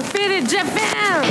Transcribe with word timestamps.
faded 0.00 0.48
Japan. 0.48 1.24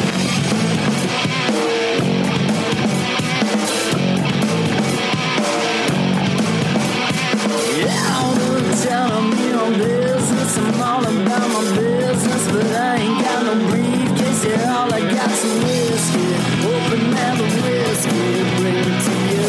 Telling 8.82 9.30
me 9.30 9.52
on 9.54 9.74
business. 9.78 10.58
I'm 10.58 10.82
all 10.82 11.06
about 11.06 11.48
my 11.50 11.62
business, 11.76 12.44
but 12.52 12.66
I 12.66 12.96
ain't 12.96 13.24
got 13.24 13.40
no 13.46 13.54
briefcase. 13.70 14.46
Yeah, 14.46 14.76
all 14.76 14.92
I 14.92 15.02
got's 15.02 15.40
some 15.40 15.62
whiskey. 15.62 16.28
Open 16.66 17.02
the 17.12 17.46
whiskey, 17.64 18.22
bring 18.58 18.88
it 18.92 19.02
to 19.06 19.14
you. 19.32 19.48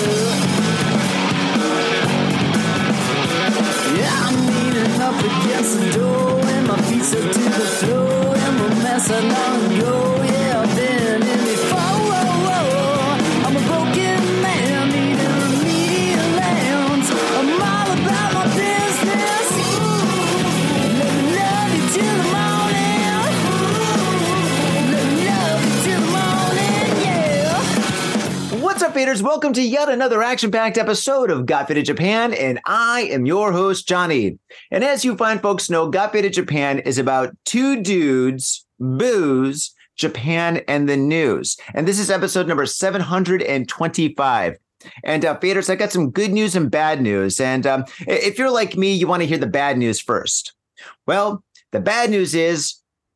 Yeah, 3.99 4.27
I'm 4.27 4.37
leaning 4.49 5.01
up 5.01 5.19
against 5.19 5.73
the 5.81 5.87
door, 5.99 6.41
and 6.45 6.65
my 6.67 6.77
feet 6.83 7.05
stuck 7.05 7.33
to 7.33 7.39
the 7.39 7.67
floor, 7.79 8.22
go. 9.09 10.23
Yeah, 10.23 10.63
I've 10.63 10.77
been 10.77 11.23
in. 11.23 11.43
I'm 13.45 13.57
a 13.57 13.61
broken 13.67 14.23
man. 14.43 14.93
I'm 17.35 17.61
all 17.61 17.91
about 17.99 18.31
my 18.35 18.45
business. 18.55 19.49
Till 21.93 22.17
the 22.17 22.25
morning. 22.31 22.71
What's 28.63 28.83
up, 28.83 28.95
faders? 28.95 29.21
Welcome 29.23 29.53
to 29.55 29.63
yet 29.63 29.89
another 29.89 30.23
action-packed 30.23 30.79
episode 30.79 31.33
of 31.33 31.47
Got 31.47 31.67
Faded 31.67 31.87
Japan, 31.87 32.33
and 32.35 32.61
I 32.65 33.09
am 33.11 33.27
your 33.27 33.51
host, 33.51 33.89
Johnny. 33.89 34.39
And 34.71 34.85
as 34.85 35.05
you 35.05 35.17
fine 35.17 35.41
folks 35.41 35.69
know, 35.69 35.91
Got 35.91 36.13
Faded 36.13 36.35
Japan 36.35 36.79
is 36.79 36.99
about 36.99 37.35
two 37.45 37.83
dudes, 37.83 38.65
booze, 38.83 39.75
Japan, 39.97 40.63
and 40.69 40.89
the 40.89 40.97
news. 40.97 41.57
And 41.75 41.87
this 41.87 41.99
is 41.99 42.11
episode 42.11 42.47
number 42.49 42.67
725. 42.67 44.57
And 45.05 45.25
uh, 45.25 45.39
faders, 45.39 45.71
I 45.71 45.77
got 45.77 45.93
some 45.93 46.11
good 46.11 46.33
news 46.33 46.57
and 46.57 46.71
bad 46.71 47.01
news. 47.01 47.41
And 47.41 47.67
um, 47.67 47.85
if 48.01 48.39
you're 48.39 48.51
like 48.51 48.77
me, 48.77 48.93
you 48.93 49.07
want 49.07 49.23
to 49.23 49.29
hear 49.29 49.39
the 49.39 49.47
bad 49.47 49.79
news 49.79 50.01
first. 50.01 50.55
Well, 51.07 51.45
the 51.71 51.81
bad 51.81 52.11
news 52.11 52.35
is 52.35 52.75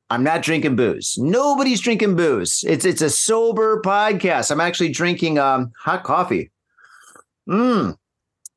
I'm 0.09 0.23
not 0.23 0.43
drinking 0.43 0.77
booze. 0.77 1.17
Nobody's 1.19 1.81
drinking 1.81 2.15
booze. 2.15 2.65
It's 2.67 2.85
it's 2.85 3.03
a 3.03 3.11
sober 3.11 3.83
podcast. 3.83 4.53
I'm 4.53 4.61
actually 4.61 4.91
drinking 4.91 5.39
um 5.39 5.73
hot 5.77 6.05
coffee. 6.05 6.53
Mmm. 7.49 7.97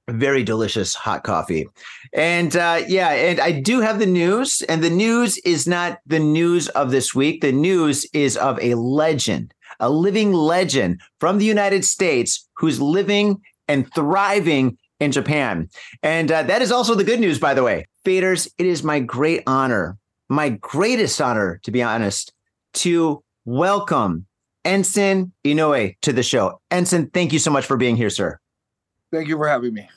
Very 0.09 0.43
delicious 0.43 0.95
hot 0.95 1.23
coffee. 1.23 1.67
And 2.13 2.55
uh 2.55 2.81
yeah, 2.87 3.09
and 3.09 3.39
I 3.39 3.51
do 3.51 3.81
have 3.81 3.99
the 3.99 4.05
news 4.05 4.61
and 4.63 4.83
the 4.83 4.89
news 4.89 5.37
is 5.39 5.67
not 5.67 5.99
the 6.05 6.19
news 6.19 6.67
of 6.69 6.91
this 6.91 7.13
week. 7.13 7.41
The 7.41 7.51
news 7.51 8.05
is 8.13 8.37
of 8.37 8.59
a 8.61 8.75
legend, 8.75 9.53
a 9.79 9.89
living 9.89 10.33
legend 10.33 11.01
from 11.19 11.37
the 11.37 11.45
United 11.45 11.85
States 11.85 12.47
who's 12.55 12.81
living 12.81 13.41
and 13.67 13.91
thriving 13.93 14.77
in 14.99 15.11
Japan. 15.11 15.69
And 16.03 16.31
uh, 16.31 16.43
that 16.43 16.61
is 16.61 16.71
also 16.71 16.95
the 16.95 17.03
good 17.03 17.19
news 17.19 17.39
by 17.39 17.53
the 17.53 17.63
way. 17.63 17.85
Faders, 18.05 18.49
it 18.57 18.65
is 18.65 18.83
my 18.83 18.99
great 18.99 19.43
honor 19.45 19.97
my 20.29 20.49
greatest 20.49 21.19
honor, 21.19 21.59
to 21.63 21.71
be 21.71 21.81
honest, 21.81 22.31
to 22.75 23.23
welcome 23.45 24.27
Enson 24.63 25.31
Inoue 25.43 25.95
to 26.01 26.13
the 26.13 26.23
show. 26.23 26.61
Enson, 26.71 27.11
thank 27.13 27.33
you 27.33 27.39
so 27.39 27.51
much 27.51 27.65
for 27.65 27.77
being 27.77 27.95
here, 27.95 28.11
sir. 28.11 28.39
Thank 29.11 29.27
you 29.27 29.37
for 29.37 29.47
having 29.47 29.73
me. 29.73 29.89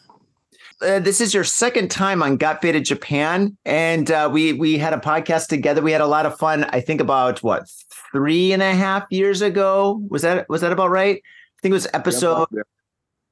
Uh, 0.83 0.99
this 0.99 1.21
is 1.21 1.33
your 1.33 1.45
second 1.45 1.91
time 1.91 2.23
on 2.23 2.37
Got 2.37 2.61
Faded 2.61 2.85
Japan, 2.85 3.57
and 3.65 4.11
uh, 4.11 4.29
we 4.33 4.53
we 4.53 4.79
had 4.79 4.93
a 4.93 4.99
podcast 4.99 5.47
together. 5.49 5.81
We 5.81 5.93
had 5.93 6.01
a 6.01 6.07
lot 6.07 6.27
of 6.27 6.37
fun. 6.39 6.65
I 6.65 6.81
think 6.81 7.01
about 7.01 7.43
what 7.43 7.69
three 8.13 8.53
and 8.53 8.63
a 8.63 8.75
half 8.75 9.05
years 9.11 9.43
ago 9.43 10.03
was 10.09 10.23
that 10.23 10.49
was 10.49 10.61
that 10.63 10.73
about 10.73 10.91
right? 10.91 11.17
I 11.17 11.59
think 11.63 11.71
it 11.71 11.75
was 11.75 11.87
episode 11.95 12.49
Yep. 12.51 12.67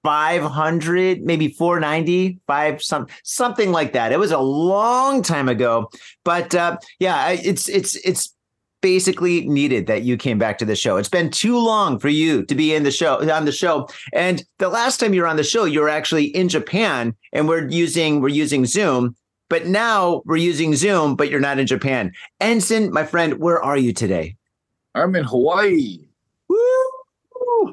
500 0.04 1.20
maybe 1.22 1.48
490 1.48 2.38
5 2.46 2.82
some 2.82 3.06
something 3.22 3.70
like 3.70 3.92
that 3.92 4.12
it 4.12 4.18
was 4.18 4.32
a 4.32 4.38
long 4.38 5.22
time 5.22 5.46
ago 5.46 5.90
but 6.24 6.54
uh 6.54 6.78
yeah 7.00 7.28
it's 7.30 7.68
it's 7.68 7.96
it's 7.96 8.34
basically 8.80 9.46
needed 9.48 9.86
that 9.86 10.02
you 10.02 10.16
came 10.16 10.38
back 10.38 10.58
to 10.58 10.64
the 10.64 10.76
show. 10.76 10.96
It's 10.96 11.08
been 11.08 11.30
too 11.30 11.58
long 11.58 11.98
for 11.98 12.08
you 12.08 12.44
to 12.46 12.54
be 12.54 12.74
in 12.74 12.82
the 12.82 12.90
show 12.90 13.16
on 13.30 13.44
the 13.44 13.52
show. 13.52 13.88
And 14.12 14.44
the 14.58 14.68
last 14.68 14.98
time 14.98 15.14
you 15.14 15.22
were 15.22 15.26
on 15.26 15.36
the 15.36 15.44
show 15.44 15.64
you 15.64 15.80
were 15.80 15.88
actually 15.88 16.26
in 16.26 16.48
japan 16.48 17.14
and 17.32 17.48
we're 17.48 17.68
using 17.68 18.20
we're 18.20 18.28
using 18.28 18.66
zoom 18.66 19.14
but 19.48 19.66
now 19.66 20.22
we're 20.24 20.36
using 20.36 20.74
zoom 20.74 21.16
but 21.16 21.30
you're 21.30 21.40
not 21.40 21.58
in 21.58 21.66
japan. 21.66 22.12
Enson 22.40 22.90
my 22.90 23.04
friend 23.04 23.38
where 23.38 23.62
are 23.62 23.76
you 23.76 23.92
today? 23.92 24.36
I'm 24.94 25.14
in 25.14 25.24
Hawaii. 25.24 25.98
Woo! 26.48 26.56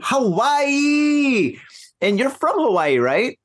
hawaii! 0.01 1.57
And 2.01 2.19
you're 2.19 2.29
from 2.29 2.59
hawaii 2.59 2.97
right 2.97 3.40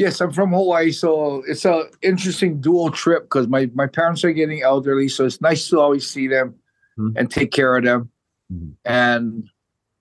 Yes, 0.00 0.18
I'm 0.22 0.32
from 0.32 0.50
Hawaii, 0.54 0.92
so 0.92 1.42
it's 1.46 1.66
a 1.66 1.84
interesting 2.00 2.58
dual 2.58 2.90
trip 2.90 3.24
because 3.24 3.48
my 3.48 3.68
my 3.74 3.86
parents 3.86 4.24
are 4.24 4.32
getting 4.32 4.62
elderly, 4.62 5.08
so 5.10 5.26
it's 5.26 5.42
nice 5.42 5.68
to 5.68 5.78
always 5.78 6.08
see 6.08 6.26
them 6.26 6.54
Mhm. 6.98 7.12
and 7.18 7.30
take 7.30 7.52
care 7.52 7.76
of 7.76 7.84
them. 7.84 8.08
Mhm. 8.50 8.76
And 8.86 9.50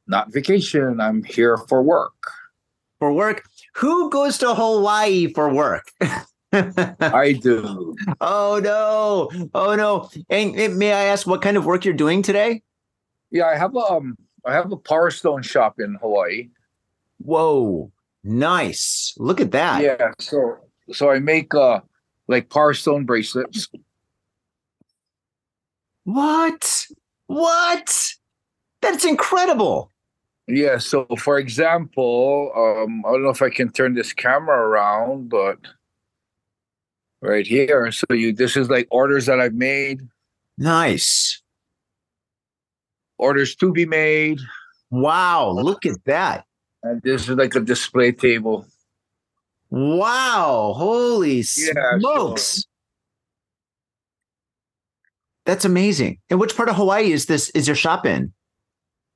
not 0.08 0.32
vacation. 0.32 1.02
I'm 1.02 1.24
here 1.24 1.58
for 1.58 1.84
work. 1.84 2.14
for 3.00 3.12
work. 3.14 3.44
Who 3.76 4.10
goes 4.10 4.38
to 4.40 4.54
Hawaii 4.56 5.32
for 5.34 5.54
work? 5.54 5.86
I 7.22 7.32
do. 7.42 7.96
oh 8.22 8.60
no! 8.64 9.30
Oh 9.54 9.76
no! 9.76 10.10
And, 10.30 10.56
and 10.56 10.78
may 10.78 10.92
I 10.94 11.04
ask 11.12 11.28
what 11.28 11.42
kind 11.42 11.56
of 11.58 11.66
work 11.66 11.84
you're 11.86 11.94
doing 12.06 12.22
today? 12.24 12.62
Yeah, 13.32 13.48
I 13.48 13.56
have 13.58 13.76
a 13.76 13.80
um 13.96 14.16
I 14.46 14.54
have 14.54 14.72
a 14.72 14.78
Power 14.78 15.12
Stone 15.12 15.44
shop 15.44 15.80
in 15.80 15.96
Hawaii. 16.02 16.50
Whoa! 17.20 17.92
Nice. 18.24 19.14
Look 19.18 19.40
at 19.42 19.52
that. 19.52 19.82
Yeah, 19.82 20.12
so 20.20 20.58
so 20.92 21.10
I 21.10 21.20
make 21.20 21.54
uh 21.56 21.82
like 22.28 22.50
Power 22.50 22.74
Stone 22.74 23.06
bracelets. 23.06 23.68
What? 26.04 26.86
What? 27.28 28.14
That's 28.82 29.06
incredible. 29.06 29.92
Yeah, 30.48 30.80
so 30.80 31.06
for 31.18 31.38
example, 31.38 32.52
um, 32.56 33.04
I 33.06 33.12
don't 33.12 33.24
know 33.24 33.30
if 33.30 33.42
I 33.42 33.50
can 33.52 33.72
turn 33.72 33.94
this 33.94 34.14
camera 34.14 34.58
around, 34.58 35.30
but 35.30 35.60
right 37.22 37.46
here. 37.46 37.92
So 37.92 38.06
you 38.10 38.34
this 38.34 38.58
is 38.58 38.70
like 38.70 38.88
orders 38.90 39.28
that 39.28 39.40
I've 39.40 39.54
made, 39.54 40.02
Nice. 40.58 41.42
orders 43.18 43.56
to 43.58 43.72
be 43.72 43.86
made, 43.86 44.40
Wow! 44.92 45.52
Look 45.52 45.86
at 45.86 46.04
that. 46.06 46.46
And 46.84 47.02
this 47.02 47.24
is 47.24 47.36
like 47.36 47.56
a 47.56 47.60
display 47.60 48.12
table. 48.12 48.66
Wow! 49.70 50.74
Holy 50.76 51.44
Yeah, 51.58 52.00
smokes! 52.00 52.66
That's 55.46 55.66
amazing. 55.66 56.20
And 56.30 56.40
which 56.40 56.56
part 56.56 56.70
of 56.70 56.76
Hawaii 56.76 57.12
is 57.12 57.26
this? 57.26 57.50
Is 57.52 57.68
your 57.68 57.76
shop 57.76 58.06
in? 58.06 58.32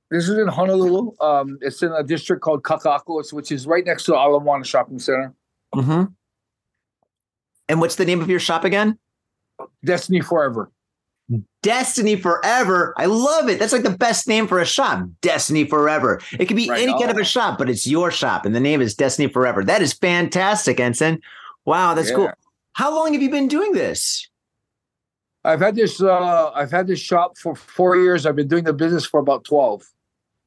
This 0.09 0.29
is 0.29 0.38
in 0.38 0.47
Honolulu. 0.47 1.12
Um, 1.22 1.57
it's 1.62 1.81
in 1.81 1.91
a 1.91 2.03
district 2.03 2.41
called 2.41 2.63
Kakaako, 2.63 3.34
which 3.34 3.51
is 3.51 3.66
right 3.66 3.85
next 3.85 4.03
to 4.06 4.13
Ala 4.13 4.40
Moana 4.40 4.63
Shopping 4.63 5.00
Center. 5.00 5.34
Mm-hmm. 5.74 6.06
And 7.69 7.81
what's 7.81 7.95
the 7.95 8.06
name 8.06 8.22
of 8.22 8.30
your 8.30 8.40
shop 8.40 8.63
again? 8.63 8.97
Destiny 9.85 10.22
Forever. 10.22 10.72
Destiny 11.61 12.16
Forever. 12.16 12.94
I 12.97 13.05
love 13.05 13.49
it. 13.49 13.59
That's 13.59 13.73
like 13.73 13.83
the 13.83 13.97
best 13.97 14.27
name 14.27 14.47
for 14.47 14.59
a 14.59 14.66
shop. 14.66 15.07
Destiny 15.21 15.63
Forever. 15.66 16.21
It 16.38 16.45
could 16.45 16.57
be 16.57 16.69
Right 16.69 16.81
any 16.81 16.91
kind 16.94 17.09
of 17.09 17.17
a 17.17 17.23
shop, 17.23 17.57
but 17.57 17.69
it's 17.69 17.88
your 17.88 18.11
shop, 18.11 18.45
and 18.45 18.53
the 18.55 18.59
name 18.59 18.81
is 18.81 18.95
Destiny 18.95 19.27
Forever. 19.29 19.63
That 19.63 19.81
is 19.81 19.94
fantastic, 19.94 20.77
Enson. 20.77 21.21
Wow, 21.66 21.94
that's 21.94 22.09
Yeah. 22.09 22.16
cool. 22.16 22.31
How 22.73 22.94
long 22.94 23.13
have 23.13 23.21
you 23.21 23.29
been 23.29 23.47
doing 23.47 23.71
this? 23.73 24.27
I've 25.45 25.59
had 25.59 25.75
this. 25.75 26.01
Uh, 26.01 26.51
I've 26.51 26.71
had 26.71 26.88
this 26.88 27.00
shop 27.00 27.38
for 27.38 27.56
four 27.56 27.95
years. 27.97 28.25
I've 28.25 28.36
been 28.36 28.47
doing 28.47 28.63
the 28.63 28.74
business 28.74 29.06
for 29.06 29.19
about 29.19 29.44
twelve. 29.44 29.83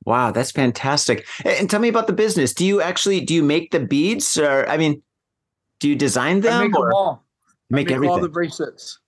Wow, 0.04 0.30
that's 0.30 0.50
fantastic. 0.50 1.26
And 1.44 1.68
tell 1.68 1.80
me 1.80 1.88
about 1.88 2.06
the 2.06 2.12
business. 2.12 2.54
Do 2.54 2.64
you 2.64 2.80
actually 2.80 3.20
do 3.20 3.34
you 3.34 3.42
make 3.42 3.72
the 3.72 3.80
beads, 3.80 4.38
or 4.38 4.68
I 4.68 4.76
mean, 4.76 5.02
do 5.80 5.88
you 5.88 5.96
design 5.96 6.40
them, 6.40 6.60
I 6.60 6.64
make 6.64 6.78
or 6.78 6.86
them 6.86 6.94
all. 6.94 7.24
make 7.70 7.86
I 7.86 7.90
make 7.90 7.94
everything? 7.94 8.12
all 8.12 8.20
the 8.20 8.28
bracelets. 8.28 8.98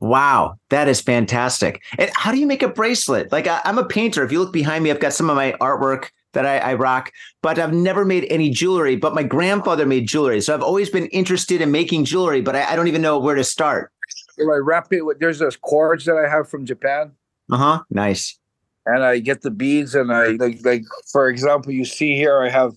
Wow, 0.00 0.58
that 0.70 0.88
is 0.88 1.00
fantastic. 1.00 1.82
And 1.98 2.10
how 2.14 2.30
do 2.32 2.38
you 2.38 2.46
make 2.46 2.62
a 2.62 2.68
bracelet? 2.68 3.32
Like 3.32 3.46
I, 3.46 3.60
I'm 3.64 3.78
a 3.78 3.84
painter. 3.84 4.22
If 4.24 4.30
you 4.32 4.38
look 4.38 4.52
behind 4.52 4.84
me, 4.84 4.90
I've 4.90 5.00
got 5.00 5.12
some 5.12 5.28
of 5.28 5.36
my 5.36 5.52
artwork 5.60 6.10
that 6.34 6.46
I, 6.46 6.58
I 6.58 6.74
rock, 6.74 7.10
but 7.42 7.58
I've 7.58 7.72
never 7.72 8.04
made 8.04 8.26
any 8.30 8.50
jewelry. 8.50 8.96
But 8.96 9.14
my 9.14 9.22
grandfather 9.22 9.86
made 9.86 10.06
jewelry, 10.06 10.40
so 10.40 10.54
I've 10.54 10.62
always 10.62 10.90
been 10.90 11.06
interested 11.06 11.60
in 11.60 11.72
making 11.72 12.04
jewelry, 12.04 12.40
but 12.42 12.54
I, 12.54 12.72
I 12.72 12.76
don't 12.76 12.86
even 12.88 13.02
know 13.02 13.18
where 13.18 13.34
to 13.34 13.44
start. 13.44 13.90
So 14.38 14.52
I 14.52 14.56
wrap 14.58 14.92
it 14.92 15.02
with. 15.02 15.18
There's 15.18 15.38
those 15.40 15.56
cords 15.56 16.04
that 16.04 16.16
I 16.16 16.28
have 16.28 16.48
from 16.48 16.64
Japan. 16.64 17.12
Uh 17.50 17.56
huh. 17.56 17.82
Nice. 17.90 18.38
and 18.86 19.02
I 19.02 19.18
get 19.18 19.40
the 19.42 19.50
beads 19.50 19.94
and 19.94 20.12
I 20.12 20.28
like 20.28 20.58
like 20.64 20.84
for 21.10 21.28
example, 21.28 21.72
you 21.72 21.84
see 21.84 22.14
here 22.14 22.40
I 22.40 22.48
have 22.50 22.74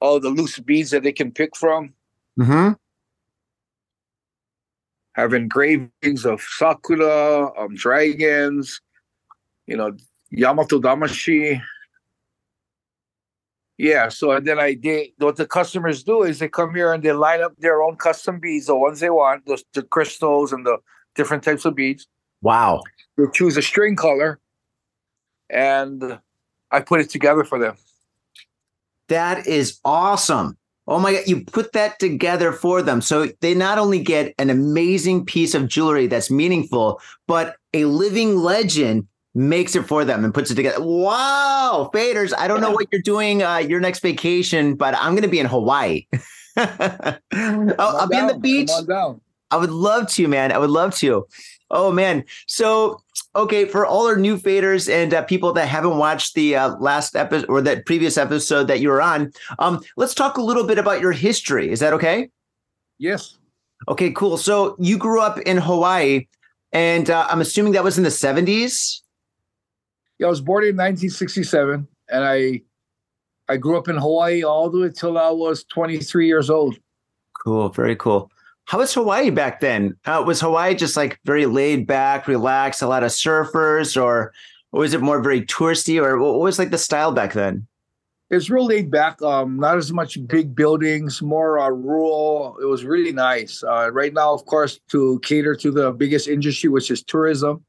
all 0.00 0.20
the 0.20 0.30
loose 0.30 0.58
beads 0.58 0.90
that 0.90 1.02
they 1.02 1.12
can 1.12 1.32
pick 1.32 1.56
from. 1.56 1.92
Hmm. 2.38 2.72
Have 5.14 5.34
engravings 5.34 6.24
of 6.24 6.40
sakura, 6.40 7.50
um, 7.58 7.74
dragons, 7.74 8.80
you 9.66 9.76
know, 9.76 9.92
Yamato 10.30 10.80
Damashii. 10.80 11.60
Yeah, 13.76 14.08
so 14.10 14.32
and 14.32 14.46
then 14.46 14.58
I 14.58 14.74
did 14.74 15.08
what 15.18 15.36
the 15.36 15.46
customers 15.46 16.04
do 16.04 16.22
is 16.22 16.38
they 16.38 16.48
come 16.48 16.74
here 16.74 16.92
and 16.92 17.02
they 17.02 17.12
line 17.12 17.42
up 17.42 17.56
their 17.58 17.82
own 17.82 17.96
custom 17.96 18.38
beads, 18.38 18.66
the 18.66 18.76
ones 18.76 19.00
they 19.00 19.08
want, 19.10 19.46
the, 19.46 19.62
the 19.72 19.82
crystals 19.82 20.52
and 20.52 20.66
the 20.66 20.76
different 21.14 21.42
types 21.42 21.64
of 21.64 21.74
beads. 21.74 22.06
Wow. 22.42 22.82
They 23.16 23.24
choose 23.32 23.56
a 23.56 23.62
string 23.62 23.96
color, 23.96 24.38
and 25.48 26.20
I 26.70 26.80
put 26.80 27.00
it 27.00 27.10
together 27.10 27.42
for 27.42 27.58
them. 27.58 27.76
That 29.08 29.46
is 29.46 29.80
awesome. 29.84 30.56
Oh 30.90 30.98
my 30.98 31.12
God, 31.12 31.22
you 31.26 31.44
put 31.44 31.72
that 31.72 32.00
together 32.00 32.52
for 32.52 32.82
them. 32.82 33.00
So 33.00 33.28
they 33.40 33.54
not 33.54 33.78
only 33.78 34.02
get 34.02 34.34
an 34.38 34.50
amazing 34.50 35.24
piece 35.24 35.54
of 35.54 35.68
jewelry 35.68 36.08
that's 36.08 36.32
meaningful, 36.32 37.00
but 37.28 37.54
a 37.72 37.84
living 37.84 38.36
legend 38.36 39.06
makes 39.32 39.76
it 39.76 39.86
for 39.86 40.04
them 40.04 40.24
and 40.24 40.34
puts 40.34 40.50
it 40.50 40.56
together. 40.56 40.82
Wow, 40.82 41.90
faders! 41.94 42.32
I 42.36 42.48
don't 42.48 42.60
know 42.60 42.72
what 42.72 42.88
you're 42.90 43.02
doing 43.02 43.40
uh, 43.40 43.58
your 43.58 43.78
next 43.78 44.00
vacation, 44.00 44.74
but 44.74 44.96
I'm 44.96 45.12
going 45.12 45.22
to 45.22 45.28
be 45.28 45.38
in 45.38 45.46
Hawaii. 45.46 46.06
I'll, 46.56 47.18
I'll 47.32 48.08
be 48.08 48.16
on 48.16 48.26
the 48.26 48.38
beach. 48.40 48.68
Come 48.68 48.80
on 48.80 48.86
down. 48.86 49.20
I 49.52 49.56
would 49.58 49.70
love 49.70 50.08
to, 50.08 50.26
man. 50.26 50.50
I 50.50 50.58
would 50.58 50.70
love 50.70 50.96
to. 50.96 51.26
Oh 51.70 51.92
man. 51.92 52.24
So 52.46 53.00
okay, 53.36 53.64
for 53.64 53.86
all 53.86 54.06
our 54.06 54.16
new 54.16 54.36
faders 54.36 54.92
and 54.92 55.14
uh, 55.14 55.22
people 55.22 55.52
that 55.52 55.66
haven't 55.66 55.98
watched 55.98 56.34
the 56.34 56.56
uh, 56.56 56.76
last 56.76 57.14
episode 57.14 57.48
or 57.48 57.60
that 57.62 57.86
previous 57.86 58.18
episode 58.18 58.64
that 58.64 58.80
you 58.80 58.88
were 58.88 59.00
on, 59.02 59.32
um, 59.58 59.80
let's 59.96 60.14
talk 60.14 60.36
a 60.36 60.42
little 60.42 60.64
bit 60.64 60.78
about 60.78 61.00
your 61.00 61.12
history. 61.12 61.70
Is 61.70 61.80
that 61.80 61.92
okay? 61.92 62.28
Yes. 62.98 63.38
Okay, 63.88 64.10
cool. 64.10 64.36
So 64.36 64.76
you 64.78 64.98
grew 64.98 65.20
up 65.20 65.38
in 65.40 65.56
Hawaii, 65.56 66.26
and 66.72 67.08
uh, 67.08 67.26
I'm 67.30 67.40
assuming 67.40 67.72
that 67.72 67.84
was 67.84 67.96
in 67.96 68.04
the 68.04 68.10
70s. 68.10 69.00
Yeah, 70.18 70.26
I 70.26 70.30
was 70.30 70.40
born 70.40 70.64
in 70.64 70.76
1967, 70.76 71.88
and 72.10 72.24
I 72.24 72.62
I 73.48 73.56
grew 73.56 73.78
up 73.78 73.88
in 73.88 73.96
Hawaii 73.96 74.42
all 74.42 74.70
the 74.70 74.78
way 74.78 74.90
till 74.90 75.18
I 75.18 75.30
was 75.30 75.64
23 75.64 76.26
years 76.26 76.50
old. 76.50 76.78
Cool, 77.42 77.68
very 77.70 77.96
cool. 77.96 78.30
How 78.66 78.78
was 78.78 78.94
Hawaii 78.94 79.30
back 79.30 79.60
then? 79.60 79.96
Uh, 80.04 80.22
was 80.24 80.40
Hawaii 80.40 80.74
just 80.74 80.96
like 80.96 81.18
very 81.24 81.46
laid 81.46 81.86
back, 81.86 82.28
relaxed, 82.28 82.82
a 82.82 82.86
lot 82.86 83.02
of 83.02 83.10
surfers, 83.10 84.00
or 84.00 84.32
or 84.72 84.80
was 84.80 84.94
it 84.94 85.00
more 85.00 85.20
very 85.20 85.42
touristy, 85.42 86.00
or 86.00 86.18
what 86.18 86.38
was 86.38 86.58
like 86.58 86.70
the 86.70 86.78
style 86.78 87.10
back 87.12 87.32
then? 87.32 87.66
It's 88.30 88.48
real 88.48 88.66
laid 88.66 88.92
back. 88.92 89.20
Um, 89.22 89.58
not 89.58 89.76
as 89.76 89.92
much 89.92 90.24
big 90.28 90.54
buildings, 90.54 91.20
more 91.20 91.58
uh, 91.58 91.68
rural. 91.68 92.56
It 92.62 92.66
was 92.66 92.84
really 92.84 93.10
nice. 93.12 93.64
Uh, 93.64 93.90
right 93.90 94.14
now, 94.14 94.32
of 94.32 94.46
course, 94.46 94.78
to 94.90 95.18
cater 95.24 95.56
to 95.56 95.72
the 95.72 95.90
biggest 95.90 96.28
industry, 96.28 96.68
which 96.70 96.92
is 96.92 97.02
tourism. 97.02 97.64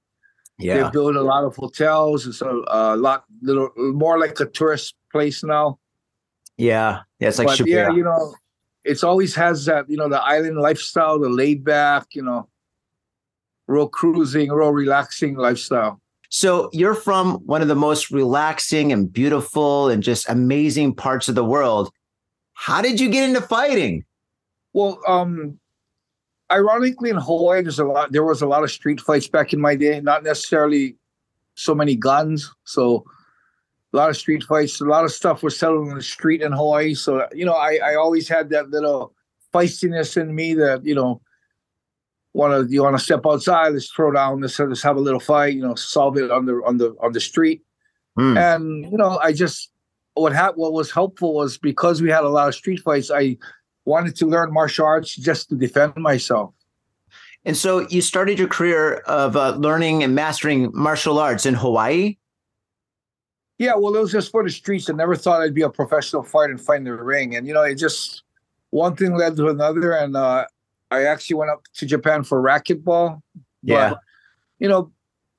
Yeah, 0.60 0.84
They 0.84 0.90
build 0.92 1.16
a 1.16 1.24
lot 1.24 1.44
of 1.46 1.56
hotels. 1.56 2.28
It's 2.28 2.44
a, 2.44 2.62
a 2.68 2.96
lot 2.96 3.24
little 3.42 3.72
more 3.76 4.20
like 4.20 4.40
a 4.40 4.46
tourist 4.46 4.94
place 5.12 5.44
now. 5.44 5.80
yeah, 6.58 7.00
yeah. 7.20 7.30
It's 7.30 7.40
like 7.40 7.48
but 7.48 7.58
Shibuya. 7.58 7.68
yeah, 7.68 7.90
you 7.90 8.04
know, 8.04 8.36
it's 8.84 9.04
always 9.04 9.36
has 9.36 9.66
that 9.66 9.90
you 9.90 9.98
know 9.98 10.10
the 10.10 10.22
island 10.22 10.58
lifestyle, 10.58 11.20
the 11.20 11.30
laid 11.30 11.64
back, 11.64 12.08
you 12.14 12.24
know, 12.24 12.48
real 13.68 13.88
cruising, 13.88 14.50
real 14.50 14.72
relaxing 14.72 15.36
lifestyle. 15.36 16.02
So 16.30 16.70
you're 16.72 16.96
from 16.96 17.36
one 17.46 17.62
of 17.62 17.68
the 17.68 17.76
most 17.76 18.10
relaxing 18.10 18.94
and 18.94 19.12
beautiful 19.12 19.90
and 19.90 20.02
just 20.02 20.30
amazing 20.30 20.96
parts 20.96 21.28
of 21.28 21.36
the 21.36 21.44
world. 21.44 21.92
How 22.54 22.82
did 22.82 23.00
you 23.00 23.10
get 23.10 23.28
into 23.28 23.42
fighting? 23.42 24.06
Well, 24.72 25.02
um, 25.06 25.60
ironically, 26.50 27.10
in 27.10 27.18
Hawaii, 27.18 27.62
there's 27.64 27.80
a 27.80 27.86
lot. 27.86 28.12
There 28.12 28.24
was 28.24 28.42
a 28.42 28.48
lot 28.48 28.64
of 28.64 28.72
street 28.72 29.02
fights 29.02 29.28
back 29.28 29.52
in 29.52 29.60
my 29.60 29.76
day. 29.76 30.00
Not 30.00 30.24
necessarily 30.24 30.96
so 31.56 31.76
many 31.76 31.96
guns. 31.96 32.54
So 32.64 33.04
a 33.94 33.98
lot 33.98 34.10
of 34.10 34.18
street 34.18 34.44
fights. 34.44 34.80
A 34.82 34.86
lot 34.86 35.04
of 35.04 35.12
stuff 35.12 35.44
was 35.44 35.58
settled 35.58 35.90
on 35.90 35.96
the 35.96 36.04
street 36.04 36.42
in 36.42 36.52
Hawaii. 36.52 36.94
So 36.94 37.28
you 37.34 37.46
know, 37.46 37.54
I 37.54 37.80
I 37.84 37.96
always 37.96 38.28
had 38.28 38.50
that 38.50 38.70
little 38.70 39.14
feistiness 39.54 40.20
in 40.20 40.34
me 40.36 40.54
that 40.56 40.86
you 40.86 40.96
know. 40.96 41.22
Want 42.34 42.70
to 42.70 42.74
you 42.74 42.84
want 42.84 42.98
to 42.98 43.04
step 43.04 43.26
outside? 43.26 43.74
Let's 43.74 43.92
throw 43.92 44.10
down. 44.14 44.40
Let's, 44.40 44.58
let's 44.58 44.82
have 44.84 44.96
a 44.96 45.02
little 45.02 45.20
fight. 45.20 45.54
You 45.54 45.64
know, 45.64 45.76
solve 45.76 46.16
it 46.16 46.32
on 46.32 46.46
the 46.46 46.62
on 46.66 46.78
the 46.78 46.96
on 47.02 47.12
the 47.12 47.20
street. 47.20 47.62
Hmm. 48.16 48.38
And 48.38 48.86
you 48.90 48.98
know, 48.98 49.20
I 49.20 49.34
just 49.34 49.70
what 50.14 50.34
hap- 50.34 50.56
what 50.56 50.72
was 50.72 50.92
helpful 50.92 51.34
was 51.34 51.58
because 51.58 52.02
we 52.02 52.10
had 52.10 52.24
a 52.24 52.30
lot 52.30 52.48
of 52.48 52.56
street 52.56 52.80
fights. 52.80 53.12
I 53.12 53.38
wanted 53.86 54.16
to 54.18 54.26
learn 54.28 54.54
martial 54.54 54.86
arts 54.86 55.16
just 55.16 55.50
to 55.50 55.56
defend 55.56 55.96
myself. 55.98 56.54
And 57.46 57.58
so 57.58 57.88
you 57.90 58.02
started 58.02 58.38
your 58.38 58.48
career 58.48 58.98
of 59.08 59.36
uh, 59.36 59.56
learning 59.56 60.04
and 60.04 60.14
mastering 60.14 60.70
martial 60.74 61.18
arts 61.18 61.46
in 61.46 61.56
Hawaii. 61.56 62.18
Yeah, 63.62 63.76
well, 63.76 63.96
it 63.96 64.00
was 64.00 64.12
just 64.12 64.32
for 64.32 64.44
the 64.44 64.50
streets. 64.50 64.90
I 64.90 64.94
never 64.94 65.16
thought 65.16 65.44
I'd 65.44 65.54
be 65.54 65.62
a 65.62 65.70
professional 65.70 66.24
fighter 66.24 66.50
and 66.50 66.60
fight 66.60 66.78
in 66.78 66.86
the 66.86 66.94
ring. 66.94 67.36
And 67.36 67.46
you 67.46 67.54
know, 67.54 67.62
it 67.62 67.76
just 67.76 68.24
one 68.72 68.96
thing 68.96 69.14
led 69.14 69.36
to 69.36 69.50
another, 69.50 69.92
and 69.92 70.18
uh, 70.18 70.46
I 70.90 71.04
actually 71.04 71.36
went 71.36 71.52
up 71.52 71.62
to 71.76 71.86
Japan 71.86 72.24
for 72.24 72.42
racquetball. 72.42 73.22
Yeah. 73.62 73.90
But, 73.90 74.00
you 74.58 74.68
know, 74.68 74.92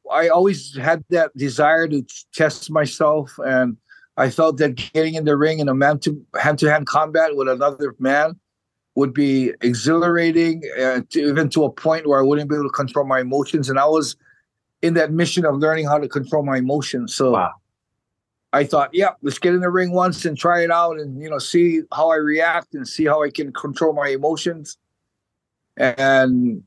I 0.09 0.29
always 0.29 0.77
had 0.77 1.03
that 1.11 1.37
desire 1.37 1.89
to 1.89 2.07
test 2.33 2.71
myself, 2.71 3.37
and 3.45 3.77
I 4.17 4.31
felt 4.31 4.59
that 4.59 4.77
getting 4.77 5.15
in 5.15 5.25
the 5.25 5.37
ring 5.37 5.59
in 5.59 5.69
a 5.69 5.75
man 5.75 5.99
to 6.01 6.25
hand 6.41 6.61
to 6.61 6.71
hand 6.71 6.87
combat 6.87 7.35
with 7.35 7.49
another 7.49 7.97
man 7.99 8.39
would 8.95 9.13
be 9.13 9.53
exhilarating, 9.63 10.63
uh, 10.81 11.01
to, 11.11 11.29
even 11.29 11.49
to 11.49 11.65
a 11.65 11.73
point 11.73 12.07
where 12.07 12.21
I 12.21 12.23
wouldn't 12.23 12.49
be 12.49 12.55
able 12.55 12.69
to 12.69 12.71
control 12.71 13.05
my 13.05 13.19
emotions. 13.19 13.69
And 13.69 13.81
I 13.81 13.87
was 13.87 14.15
in 14.81 14.95
that 14.95 15.11
mission 15.11 15.45
of 15.45 15.57
learning 15.57 15.87
how 15.87 15.99
to 15.99 16.07
control 16.07 16.45
my 16.45 16.59
emotions. 16.59 17.17
So 17.17 17.33
Wow. 17.33 17.55
I 18.53 18.65
thought, 18.65 18.91
yeah, 18.93 19.11
let's 19.23 19.39
get 19.39 19.55
in 19.55 19.61
the 19.61 19.71
ring 19.71 19.93
once 19.93 20.25
and 20.25 20.37
try 20.37 20.63
it 20.63 20.71
out, 20.71 21.01
and 21.01 21.21
you 21.23 21.31
know, 21.31 21.39
see 21.39 21.83
how 21.93 22.11
I 22.11 22.17
react 22.17 22.75
and 22.75 22.87
see 22.87 23.05
how 23.07 23.23
I 23.23 23.31
can 23.31 23.53
control 23.53 23.93
my 23.93 24.09
emotions. 24.09 24.77
And 25.77 26.63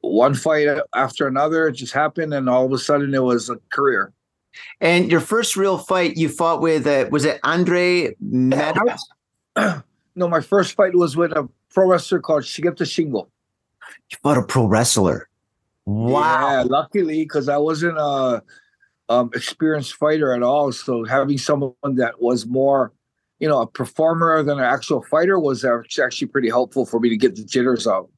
one 0.00 0.34
fight 0.34 0.68
after 0.94 1.26
another 1.26 1.68
it 1.68 1.72
just 1.72 1.92
happened, 1.92 2.34
and 2.34 2.48
all 2.48 2.66
of 2.66 2.72
a 2.72 2.78
sudden 2.78 3.14
it 3.14 3.22
was 3.22 3.48
a 3.48 3.56
career. 3.70 4.12
And 4.80 5.10
your 5.10 5.20
first 5.20 5.56
real 5.56 5.78
fight 5.78 6.16
you 6.16 6.28
fought 6.28 6.60
with, 6.60 6.86
uh, 6.86 7.08
was 7.10 7.24
it 7.24 7.40
Andre 7.42 8.14
Madhouse? 8.20 9.08
No, 10.16 10.28
my 10.28 10.40
first 10.40 10.76
fight 10.76 10.94
was 10.94 11.16
with 11.16 11.32
a 11.32 11.48
pro 11.70 11.88
wrestler 11.88 12.20
called 12.20 12.44
Shigeta 12.44 12.82
Shingo. 12.82 13.26
You 14.10 14.18
fought 14.22 14.38
a 14.38 14.44
pro 14.44 14.66
wrestler. 14.66 15.28
Wow. 15.86 16.50
Yeah, 16.50 16.62
luckily, 16.62 17.24
because 17.24 17.48
I 17.48 17.56
wasn't 17.56 17.98
a 17.98 18.42
um, 19.08 19.30
experienced 19.34 19.94
fighter 19.94 20.32
at 20.32 20.42
all. 20.42 20.72
So 20.72 21.04
having 21.04 21.38
someone 21.38 21.74
that 21.96 22.20
was 22.20 22.46
more, 22.46 22.92
you 23.38 23.48
know, 23.48 23.60
a 23.60 23.66
performer 23.66 24.42
than 24.42 24.58
an 24.58 24.64
actual 24.64 25.02
fighter 25.02 25.38
was 25.38 25.64
actually 25.64 26.28
pretty 26.28 26.48
helpful 26.48 26.86
for 26.86 27.00
me 27.00 27.08
to 27.08 27.16
get 27.16 27.36
the 27.36 27.44
jitters 27.44 27.86
out. 27.86 28.08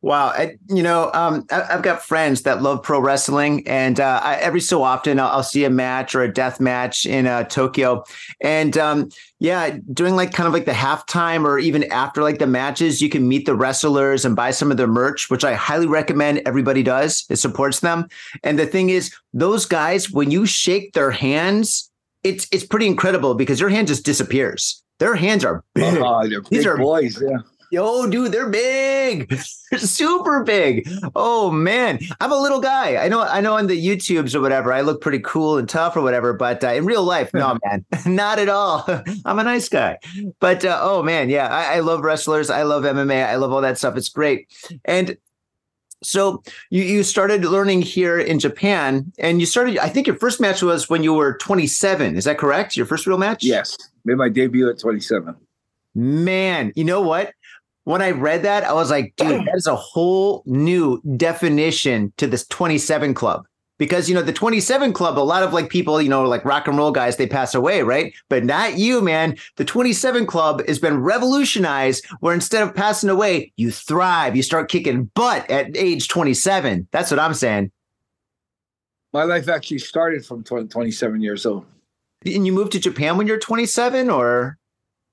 Wow. 0.00 0.28
I, 0.28 0.56
you 0.68 0.82
know, 0.82 1.10
um, 1.12 1.44
I, 1.50 1.62
I've 1.70 1.82
got 1.82 2.04
friends 2.04 2.42
that 2.42 2.62
love 2.62 2.84
pro 2.84 3.00
wrestling, 3.00 3.66
and 3.66 3.98
uh, 3.98 4.20
I, 4.22 4.36
every 4.36 4.60
so 4.60 4.84
often 4.84 5.18
I'll, 5.18 5.28
I'll 5.28 5.42
see 5.42 5.64
a 5.64 5.70
match 5.70 6.14
or 6.14 6.22
a 6.22 6.32
death 6.32 6.60
match 6.60 7.04
in 7.04 7.26
uh, 7.26 7.42
Tokyo. 7.44 8.04
And 8.40 8.78
um, 8.78 9.08
yeah, 9.40 9.76
doing 9.92 10.14
like 10.14 10.32
kind 10.32 10.46
of 10.46 10.52
like 10.52 10.66
the 10.66 10.72
halftime 10.72 11.44
or 11.44 11.58
even 11.58 11.82
after 11.90 12.22
like 12.22 12.38
the 12.38 12.46
matches, 12.46 13.02
you 13.02 13.08
can 13.08 13.26
meet 13.26 13.44
the 13.44 13.56
wrestlers 13.56 14.24
and 14.24 14.36
buy 14.36 14.52
some 14.52 14.70
of 14.70 14.76
their 14.76 14.86
merch, 14.86 15.30
which 15.30 15.42
I 15.44 15.54
highly 15.54 15.86
recommend 15.88 16.42
everybody 16.46 16.84
does. 16.84 17.26
It 17.28 17.36
supports 17.36 17.80
them. 17.80 18.06
And 18.44 18.56
the 18.56 18.66
thing 18.66 18.90
is, 18.90 19.12
those 19.32 19.66
guys, 19.66 20.10
when 20.12 20.30
you 20.30 20.46
shake 20.46 20.92
their 20.92 21.10
hands, 21.10 21.90
it's 22.22 22.46
it's 22.52 22.64
pretty 22.64 22.86
incredible 22.86 23.34
because 23.34 23.58
your 23.58 23.68
hand 23.68 23.88
just 23.88 24.04
disappears. 24.04 24.80
Their 25.00 25.16
hands 25.16 25.44
are 25.44 25.64
big. 25.74 25.94
They're 25.94 26.40
These 26.42 26.48
big 26.50 26.66
are- 26.68 26.76
boys. 26.76 27.20
Yeah. 27.20 27.38
Yo, 27.70 28.08
dude, 28.08 28.32
they're 28.32 28.48
big. 28.48 29.28
They're 29.70 29.78
super 29.78 30.42
big. 30.44 30.88
Oh 31.14 31.50
man, 31.50 31.98
I'm 32.20 32.32
a 32.32 32.40
little 32.40 32.60
guy. 32.60 32.96
I 32.96 33.08
know. 33.08 33.20
I 33.20 33.42
know 33.42 33.58
on 33.58 33.66
the 33.66 33.78
YouTubes 33.78 34.34
or 34.34 34.40
whatever, 34.40 34.72
I 34.72 34.80
look 34.80 35.02
pretty 35.02 35.18
cool 35.18 35.58
and 35.58 35.68
tough 35.68 35.94
or 35.94 36.00
whatever. 36.00 36.32
But 36.32 36.64
uh, 36.64 36.68
in 36.68 36.86
real 36.86 37.02
life, 37.02 37.34
no, 37.34 37.58
man, 37.64 37.84
not 38.06 38.38
at 38.38 38.48
all. 38.48 38.86
I'm 39.26 39.38
a 39.38 39.44
nice 39.44 39.68
guy. 39.68 39.98
But 40.40 40.64
uh, 40.64 40.78
oh 40.80 41.02
man, 41.02 41.28
yeah, 41.28 41.48
I, 41.48 41.76
I 41.76 41.80
love 41.80 42.00
wrestlers. 42.00 42.48
I 42.48 42.62
love 42.62 42.84
MMA. 42.84 43.26
I 43.26 43.36
love 43.36 43.52
all 43.52 43.60
that 43.60 43.76
stuff. 43.76 43.98
It's 43.98 44.08
great. 44.08 44.48
And 44.86 45.18
so 46.02 46.42
you 46.70 46.84
you 46.84 47.02
started 47.02 47.44
learning 47.44 47.82
here 47.82 48.18
in 48.18 48.38
Japan, 48.38 49.12
and 49.18 49.40
you 49.40 49.44
started. 49.46 49.76
I 49.78 49.90
think 49.90 50.06
your 50.06 50.16
first 50.16 50.40
match 50.40 50.62
was 50.62 50.88
when 50.88 51.02
you 51.02 51.12
were 51.12 51.36
27. 51.36 52.16
Is 52.16 52.24
that 52.24 52.38
correct? 52.38 52.74
Your 52.74 52.86
first 52.86 53.06
real 53.06 53.18
match? 53.18 53.44
Yes. 53.44 53.76
Made 54.06 54.16
my 54.16 54.30
debut 54.30 54.70
at 54.70 54.78
27. 54.78 55.36
Man, 55.94 56.72
you 56.76 56.84
know 56.84 57.00
what? 57.00 57.32
When 57.88 58.02
I 58.02 58.10
read 58.10 58.42
that, 58.42 58.64
I 58.64 58.74
was 58.74 58.90
like, 58.90 59.14
dude, 59.16 59.46
that 59.46 59.54
is 59.56 59.66
a 59.66 59.74
whole 59.74 60.42
new 60.44 61.00
definition 61.16 62.12
to 62.18 62.26
this 62.26 62.46
27 62.48 63.14
club. 63.14 63.46
because 63.78 64.10
you 64.10 64.14
know 64.14 64.20
the 64.20 64.30
27 64.32 64.92
club 64.92 65.18
a 65.18 65.20
lot 65.20 65.42
of 65.42 65.54
like 65.54 65.70
people 65.70 66.02
you 66.02 66.08
know 66.10 66.24
like 66.28 66.44
rock 66.44 66.66
and 66.68 66.76
roll 66.76 66.90
guys 66.90 67.16
they 67.16 67.26
pass 67.28 67.54
away 67.54 67.80
right 67.82 68.12
but 68.28 68.44
not 68.44 68.76
you 68.76 69.00
man 69.00 69.36
the 69.56 69.64
27 69.64 70.26
club 70.26 70.60
has 70.66 70.80
been 70.80 70.98
revolutionized 71.00 72.04
where 72.20 72.34
instead 72.34 72.62
of 72.62 72.74
passing 72.74 73.08
away 73.08 73.52
you 73.56 73.70
thrive 73.70 74.34
you 74.34 74.42
start 74.42 74.68
kicking 74.68 75.04
butt 75.14 75.48
at 75.48 75.76
age 75.76 76.08
27 76.08 76.88
that's 76.90 77.10
what 77.12 77.20
i'm 77.20 77.32
saying 77.34 77.70
My 79.12 79.22
life 79.22 79.48
actually 79.48 79.78
started 79.78 80.26
from 80.26 80.42
20, 80.42 80.66
27 80.68 81.20
years 81.22 81.46
old. 81.46 81.64
and 82.26 82.44
you 82.44 82.52
moved 82.52 82.72
to 82.72 82.80
japan 82.80 83.16
when 83.16 83.26
you're 83.28 83.38
27 83.38 84.10
or 84.10 84.58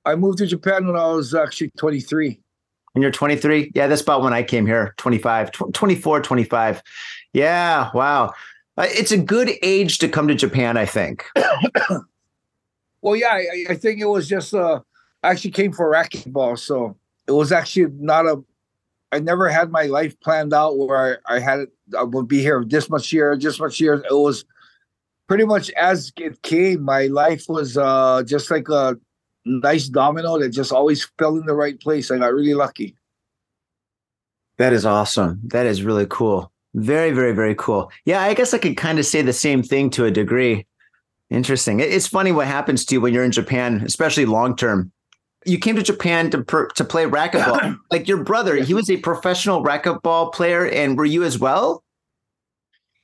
I 0.08 0.14
moved 0.16 0.38
to 0.38 0.46
Japan 0.46 0.86
when 0.86 0.96
I 0.96 1.08
was 1.08 1.34
actually 1.34 1.72
23. 1.78 2.40
When 2.96 3.02
you're 3.02 3.12
23 3.12 3.72
yeah 3.76 3.88
that's 3.88 4.02
about 4.02 4.22
when 4.22 4.34
i 4.34 4.42
came 4.42 4.66
here 4.66 4.94
25 4.98 5.52
tw- 5.52 5.74
24 5.74 6.22
25 6.22 6.82
yeah 7.34 7.92
wow 7.94 8.34
Uh, 8.78 8.88
it's 8.90 9.12
a 9.12 9.18
good 9.18 9.52
age 9.62 10.00
to 10.00 10.08
come 10.10 10.28
to 10.28 10.36
japan 10.36 10.78
i 10.78 10.86
think 10.86 11.26
Well, 13.06 13.16
yeah, 13.16 13.34
I, 13.34 13.66
I 13.70 13.76
think 13.76 14.02
it 14.02 14.08
was 14.08 14.28
just 14.28 14.52
uh, 14.56 14.80
I 15.22 15.30
actually 15.30 15.52
came 15.52 15.72
for 15.72 15.92
racquetball, 15.92 16.58
so 16.58 16.98
it 17.28 17.34
was 17.34 17.52
actually 17.52 17.94
not 18.00 18.26
a. 18.26 18.44
I 19.12 19.20
never 19.20 19.48
had 19.48 19.70
my 19.70 19.84
life 19.84 20.20
planned 20.22 20.56
out 20.56 20.76
where 20.76 21.22
I, 21.28 21.36
I 21.36 21.40
had. 21.40 21.68
I 21.96 22.02
would 22.02 22.28
be 22.28 22.42
here 22.42 22.66
this 22.66 22.90
much 22.90 23.14
year, 23.14 23.38
this 23.38 23.60
much 23.60 23.80
year. 23.80 24.04
It 24.10 24.12
was 24.12 24.44
pretty 25.28 25.46
much 25.46 25.70
as 25.78 26.12
it 26.18 26.42
came. 26.42 26.82
My 26.82 27.06
life 27.06 27.46
was 27.48 27.78
uh, 27.78 28.24
just 28.26 28.50
like 28.50 28.70
a 28.70 28.98
nice 29.46 29.88
domino 29.88 30.40
that 30.40 30.50
just 30.50 30.72
always 30.72 31.08
fell 31.18 31.38
in 31.38 31.46
the 31.46 31.54
right 31.54 31.80
place. 31.80 32.12
I 32.12 32.18
got 32.18 32.34
really 32.34 32.54
lucky. 32.54 32.96
That 34.58 34.74
is 34.74 34.86
awesome. 34.86 35.40
That 35.46 35.66
is 35.66 35.84
really 35.84 36.08
cool. 36.10 36.52
Very, 36.74 37.12
very, 37.12 37.34
very 37.34 37.56
cool. 37.56 37.92
Yeah, 38.06 38.22
I 38.22 38.34
guess 38.34 38.54
I 38.54 38.58
could 38.58 38.78
kind 38.78 39.00
of 39.00 39.06
say 39.06 39.22
the 39.22 39.34
same 39.34 39.64
thing 39.64 39.90
to 39.92 40.06
a 40.06 40.12
degree. 40.12 40.66
Interesting. 41.30 41.80
It's 41.80 42.08
funny 42.08 42.32
what 42.32 42.48
happens 42.48 42.86
to 42.86 42.96
you 42.96 43.02
when 43.02 43.14
you're 43.14 43.24
in 43.24 43.32
Japan, 43.32 43.82
especially 43.86 44.26
long 44.26 44.56
term. 44.56 44.92
You 45.46 45.58
came 45.58 45.76
to 45.76 45.84
Japan 45.84 46.30
to 46.32 46.44
per, 46.44 46.68
to 46.70 46.84
play 46.84 47.06
racquetball. 47.06 47.78
like 47.92 48.08
your 48.08 48.24
brother, 48.24 48.56
he 48.58 48.74
was 48.74 48.90
a 48.90 48.98
professional 48.98 49.64
racquetball 49.64 50.34
player, 50.34 50.68
and 50.68 50.98
were 50.98 51.06
you 51.06 51.24
as 51.24 51.40
well? 51.40 51.84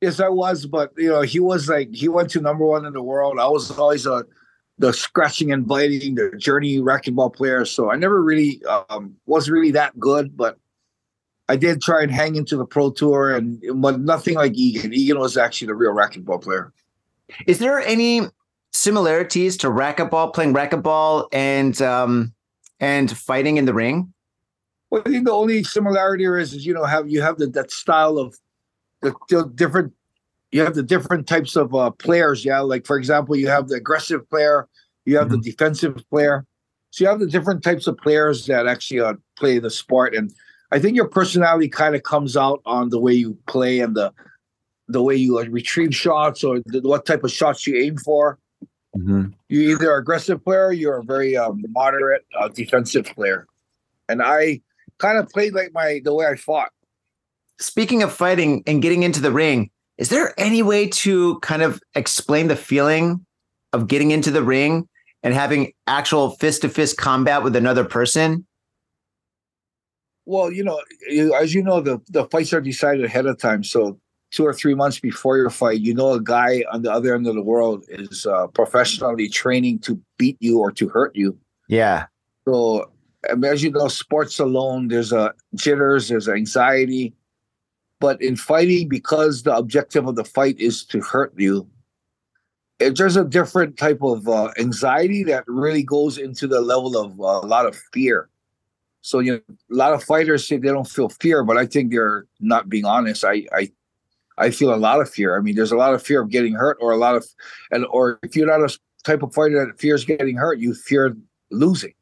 Yes, 0.00 0.18
I 0.20 0.28
was, 0.28 0.66
but 0.66 0.92
you 0.96 1.08
know, 1.08 1.22
he 1.22 1.40
was 1.40 1.68
like 1.68 1.92
he 1.92 2.08
went 2.08 2.30
to 2.30 2.40
number 2.40 2.64
one 2.64 2.84
in 2.84 2.92
the 2.92 3.02
world. 3.02 3.38
I 3.38 3.46
was 3.46 3.70
always 3.70 4.06
a 4.06 4.24
the 4.78 4.92
scratching 4.92 5.52
and 5.52 5.66
biting, 5.66 6.14
the 6.14 6.36
journey 6.36 6.78
racquetball 6.78 7.34
player. 7.34 7.64
So 7.64 7.90
I 7.90 7.96
never 7.96 8.22
really 8.22 8.62
um, 8.90 9.14
was 9.26 9.50
really 9.50 9.70
that 9.72 9.98
good, 9.98 10.36
but 10.36 10.58
I 11.48 11.56
did 11.56 11.82
try 11.82 12.02
and 12.02 12.10
hang 12.10 12.36
into 12.36 12.56
the 12.56 12.64
pro 12.64 12.90
tour, 12.90 13.34
and 13.34 13.62
but 13.74 14.00
nothing 14.00 14.36
like 14.36 14.54
Egan. 14.54 14.94
Egan 14.94 15.18
was 15.18 15.36
actually 15.36 15.66
the 15.66 15.74
real 15.74 15.92
racquetball 15.92 16.42
player. 16.42 16.72
Is 17.46 17.58
there 17.58 17.80
any 17.80 18.22
similarities 18.72 19.56
to 19.58 19.68
racquetball, 19.68 20.32
playing 20.32 20.54
racquetball, 20.54 21.28
and 21.32 21.80
um, 21.82 22.32
and 22.80 23.16
fighting 23.16 23.56
in 23.56 23.66
the 23.66 23.74
ring? 23.74 24.12
Well, 24.90 25.02
I 25.04 25.10
think 25.10 25.26
the 25.26 25.32
only 25.32 25.64
similarity 25.64 26.24
is, 26.24 26.54
is 26.54 26.64
you 26.64 26.74
know, 26.74 26.84
have 26.84 27.08
you 27.08 27.22
have 27.22 27.38
the 27.38 27.46
that 27.48 27.70
style 27.70 28.18
of 28.18 28.38
the, 29.00 29.14
the 29.28 29.50
different. 29.54 29.92
You 30.52 30.60
have 30.62 30.74
the 30.74 30.82
different 30.82 31.26
types 31.26 31.56
of 31.56 31.74
uh, 31.74 31.90
players. 31.90 32.44
Yeah, 32.44 32.60
like 32.60 32.86
for 32.86 32.96
example, 32.96 33.36
you 33.36 33.48
have 33.48 33.68
the 33.68 33.76
aggressive 33.76 34.28
player, 34.28 34.68
you 35.04 35.16
have 35.16 35.30
the 35.30 35.38
defensive 35.38 35.96
player. 36.10 36.46
So 36.90 37.04
you 37.04 37.08
have 37.08 37.20
the 37.20 37.26
different 37.26 37.64
types 37.64 37.86
of 37.86 37.96
players 37.96 38.44
that 38.46 38.66
actually 38.66 39.00
uh, 39.00 39.14
play 39.36 39.58
the 39.58 39.70
sport, 39.70 40.14
and 40.14 40.30
I 40.72 40.78
think 40.78 40.94
your 40.94 41.08
personality 41.08 41.68
kind 41.68 41.94
of 41.94 42.02
comes 42.02 42.36
out 42.36 42.60
on 42.64 42.88
the 42.90 42.98
way 42.98 43.12
you 43.12 43.36
play 43.46 43.80
and 43.80 43.94
the 43.94 44.12
the 44.88 45.02
way 45.02 45.14
you 45.14 45.38
uh, 45.38 45.44
retrieve 45.44 45.94
shots 45.94 46.44
or 46.44 46.60
the, 46.66 46.80
what 46.80 47.06
type 47.06 47.24
of 47.24 47.32
shots 47.32 47.66
you 47.66 47.76
aim 47.76 47.96
for. 47.96 48.38
You're 49.48 49.72
either 49.72 49.96
aggressive 49.96 50.44
player, 50.44 50.72
you're 50.72 50.98
a 50.98 51.02
very 51.02 51.36
um, 51.36 51.64
moderate 51.68 52.26
uh, 52.38 52.48
defensive 52.48 53.06
player, 53.06 53.46
and 54.08 54.22
I 54.22 54.60
kind 54.98 55.16
of 55.16 55.28
played 55.30 55.54
like 55.54 55.72
my 55.72 56.00
the 56.04 56.14
way 56.14 56.26
I 56.26 56.36
fought. 56.36 56.72
Speaking 57.58 58.02
of 58.02 58.12
fighting 58.12 58.62
and 58.66 58.82
getting 58.82 59.02
into 59.02 59.20
the 59.20 59.32
ring, 59.32 59.70
is 59.98 60.08
there 60.08 60.34
any 60.38 60.62
way 60.62 60.88
to 60.88 61.38
kind 61.40 61.62
of 61.62 61.80
explain 61.94 62.48
the 62.48 62.56
feeling 62.56 63.24
of 63.72 63.88
getting 63.88 64.10
into 64.10 64.30
the 64.30 64.42
ring 64.42 64.88
and 65.22 65.34
having 65.34 65.72
actual 65.86 66.30
fist 66.30 66.62
to 66.62 66.68
fist 66.68 66.96
combat 66.96 67.42
with 67.42 67.56
another 67.56 67.84
person? 67.84 68.46
Well, 70.24 70.52
you 70.52 70.62
know, 70.62 70.80
as 71.38 71.54
you 71.54 71.62
know, 71.62 71.80
the 71.80 72.00
the 72.08 72.26
fights 72.26 72.52
are 72.52 72.60
decided 72.60 73.04
ahead 73.04 73.26
of 73.26 73.38
time. 73.38 73.64
So 73.64 73.98
two 74.30 74.44
or 74.46 74.54
three 74.54 74.74
months 74.74 74.98
before 74.98 75.36
your 75.36 75.50
fight, 75.50 75.80
you 75.80 75.94
know, 75.94 76.12
a 76.12 76.20
guy 76.20 76.64
on 76.72 76.82
the 76.82 76.90
other 76.90 77.14
end 77.14 77.26
of 77.26 77.34
the 77.34 77.42
world 77.42 77.84
is 77.88 78.26
uh, 78.26 78.46
professionally 78.48 79.28
training 79.28 79.78
to 79.80 80.00
beat 80.18 80.36
you 80.40 80.58
or 80.58 80.72
to 80.72 80.88
hurt 80.88 81.14
you. 81.14 81.36
Yeah. 81.68 82.06
So, 82.46 82.90
I 83.30 83.34
mean, 83.34 83.52
as 83.52 83.62
you 83.62 83.70
know, 83.70 83.88
sports 83.88 84.38
alone, 84.38 84.88
there's 84.88 85.12
a 85.12 85.34
jitters, 85.54 86.08
there's 86.08 86.28
anxiety, 86.28 87.14
but 88.02 88.20
in 88.20 88.34
fighting, 88.34 88.88
because 88.88 89.44
the 89.44 89.56
objective 89.56 90.08
of 90.08 90.16
the 90.16 90.24
fight 90.24 90.58
is 90.58 90.84
to 90.86 91.00
hurt 91.00 91.32
you, 91.36 91.68
it, 92.80 92.98
there's 92.98 93.16
a 93.16 93.24
different 93.24 93.78
type 93.78 94.02
of 94.02 94.28
uh, 94.28 94.50
anxiety 94.58 95.22
that 95.22 95.44
really 95.46 95.84
goes 95.84 96.18
into 96.18 96.48
the 96.48 96.60
level 96.60 96.98
of 96.98 97.12
uh, 97.20 97.46
a 97.46 97.48
lot 97.48 97.64
of 97.64 97.76
fear. 97.92 98.28
So, 99.02 99.20
you 99.20 99.32
know, 99.32 99.40
a 99.70 99.74
lot 99.74 99.92
of 99.92 100.02
fighters 100.02 100.48
say 100.48 100.56
they 100.56 100.68
don't 100.68 100.88
feel 100.88 101.10
fear, 101.10 101.44
but 101.44 101.56
I 101.56 101.64
think 101.64 101.92
they're 101.92 102.26
not 102.40 102.68
being 102.68 102.84
honest. 102.84 103.24
I, 103.24 103.46
I, 103.52 103.70
I 104.36 104.50
feel 104.50 104.74
a 104.74 104.82
lot 104.88 105.00
of 105.00 105.08
fear. 105.08 105.38
I 105.38 105.40
mean, 105.40 105.54
there's 105.54 105.70
a 105.70 105.76
lot 105.76 105.94
of 105.94 106.02
fear 106.02 106.22
of 106.22 106.30
getting 106.30 106.54
hurt, 106.54 106.78
or 106.80 106.90
a 106.90 106.96
lot 106.96 107.14
of, 107.14 107.24
and 107.70 107.86
or 107.86 108.18
if 108.24 108.34
you're 108.34 108.46
not 108.46 108.68
a 108.68 108.76
type 109.04 109.22
of 109.22 109.32
fighter 109.32 109.64
that 109.64 109.78
fears 109.78 110.04
getting 110.04 110.36
hurt, 110.36 110.58
you 110.58 110.74
fear 110.74 111.16
losing 111.52 111.94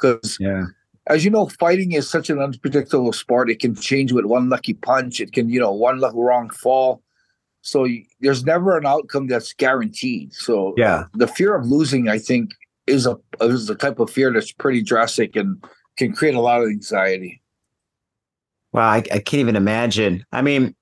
because 0.00 0.38
Yeah. 0.40 0.64
As 1.08 1.24
you 1.24 1.30
know, 1.30 1.46
fighting 1.48 1.92
is 1.92 2.08
such 2.08 2.30
an 2.30 2.38
unpredictable 2.38 3.12
sport. 3.12 3.50
It 3.50 3.58
can 3.60 3.74
change 3.74 4.12
with 4.12 4.24
one 4.24 4.48
lucky 4.48 4.74
punch. 4.74 5.20
It 5.20 5.32
can, 5.32 5.48
you 5.48 5.58
know, 5.60 5.72
one 5.72 6.00
wrong 6.00 6.50
fall. 6.50 7.02
So 7.62 7.82
y 7.82 8.06
there's 8.20 8.44
never 8.44 8.76
an 8.76 8.86
outcome 8.86 9.26
that's 9.28 9.52
guaranteed. 9.52 10.32
So 10.32 10.74
Yeah. 10.76 11.04
the 11.14 11.26
fear 11.28 11.54
of 11.54 11.66
losing, 11.66 12.08
I 12.08 12.18
think, 12.18 12.50
is 12.86 13.06
a 13.06 13.16
is 13.40 13.66
the 13.66 13.74
type 13.74 13.98
of 14.00 14.10
fear 14.10 14.32
that's 14.32 14.52
pretty 14.52 14.82
drastic 14.82 15.36
and 15.36 15.62
can 15.96 16.12
create 16.12 16.34
a 16.34 16.40
lot 16.40 16.60
of 16.62 16.68
anxiety. 16.68 17.40
Wow. 18.72 18.88
I, 18.88 18.96
I 18.96 19.18
can't 19.18 19.34
even 19.40 19.56
imagine. 19.56 20.24
I 20.32 20.42
mean, 20.42 20.74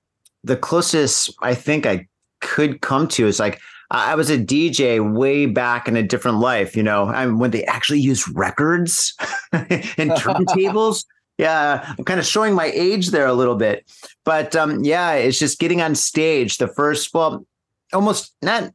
the 0.43 0.55
closest 0.57 1.35
I 1.41 1.53
think 1.53 1.85
I 1.85 2.07
could 2.39 2.81
come 2.81 3.07
to 3.09 3.27
is 3.27 3.39
like, 3.39 3.59
I 3.91 4.15
was 4.15 4.29
a 4.29 4.37
DJ 4.37 4.99
way 5.13 5.45
back 5.45 5.89
in 5.89 5.97
a 5.97 6.03
different 6.03 6.39
life, 6.39 6.77
you 6.77 6.83
know, 6.83 7.07
I 7.07 7.25
mean, 7.25 7.39
when 7.39 7.51
they 7.51 7.65
actually 7.65 7.99
used 7.99 8.25
records 8.33 9.13
and 9.51 10.11
turntables. 10.11 11.05
Yeah, 11.37 11.93
I'm 11.97 12.05
kind 12.05 12.19
of 12.19 12.25
showing 12.25 12.53
my 12.53 12.67
age 12.67 13.09
there 13.09 13.27
a 13.27 13.33
little 13.33 13.55
bit. 13.55 13.91
But 14.23 14.55
um, 14.55 14.83
yeah, 14.83 15.13
it's 15.13 15.39
just 15.39 15.59
getting 15.59 15.81
on 15.81 15.95
stage 15.95 16.57
the 16.57 16.67
first, 16.67 17.13
well, 17.13 17.45
almost 17.91 18.33
not 18.41 18.71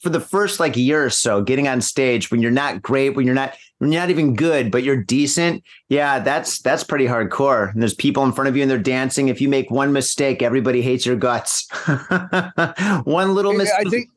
for 0.00 0.10
the 0.10 0.20
first 0.20 0.60
like 0.60 0.76
year 0.76 1.04
or 1.04 1.10
so, 1.10 1.42
getting 1.42 1.66
on 1.66 1.80
stage 1.80 2.30
when 2.30 2.40
you're 2.40 2.50
not 2.50 2.80
great, 2.82 3.16
when 3.16 3.26
you're 3.26 3.34
not 3.34 3.54
when 3.78 3.90
you're 3.90 4.02
not 4.02 4.10
even 4.10 4.36
good, 4.36 4.70
but 4.70 4.84
you're 4.84 5.02
decent. 5.02 5.64
Yeah, 5.88 6.20
that's 6.20 6.60
that's 6.60 6.84
pretty 6.84 7.06
hardcore. 7.06 7.72
And 7.72 7.82
there's 7.82 7.94
people 7.94 8.22
in 8.22 8.32
front 8.32 8.48
of 8.48 8.56
you 8.56 8.62
and 8.62 8.70
they're 8.70 8.78
dancing. 8.78 9.28
If 9.28 9.40
you 9.40 9.48
make 9.48 9.70
one 9.70 9.92
mistake, 9.92 10.42
everybody 10.42 10.82
hates 10.82 11.06
your 11.06 11.16
guts. 11.16 11.66
one 13.04 13.34
little 13.34 13.54
mistake. 13.54 13.86
I 13.86 13.90
think 13.90 14.10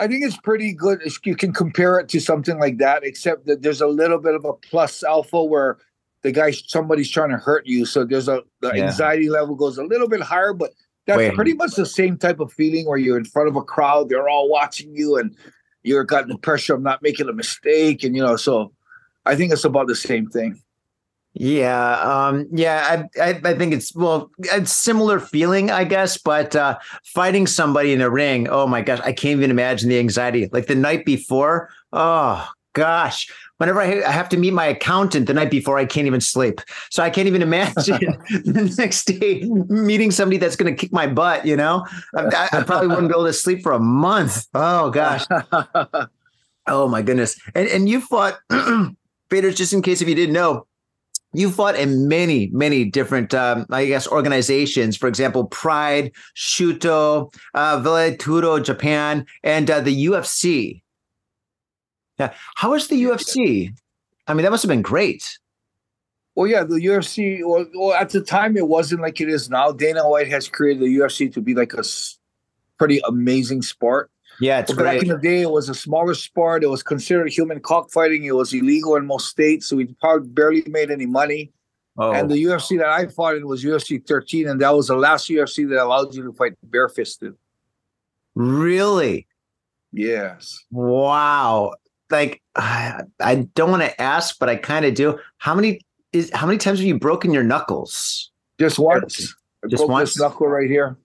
I 0.00 0.08
think 0.08 0.24
it's 0.24 0.38
pretty 0.38 0.72
good. 0.72 1.02
You 1.24 1.36
can 1.36 1.52
compare 1.52 1.98
it 1.98 2.08
to 2.08 2.20
something 2.20 2.58
like 2.58 2.78
that, 2.78 3.04
except 3.04 3.46
that 3.46 3.60
there's 3.60 3.82
a 3.82 3.86
little 3.86 4.18
bit 4.18 4.34
of 4.34 4.46
a 4.46 4.54
plus 4.54 5.02
alpha 5.04 5.44
where 5.44 5.76
the 6.22 6.32
guy 6.32 6.50
somebody's 6.52 7.10
trying 7.10 7.30
to 7.30 7.36
hurt 7.36 7.66
you. 7.66 7.84
So 7.84 8.04
there's 8.04 8.26
a 8.28 8.42
the 8.62 8.72
Yeah. 8.74 8.86
anxiety 8.86 9.28
level 9.28 9.54
goes 9.54 9.76
a 9.76 9.84
little 9.84 10.08
bit 10.08 10.22
higher, 10.22 10.54
but 10.54 10.72
that's 11.06 11.18
Wait. 11.18 11.34
pretty 11.34 11.52
much 11.52 11.74
the 11.74 11.84
same 11.86 12.16
type 12.16 12.40
of 12.40 12.50
feeling 12.52 12.86
where 12.86 12.98
you're 12.98 13.18
in 13.18 13.24
front 13.24 13.48
of 13.48 13.56
a 13.56 13.62
crowd, 13.62 14.08
they're 14.08 14.28
all 14.28 14.48
watching 14.48 14.94
you, 14.96 15.16
and 15.16 15.36
you're 15.82 16.04
got 16.04 16.28
the 16.28 16.38
pressure 16.38 16.74
of 16.74 16.82
not 16.82 17.02
making 17.02 17.28
a 17.28 17.32
mistake, 17.32 18.02
and 18.02 18.16
you 18.16 18.22
know. 18.22 18.36
So 18.36 18.72
I 19.26 19.36
think 19.36 19.52
it's 19.52 19.64
about 19.64 19.86
the 19.86 19.94
same 19.94 20.28
thing. 20.28 20.60
Yeah, 21.34 22.00
um, 22.00 22.48
yeah, 22.50 23.06
I, 23.16 23.22
I, 23.22 23.40
I 23.44 23.54
think 23.54 23.72
it's 23.72 23.94
well, 23.94 24.30
it's 24.38 24.72
similar 24.72 25.20
feeling, 25.20 25.70
I 25.70 25.84
guess, 25.84 26.18
but 26.18 26.56
uh, 26.56 26.78
fighting 27.04 27.46
somebody 27.46 27.92
in 27.92 28.00
a 28.00 28.10
ring, 28.10 28.48
oh 28.48 28.66
my 28.66 28.82
gosh, 28.82 28.98
I 29.00 29.12
can't 29.12 29.38
even 29.38 29.50
imagine 29.50 29.88
the 29.88 29.98
anxiety. 30.00 30.48
Like 30.52 30.66
the 30.66 30.74
night 30.74 31.04
before, 31.04 31.70
oh 31.92 32.48
gosh, 32.72 33.30
whenever 33.58 33.80
I, 33.80 34.02
I 34.02 34.10
have 34.10 34.28
to 34.30 34.36
meet 34.36 34.52
my 34.52 34.66
accountant 34.66 35.28
the 35.28 35.34
night 35.34 35.52
before, 35.52 35.78
I 35.78 35.84
can't 35.84 36.08
even 36.08 36.20
sleep. 36.20 36.60
So 36.90 37.00
I 37.02 37.10
can't 37.10 37.28
even 37.28 37.42
imagine 37.42 38.00
the 38.30 38.74
next 38.76 39.04
day 39.04 39.42
meeting 39.68 40.10
somebody 40.10 40.38
that's 40.38 40.56
going 40.56 40.74
to 40.74 40.78
kick 40.78 40.92
my 40.92 41.06
butt. 41.06 41.46
You 41.46 41.56
know, 41.56 41.86
I, 42.16 42.48
I 42.52 42.62
probably 42.64 42.88
wouldn't 42.88 43.08
be 43.08 43.14
able 43.14 43.26
to 43.26 43.32
sleep 43.32 43.62
for 43.62 43.72
a 43.72 43.80
month. 43.80 44.46
Oh 44.54 44.90
gosh. 44.90 45.24
Oh 46.66 46.86
my 46.86 47.02
goodness. 47.02 47.40
And 47.54 47.66
and 47.68 47.88
you 47.88 48.00
fought 48.00 48.38
Faders, 49.30 49.56
just 49.56 49.72
in 49.72 49.82
case 49.82 50.02
if 50.02 50.08
you 50.08 50.14
didn't 50.14 50.34
know, 50.34 50.66
you 51.32 51.50
fought 51.50 51.76
in 51.76 52.08
many, 52.08 52.48
many 52.52 52.84
different, 52.84 53.34
um, 53.34 53.66
I 53.70 53.86
guess, 53.86 54.08
organizations. 54.08 54.96
For 54.96 55.08
example, 55.08 55.44
Pride, 55.44 56.12
Shooto, 56.36 57.32
uh, 57.54 57.80
Vale 57.80 58.60
Japan, 58.60 59.26
and 59.42 59.70
uh, 59.70 59.80
the 59.80 60.06
UFC. 60.06 60.82
Yeah, 62.18 62.34
how 62.56 62.72
was 62.72 62.88
the 62.88 63.02
UFC? 63.02 63.74
I 64.26 64.34
mean, 64.34 64.42
that 64.42 64.50
must 64.50 64.62
have 64.62 64.68
been 64.68 64.82
great. 64.82 65.38
Well, 66.34 66.46
yeah, 66.46 66.64
the 66.64 66.76
UFC. 66.76 67.40
Well, 67.44 67.66
well, 67.74 67.94
at 67.94 68.10
the 68.10 68.20
time, 68.20 68.56
it 68.56 68.68
wasn't 68.68 69.02
like 69.02 69.20
it 69.20 69.28
is 69.28 69.50
now. 69.50 69.72
Dana 69.72 70.08
White 70.08 70.28
has 70.28 70.48
created 70.48 70.82
the 70.82 70.98
UFC 70.98 71.32
to 71.32 71.40
be 71.40 71.54
like 71.54 71.74
a 71.74 71.82
pretty 72.78 73.00
amazing 73.06 73.62
sport. 73.62 74.10
Yeah, 74.40 74.60
it's 74.60 74.72
But 74.72 74.84
back 74.84 75.02
in 75.02 75.08
the 75.08 75.18
day, 75.18 75.42
it 75.42 75.50
was 75.50 75.68
a 75.68 75.74
smaller 75.74 76.14
sport. 76.14 76.64
It 76.64 76.68
was 76.68 76.82
considered 76.82 77.30
human 77.30 77.60
cockfighting. 77.60 78.24
It 78.24 78.34
was 78.34 78.54
illegal 78.54 78.96
in 78.96 79.06
most 79.06 79.28
states, 79.28 79.66
so 79.66 79.76
we 79.76 79.86
probably 80.00 80.28
barely 80.28 80.64
made 80.66 80.90
any 80.90 81.06
money. 81.06 81.52
Oh, 81.98 82.12
And 82.12 82.30
the 82.30 82.36
UFC 82.36 82.78
that 82.78 82.88
I 82.88 83.06
fought 83.06 83.36
in 83.36 83.46
was 83.46 83.62
UFC 83.62 84.04
13, 84.06 84.48
and 84.48 84.60
that 84.60 84.74
was 84.74 84.88
the 84.88 84.96
last 84.96 85.28
UFC 85.28 85.68
that 85.68 85.82
allowed 85.82 86.14
you 86.14 86.22
to 86.24 86.32
fight 86.32 86.54
barefisted. 86.62 87.34
really? 88.34 89.26
Yes. 89.92 90.58
Wow. 90.70 91.74
Like, 92.10 92.40
I 92.56 93.48
don't 93.54 93.70
want 93.70 93.82
to 93.82 94.00
ask, 94.00 94.38
but 94.38 94.48
I 94.48 94.56
kind 94.56 94.84
of 94.84 94.94
do. 94.94 95.18
How 95.38 95.54
many 95.54 95.80
is 96.12 96.30
how 96.32 96.46
many 96.46 96.58
times 96.58 96.78
have 96.78 96.86
you 96.86 96.98
broken 96.98 97.32
your 97.32 97.44
knuckles? 97.44 98.30
Just 98.58 98.78
once. 98.78 99.16
Just 99.68 99.80
broke 99.80 99.90
once? 99.90 100.14
this 100.14 100.20
knuckle 100.20 100.48
right 100.48 100.70
here. 100.70 100.96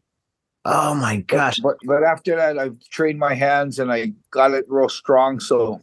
Oh 0.66 0.96
my 0.96 1.18
gosh. 1.18 1.60
But, 1.60 1.78
but 1.86 2.04
after 2.04 2.36
that, 2.36 2.58
I've 2.58 2.80
trained 2.90 3.20
my 3.20 3.36
hands 3.36 3.80
and 3.80 3.92
I 3.92 4.14
got 4.32 4.52
it 4.52 4.66
real 4.68 4.90
strong. 4.90 5.40
So 5.40 5.82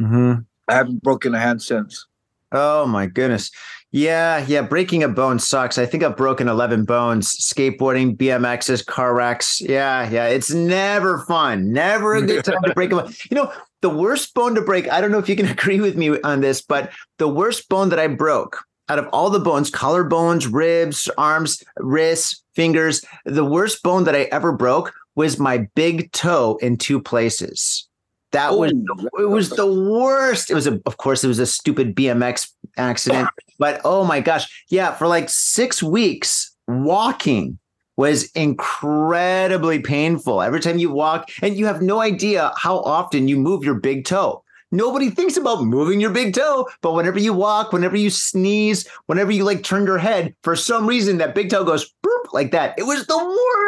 Mm-hmm. 0.00 0.40
I 0.68 0.74
haven't 0.74 1.02
broken 1.02 1.34
a 1.34 1.38
hand 1.38 1.62
since. 1.62 2.06
Oh 2.52 2.86
my 2.86 3.06
goodness. 3.06 3.50
Yeah, 3.90 4.44
yeah. 4.48 4.62
Breaking 4.62 5.02
a 5.02 5.08
bone 5.08 5.38
sucks. 5.38 5.78
I 5.78 5.86
think 5.86 6.02
I've 6.02 6.16
broken 6.16 6.48
11 6.48 6.84
bones. 6.84 7.28
Skateboarding, 7.28 8.16
BMXs, 8.16 8.84
car 8.86 9.14
wrecks. 9.14 9.60
Yeah, 9.60 10.08
yeah. 10.10 10.26
It's 10.26 10.52
never 10.52 11.20
fun. 11.26 11.72
Never 11.72 12.16
a 12.16 12.22
good 12.22 12.44
time 12.44 12.62
to 12.64 12.74
break 12.74 12.92
a 12.92 12.96
bone. 12.96 13.12
You 13.30 13.36
know, 13.36 13.52
the 13.82 13.90
worst 13.90 14.34
bone 14.34 14.54
to 14.56 14.62
break, 14.62 14.88
I 14.88 15.00
don't 15.00 15.12
know 15.12 15.18
if 15.18 15.28
you 15.28 15.36
can 15.36 15.46
agree 15.50 15.80
with 15.80 15.96
me 15.96 16.20
on 16.22 16.40
this, 16.40 16.60
but 16.60 16.90
the 17.18 17.28
worst 17.28 17.68
bone 17.68 17.90
that 17.90 17.98
I 18.00 18.08
broke 18.08 18.58
out 18.88 18.98
of 18.98 19.08
all 19.12 19.30
the 19.30 19.40
bones, 19.40 19.70
collarbones, 19.70 20.52
ribs, 20.52 21.08
arms, 21.16 21.62
wrists, 21.78 22.42
fingers, 22.54 23.04
the 23.24 23.44
worst 23.44 23.82
bone 23.82 24.04
that 24.04 24.14
I 24.14 24.22
ever 24.24 24.52
broke 24.52 24.92
was 25.14 25.38
my 25.38 25.68
big 25.74 26.10
toe 26.12 26.58
in 26.60 26.76
two 26.76 27.00
places. 27.00 27.88
That 28.32 28.58
was 28.58 28.72
Oh, 28.90 29.22
it 29.22 29.28
was 29.28 29.50
the 29.50 29.66
worst. 29.66 30.50
It 30.50 30.54
was 30.54 30.66
a, 30.66 30.80
of 30.86 30.96
course, 30.96 31.22
it 31.22 31.28
was 31.28 31.38
a 31.38 31.46
stupid 31.46 31.94
BMX 31.94 32.50
accident, 32.76 33.28
but 33.58 33.80
oh 33.84 34.04
my 34.04 34.20
gosh, 34.20 34.64
yeah, 34.68 34.92
for 34.92 35.06
like 35.06 35.28
six 35.28 35.82
weeks, 35.82 36.54
walking 36.66 37.58
was 37.96 38.24
incredibly 38.32 39.78
painful. 39.78 40.42
Every 40.42 40.58
time 40.58 40.78
you 40.78 40.90
walk, 40.90 41.30
and 41.42 41.56
you 41.56 41.66
have 41.66 41.80
no 41.80 42.00
idea 42.00 42.52
how 42.56 42.80
often 42.80 43.28
you 43.28 43.36
move 43.36 43.62
your 43.62 43.76
big 43.76 44.04
toe. 44.04 44.43
Nobody 44.72 45.10
thinks 45.10 45.36
about 45.36 45.62
moving 45.64 46.00
your 46.00 46.10
big 46.10 46.34
toe, 46.34 46.68
but 46.80 46.94
whenever 46.94 47.18
you 47.18 47.32
walk, 47.32 47.72
whenever 47.72 47.96
you 47.96 48.10
sneeze, 48.10 48.88
whenever 49.06 49.30
you 49.30 49.44
like 49.44 49.62
turn 49.62 49.86
your 49.86 49.98
head, 49.98 50.34
for 50.42 50.56
some 50.56 50.86
reason 50.86 51.18
that 51.18 51.34
big 51.34 51.50
toe 51.50 51.64
goes 51.64 51.92
boop 52.04 52.32
like 52.32 52.50
that. 52.52 52.74
It 52.78 52.82
was 52.84 53.06
the 53.06 53.16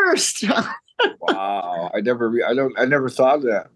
worst. 0.07 0.45
wow. 1.21 1.91
I 1.95 2.01
never, 2.01 2.33
I 2.47 2.55
don't, 2.55 2.79
I 2.79 2.85
never 2.87 3.09
thought 3.09 3.37
of 3.37 3.43
that. 3.45 3.69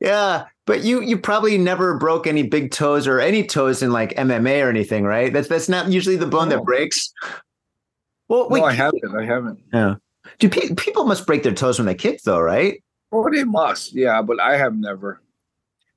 Yeah, 0.00 0.46
but 0.66 0.82
you 0.82 1.02
you 1.02 1.18
probably 1.18 1.58
never 1.58 1.98
broke 1.98 2.26
any 2.26 2.42
big 2.42 2.70
toes 2.70 3.06
or 3.06 3.20
any 3.20 3.46
toes 3.46 3.82
in 3.82 3.92
like 3.92 4.14
MMA 4.16 4.64
or 4.64 4.70
anything, 4.70 5.04
right? 5.04 5.30
That's 5.30 5.46
that's 5.48 5.68
not 5.68 5.88
usually 5.90 6.16
the 6.16 6.26
bone 6.26 6.48
No. 6.48 6.56
that 6.56 6.64
breaks. 6.64 7.12
Well, 8.28 8.48
wait, 8.48 8.60
no, 8.60 8.66
I 8.66 8.72
haven't. 8.72 9.14
I 9.14 9.24
haven't. 9.26 9.60
Yeah. 9.74 9.96
Do 10.38 10.48
pe- 10.48 10.74
people 10.74 11.04
must 11.04 11.26
break 11.26 11.42
their 11.42 11.52
toes 11.52 11.78
when 11.78 11.84
they 11.86 11.94
kick 11.94 12.22
though, 12.22 12.40
right? 12.40 12.82
Oh, 13.12 13.28
they 13.30 13.44
must. 13.44 13.92
Yeah, 13.94 14.22
but 14.22 14.40
I 14.40 14.56
have 14.56 14.74
never. 14.74 15.20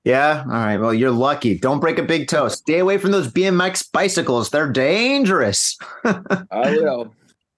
Yeah. 0.04 0.44
All 0.46 0.52
right. 0.52 0.78
Well, 0.78 0.94
you're 0.94 1.12
lucky. 1.12 1.58
Don't 1.58 1.80
break 1.80 1.98
a 1.98 2.04
big 2.04 2.28
toe. 2.28 2.50
Stay 2.50 2.80
away 2.80 2.98
from 2.98 3.12
those 3.12 3.32
BMX 3.32 3.90
bicycles. 3.92 4.50
They're 4.50 4.72
dangerous. 4.72 5.78
I 6.04 6.72
will. 6.72 7.14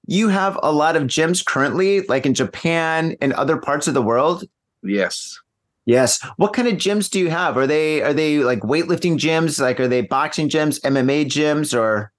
You 0.06 0.28
have 0.28 0.60
a 0.62 0.72
lot 0.72 0.96
of 0.96 1.04
gyms 1.04 1.44
currently, 1.44 2.02
like 2.02 2.28
in 2.28 2.36
Japan 2.36 3.16
and 3.20 3.34
other 3.34 3.58
parts 3.58 3.88
of 3.88 3.96
the 3.96 4.02
world. 4.04 4.44
Yes. 4.84 5.40
Yes. 5.86 6.24
What 6.38 6.53
kind 6.53 6.68
of 6.68 6.75
gyms 6.75 7.10
do 7.10 7.20
you 7.20 7.31
have? 7.31 7.58
Are 7.58 7.66
they 7.66 8.03
are 8.03 8.14
they 8.14 8.40
like 8.40 8.60
weightlifting 8.60 9.18
gyms? 9.18 9.60
Like 9.60 9.79
are 9.79 9.88
they 9.88 10.01
boxing 10.01 10.48
gyms, 10.48 10.79
MMA 10.81 11.25
gyms, 11.25 11.77
or 11.77 12.12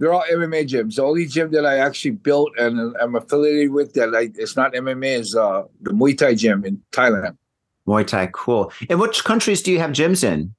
They're 0.00 0.12
all 0.12 0.24
MMA 0.30 0.68
gyms. 0.68 0.96
The 0.96 1.02
only 1.02 1.26
gym 1.26 1.52
that 1.52 1.64
I 1.64 1.78
actually 1.78 2.12
built 2.12 2.50
and 2.58 2.96
I'm 3.00 3.14
affiliated 3.14 3.70
with 3.70 3.94
that 3.94 4.14
I, 4.14 4.30
it's 4.34 4.56
not 4.56 4.72
MMA 4.72 5.18
is 5.18 5.36
uh, 5.36 5.62
the 5.82 5.92
Muay 5.92 6.18
Thai 6.18 6.34
gym 6.34 6.64
in 6.64 6.82
Thailand. 6.90 7.36
Muay 7.86 8.06
Thai? 8.06 8.28
Cool. 8.32 8.72
And 8.88 9.00
which 9.00 9.24
countries 9.24 9.62
do 9.62 9.72
you 9.72 9.78
have 9.78 9.90
gyms 9.90 10.24
in? 10.24 10.54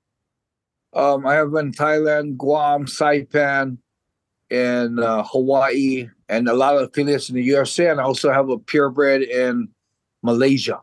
Um, 0.94 1.26
I 1.26 1.36
have 1.36 1.54
in 1.54 1.72
Thailand, 1.72 2.38
Guam, 2.38 2.86
Saipan, 2.86 3.78
and 4.50 5.00
uh, 5.00 5.24
Hawaii, 5.24 6.10
and 6.30 6.48
a 6.48 6.54
lot 6.54 6.76
of 6.76 6.84
affiliates 6.84 7.30
in 7.30 7.36
the 7.36 7.44
USA. 7.44 7.90
And 7.90 8.00
I 8.00 8.04
also 8.04 8.32
have 8.32 8.50
a 8.50 8.58
purebred 8.58 9.24
in 9.24 9.70
Malaysia. 10.24 10.82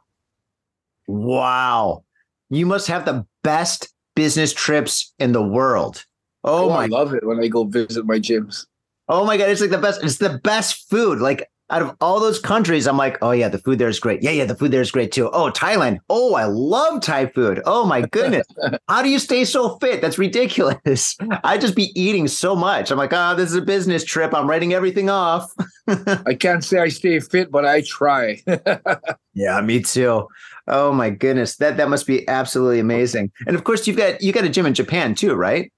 Wow. 1.09 2.05
You 2.51 2.67
must 2.67 2.87
have 2.89 3.05
the 3.05 3.27
best 3.43 3.93
business 4.15 4.53
trips 4.53 5.13
in 5.19 5.33
the 5.33 5.43
world. 5.43 6.05
Oh, 6.45 6.71
I 6.71 6.87
my 6.87 6.87
love 6.87 7.15
it 7.15 7.27
when 7.27 7.41
I 7.41 7.49
go 7.49 7.65
visit 7.65 8.05
my 8.05 8.19
gyms. 8.19 8.67
Oh 9.09 9.25
my 9.25 9.37
god, 9.37 9.49
it's 9.49 9.61
like 9.61 9.71
the 9.71 9.79
best. 9.79 10.03
It's 10.03 10.19
the 10.19 10.39
best 10.45 10.89
food. 10.89 11.19
Like 11.19 11.49
out 11.75 11.83
of 11.83 11.97
all 12.01 12.21
those 12.21 12.39
countries, 12.39 12.87
I'm 12.87 12.97
like, 12.97 13.19
oh 13.21 13.33
yeah, 13.33 13.49
the 13.49 13.59
food 13.59 13.81
there 13.81 13.89
is 13.89 13.99
great. 13.99 14.23
Yeah, 14.23 14.31
yeah, 14.31 14.45
the 14.45 14.55
food 14.55 14.71
there 14.71 14.81
is 14.81 14.93
great 14.93 15.11
too. 15.11 15.29
Oh, 15.31 15.51
Thailand. 15.51 15.99
Oh, 16.09 16.35
I 16.35 16.45
love 16.45 17.03
Thai 17.03 17.27
food. 17.27 17.61
Oh 17.67 17.85
my 17.85 18.03
goodness. 18.13 18.47
How 18.89 19.03
do 19.03 19.09
you 19.09 19.19
stay 19.19 19.45
so 19.45 19.77
fit? 19.81 20.01
That's 20.01 20.17
ridiculous. 20.17 21.17
I 21.43 21.59
just 21.59 21.75
be 21.75 21.91
eating 22.01 22.29
so 22.29 22.55
much. 22.55 22.93
I'm 22.93 22.99
like, 22.99 23.13
oh, 23.13 23.35
this 23.35 23.51
is 23.51 23.57
a 23.57 23.63
business 23.63 24.05
trip. 24.05 24.33
I'm 24.33 24.49
writing 24.49 24.73
everything 24.73 25.11
off. 25.11 25.53
I 25.89 26.35
can't 26.35 26.63
say 26.63 26.79
I 26.79 26.89
stay 26.91 27.19
fit, 27.19 27.51
but 27.51 27.65
I 27.65 27.81
try. 27.81 28.41
Yeah, 29.35 29.61
me 29.61 29.81
too. 29.83 30.29
Oh 30.69 30.93
my 30.93 31.11
goodness. 31.11 31.57
That 31.57 31.77
that 31.79 31.89
must 31.89 32.07
be 32.07 32.27
absolutely 32.29 32.79
amazing. 32.79 33.33
And 33.49 33.57
of 33.57 33.65
course, 33.65 33.89
you've 33.89 33.97
got 33.97 34.23
you 34.23 34.33
got 34.33 34.45
a 34.45 34.49
gym 34.49 34.65
in 34.65 34.75
Japan 34.75 35.17
too, 35.17 35.35
right? 35.35 35.73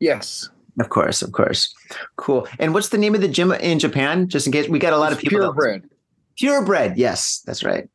yes. 0.00 0.48
Of 0.78 0.90
course, 0.90 1.22
of 1.22 1.32
course. 1.32 1.74
Cool. 2.16 2.46
And 2.58 2.74
what's 2.74 2.90
the 2.90 2.98
name 2.98 3.14
of 3.14 3.20
the 3.20 3.28
gym 3.28 3.52
in 3.52 3.78
Japan? 3.78 4.28
Just 4.28 4.46
in 4.46 4.52
case 4.52 4.68
we 4.68 4.78
got 4.78 4.92
a 4.92 4.98
lot 4.98 5.12
of 5.12 5.18
people. 5.18 5.38
purebred. 5.38 5.88
Purebred. 6.36 6.98
Yes, 6.98 7.40
that's 7.46 7.64
right. 7.64 7.88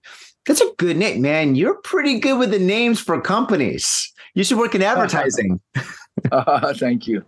That's 0.48 0.62
a 0.62 0.72
good 0.78 0.98
name, 0.98 1.22
man. 1.22 1.56
You're 1.56 1.76
pretty 1.76 2.20
good 2.20 2.39
with 2.39 2.50
the 2.50 2.60
names 2.60 3.00
for 3.00 3.22
companies. 3.22 4.12
You 4.34 4.44
should 4.44 4.58
work 4.58 4.76
in 4.76 4.82
advertising. 4.82 5.60
Uh, 6.30 6.74
thank 6.78 7.08
you. 7.08 7.24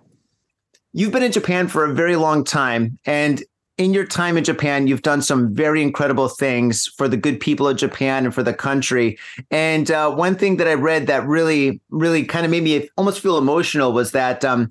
You've 0.92 1.14
been 1.14 1.24
in 1.24 1.32
Japan 1.32 1.70
for 1.70 1.86
a 1.86 1.94
very 1.94 2.18
long 2.18 2.44
time. 2.44 3.00
And 3.06 3.42
in 3.78 3.94
your 3.94 4.06
time 4.06 4.38
in 4.38 4.44
Japan, 4.44 4.88
you've 4.88 5.02
done 5.02 5.22
some 5.22 5.54
very 5.56 5.82
incredible 5.82 6.28
things 6.28 6.86
for 6.98 7.08
the 7.08 7.18
good 7.18 7.40
people 7.40 7.68
of 7.68 7.78
Japan 7.78 8.26
and 8.26 8.34
for 8.34 8.44
the 8.44 8.54
country. 8.54 9.18
And 9.50 9.90
uh, 9.90 10.12
one 10.12 10.36
thing 10.36 10.58
that 10.58 10.68
I 10.68 10.74
read 10.74 11.08
that 11.08 11.26
really, 11.26 11.82
really 11.90 12.24
kind 12.26 12.46
of 12.46 12.52
made 12.52 12.64
me 12.64 12.88
almost 12.98 13.22
feel 13.22 13.38
emotional 13.38 13.94
was 13.94 14.12
that 14.12 14.46
um, 14.46 14.70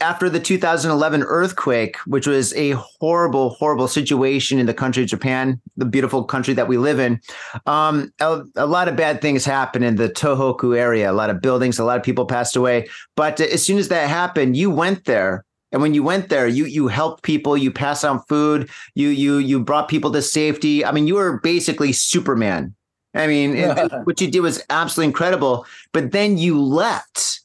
after 0.00 0.28
the 0.28 0.40
2011 0.40 1.22
earthquake, 1.22 1.96
which 2.06 2.26
was 2.26 2.52
a 2.54 2.72
horrible, 2.72 3.50
horrible 3.50 3.88
situation 3.88 4.58
in 4.58 4.66
the 4.66 4.74
country 4.74 5.02
of 5.02 5.08
Japan, 5.08 5.60
the 5.76 5.86
beautiful 5.86 6.22
country 6.22 6.52
that 6.54 6.68
we 6.68 6.76
live 6.76 6.98
in, 6.98 7.20
um, 7.64 8.12
a, 8.20 8.42
a 8.56 8.66
lot 8.66 8.88
of 8.88 8.96
bad 8.96 9.22
things 9.22 9.44
happened 9.44 9.84
in 9.84 9.96
the 9.96 10.08
Tohoku 10.08 10.76
area. 10.76 11.10
A 11.10 11.14
lot 11.14 11.30
of 11.30 11.40
buildings, 11.40 11.78
a 11.78 11.84
lot 11.84 11.96
of 11.96 12.02
people 12.02 12.26
passed 12.26 12.56
away. 12.56 12.88
But 13.16 13.40
as 13.40 13.64
soon 13.64 13.78
as 13.78 13.88
that 13.88 14.08
happened, 14.08 14.56
you 14.56 14.70
went 14.70 15.06
there. 15.06 15.44
And 15.72 15.82
when 15.82 15.94
you 15.94 16.02
went 16.02 16.28
there, 16.28 16.46
you 16.46 16.64
you 16.64 16.88
helped 16.88 17.24
people, 17.24 17.56
you 17.56 17.72
passed 17.72 18.04
on 18.04 18.22
food, 18.28 18.70
you 18.94 19.08
you 19.08 19.38
you 19.38 19.60
brought 19.60 19.88
people 19.88 20.12
to 20.12 20.22
safety. 20.22 20.84
I 20.84 20.92
mean, 20.92 21.06
you 21.06 21.16
were 21.16 21.40
basically 21.40 21.92
Superman. 21.92 22.74
I 23.14 23.26
mean, 23.26 23.56
what 24.04 24.20
you 24.20 24.30
did 24.30 24.40
was 24.40 24.62
absolutely 24.70 25.08
incredible. 25.08 25.66
But 25.92 26.12
then 26.12 26.38
you 26.38 26.62
left. 26.62 27.40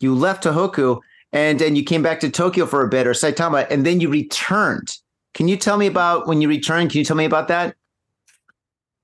You 0.00 0.14
left 0.14 0.44
Tohoku 0.44 1.00
and 1.32 1.58
then 1.58 1.76
you 1.76 1.84
came 1.84 2.02
back 2.02 2.20
to 2.20 2.30
Tokyo 2.30 2.66
for 2.66 2.82
a 2.84 2.88
bit 2.88 3.06
or 3.06 3.12
Saitama, 3.12 3.66
and 3.70 3.84
then 3.84 4.00
you 4.00 4.08
returned. 4.08 4.96
Can 5.34 5.48
you 5.48 5.56
tell 5.56 5.76
me 5.76 5.86
about 5.86 6.26
when 6.26 6.40
you 6.40 6.48
returned? 6.48 6.90
Can 6.90 6.98
you 6.98 7.04
tell 7.04 7.16
me 7.16 7.24
about 7.24 7.48
that? 7.48 7.76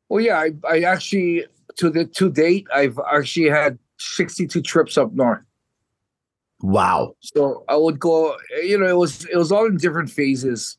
Well, 0.08 0.22
yeah, 0.24 0.38
I, 0.38 0.50
I 0.68 0.80
actually 0.80 1.44
to 1.76 1.90
the 1.90 2.04
to 2.06 2.30
date, 2.30 2.66
I've 2.74 2.98
actually 3.12 3.48
had 3.50 3.78
62 3.98 4.62
trips 4.62 4.96
up 4.96 5.12
north. 5.12 5.42
Wow. 6.60 7.14
So 7.20 7.64
I 7.68 7.76
would 7.76 7.98
go, 7.98 8.36
you 8.62 8.78
know, 8.78 8.86
it 8.86 8.96
was 8.96 9.24
it 9.26 9.36
was 9.36 9.52
all 9.52 9.66
in 9.66 9.76
different 9.76 10.10
phases. 10.10 10.78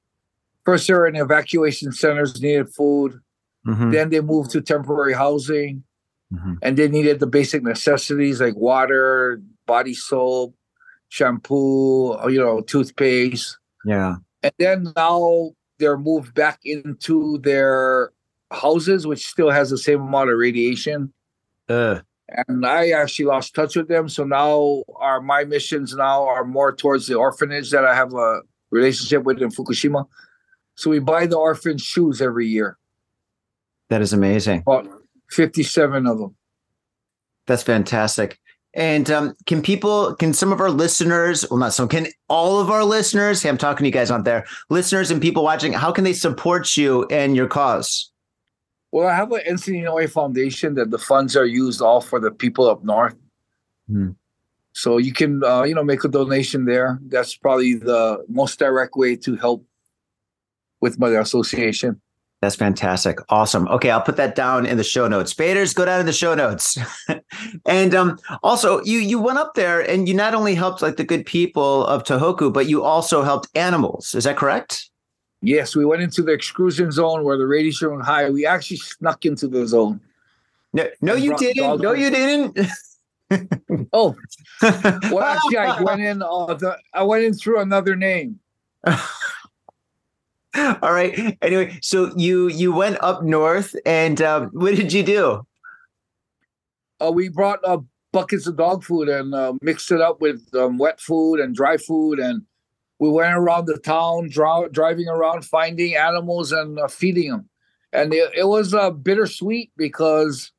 First, 0.65 0.87
they 0.87 0.93
were 0.93 1.05
in 1.07 1.15
evacuation 1.15 1.91
centers, 1.91 2.41
needed 2.41 2.69
food. 2.69 3.19
Mhm. 3.67 3.91
Then 3.91 4.09
they 4.09 4.21
moved 4.21 4.51
to 4.51 4.61
temporary 4.61 5.13
housing, 5.13 5.83
Mhm. 6.33 6.57
and 6.61 6.77
they 6.77 6.87
needed 6.87 7.19
the 7.19 7.27
basic 7.27 7.61
necessities 7.63 8.41
like 8.41 8.55
water, 8.55 9.41
body 9.67 9.93
soap, 9.93 10.55
shampoo, 11.15 12.11
uh, 12.13 12.27
you 12.27 12.39
know, 12.39 12.59
toothpaste. 12.61 13.57
Yeah. 13.85 14.15
And 14.43 14.53
then 14.59 14.91
now 14.95 15.51
they're 15.79 15.97
moved 15.97 16.33
back 16.33 16.59
into 16.63 17.37
their 17.39 18.11
houses, 18.51 19.07
which 19.07 19.25
still 19.25 19.49
has 19.49 19.69
the 19.69 19.77
same 19.77 20.01
amount 20.01 20.29
of 20.29 20.37
radiation. 20.37 21.13
Uh, 21.69 22.01
And 22.47 22.65
I 22.65 22.89
actually 22.89 23.25
lost 23.25 23.55
touch 23.55 23.75
with 23.75 23.87
them. 23.87 24.09
So 24.09 24.23
now 24.25 24.83
our 24.99 25.21
my 25.21 25.45
missions 25.45 25.95
now 25.95 26.27
are 26.27 26.43
more 26.43 26.75
towards 26.75 27.07
the 27.07 27.15
orphanage 27.15 27.71
that 27.71 27.85
I 27.85 27.95
have 27.95 28.13
a 28.13 28.41
relationship 28.71 29.23
with 29.23 29.41
in 29.41 29.49
Fukushima. 29.49 30.05
So 30.75 30.89
we 30.89 30.99
buy 30.99 31.27
the 31.27 31.37
orphan 31.37 31.77
shoes 31.77 32.21
every 32.21 32.47
year. 32.47 32.77
that 33.89 34.01
is 34.01 34.11
amazing. 34.13 34.63
About 34.67 34.87
57 35.29 36.07
of 36.07 36.17
them. 36.17 36.35
That's 37.47 37.63
fantastic. 37.63 38.39
And 38.75 39.09
um, 39.09 39.35
can 39.45 39.61
people, 39.61 40.13
can 40.15 40.33
some 40.33 40.51
of 40.51 40.59
our 40.59 40.69
listeners, 40.69 41.45
well, 41.49 41.59
not 41.59 41.73
some, 41.73 41.87
can 41.87 42.07
all 42.27 42.59
of 42.59 42.69
our 42.69 42.83
listeners, 42.83 43.41
hey, 43.41 43.47
I'm 43.47 43.57
talking 43.57 43.85
to 43.85 43.87
you 43.87 43.91
guys 43.91 44.11
out 44.11 44.25
there, 44.25 44.45
listeners 44.69 45.09
and 45.11 45.21
people 45.21 45.43
watching, 45.43 45.71
how 45.71 45.93
can 45.93 46.03
they 46.03 46.11
support 46.11 46.75
you 46.75 47.05
and 47.09 47.37
your 47.37 47.47
cause? 47.47 48.11
Well, 48.91 49.07
I 49.07 49.15
have 49.15 49.31
an 49.31 49.41
Enson 49.47 49.81
Inoue 49.81 50.09
Foundation 50.09 50.75
that 50.75 50.91
the 50.91 50.97
funds 50.97 51.37
are 51.37 51.45
used 51.45 51.81
all 51.81 52.01
for 52.01 52.19
the 52.19 52.31
people 52.31 52.69
up 52.69 52.83
north. 52.83 53.15
Hmm. 53.87 54.11
So 54.73 54.97
you 54.97 55.13
can, 55.13 55.41
uh, 55.41 55.63
you 55.63 55.73
know, 55.73 55.83
make 55.83 56.03
a 56.03 56.09
donation 56.09 56.65
there. 56.65 56.99
That's 57.07 57.35
probably 57.37 57.75
the 57.75 58.25
most 58.27 58.59
direct 58.59 58.97
way 58.97 59.15
to 59.15 59.37
help 59.37 59.65
with 60.81 60.99
my 60.99 61.09
association. 61.11 62.01
That's 62.45 62.55
fantastic. 62.55 63.17
Awesome. 63.29 63.67
Okay, 63.69 63.89
I'll 63.89 64.03
put 64.03 64.17
that 64.17 64.35
down 64.35 64.67
in 64.67 64.77
the 64.77 64.83
show 64.83 65.07
notes. 65.07 65.33
Faders, 65.33 65.73
go 65.73 65.83
down 65.83 65.99
in 65.99 66.05
the 66.05 66.13
show 66.13 66.35
notes. 66.35 66.77
and 67.65 67.95
um, 67.95 68.19
also, 68.43 68.83
you 68.83 68.99
you 68.99 69.19
went 69.19 69.39
up 69.39 69.55
there 69.55 69.79
and 69.81 70.07
you 70.07 70.13
not 70.13 70.35
only 70.35 70.53
helped 70.53 70.83
like 70.83 70.97
the 70.97 71.03
good 71.03 71.25
people 71.25 71.87
of 71.87 72.03
Tohoku, 72.03 72.53
but 72.53 72.67
you 72.67 72.83
also 72.83 73.23
helped 73.23 73.49
animals. 73.55 74.13
Is 74.13 74.25
that 74.25 74.37
correct? 74.37 74.91
Yes, 75.41 75.75
we 75.75 75.85
went 75.85 76.03
into 76.03 76.21
the 76.21 76.33
exclusion 76.33 76.91
zone 76.91 77.23
where 77.23 77.35
the 77.35 77.47
radiation 77.47 77.97
was 77.97 78.05
high. 78.05 78.29
We 78.29 78.45
actually 78.45 78.77
snuck 78.77 79.25
into 79.25 79.47
the 79.47 79.65
zone. 79.65 79.99
No, 80.71 80.87
no, 81.01 81.15
you 81.15 81.35
didn't. 81.37 81.81
No, 81.81 81.93
you 81.93 82.11
didn't. 82.11 82.59
Oh, 83.91 84.15
well, 84.61 85.21
actually, 85.21 85.57
I 85.57 85.81
went 85.81 86.01
in. 86.01 86.21
Uh, 86.21 86.53
the, 86.53 86.77
I 86.93 87.01
went 87.01 87.23
in 87.23 87.33
through 87.33 87.61
another 87.61 87.95
name. 87.95 88.39
All 90.81 90.93
right. 90.93 91.37
Anyway, 91.41 91.77
so 91.81 92.13
you 92.15 92.47
you 92.47 92.73
went 92.73 92.97
up 93.01 93.23
north, 93.23 93.75
and 93.85 94.21
um, 94.21 94.49
what 94.53 94.75
did 94.75 94.93
you 94.93 95.03
do? 95.03 95.45
Uh, 97.03 97.11
we 97.11 97.27
brought 97.27 97.59
uh, 97.65 97.79
buckets 98.13 98.47
of 98.47 98.55
dog 98.55 98.83
food 98.83 99.09
and 99.09 99.35
uh, 99.35 99.53
mixed 99.61 99.91
it 99.91 99.99
up 99.99 100.21
with 100.21 100.47
um, 100.55 100.77
wet 100.77 101.01
food 101.01 101.41
and 101.41 101.55
dry 101.55 101.75
food, 101.75 102.19
and 102.19 102.43
we 102.99 103.09
went 103.09 103.33
around 103.35 103.65
the 103.65 103.77
town, 103.77 104.29
dri- 104.29 104.69
driving 104.71 105.09
around, 105.09 105.43
finding 105.43 105.95
animals 105.95 106.53
and 106.53 106.79
uh, 106.79 106.87
feeding 106.87 107.31
them. 107.31 107.49
And 107.91 108.13
it, 108.13 108.31
it 108.33 108.47
was 108.47 108.73
uh, 108.73 108.91
bittersweet 108.91 109.71
because 109.75 110.53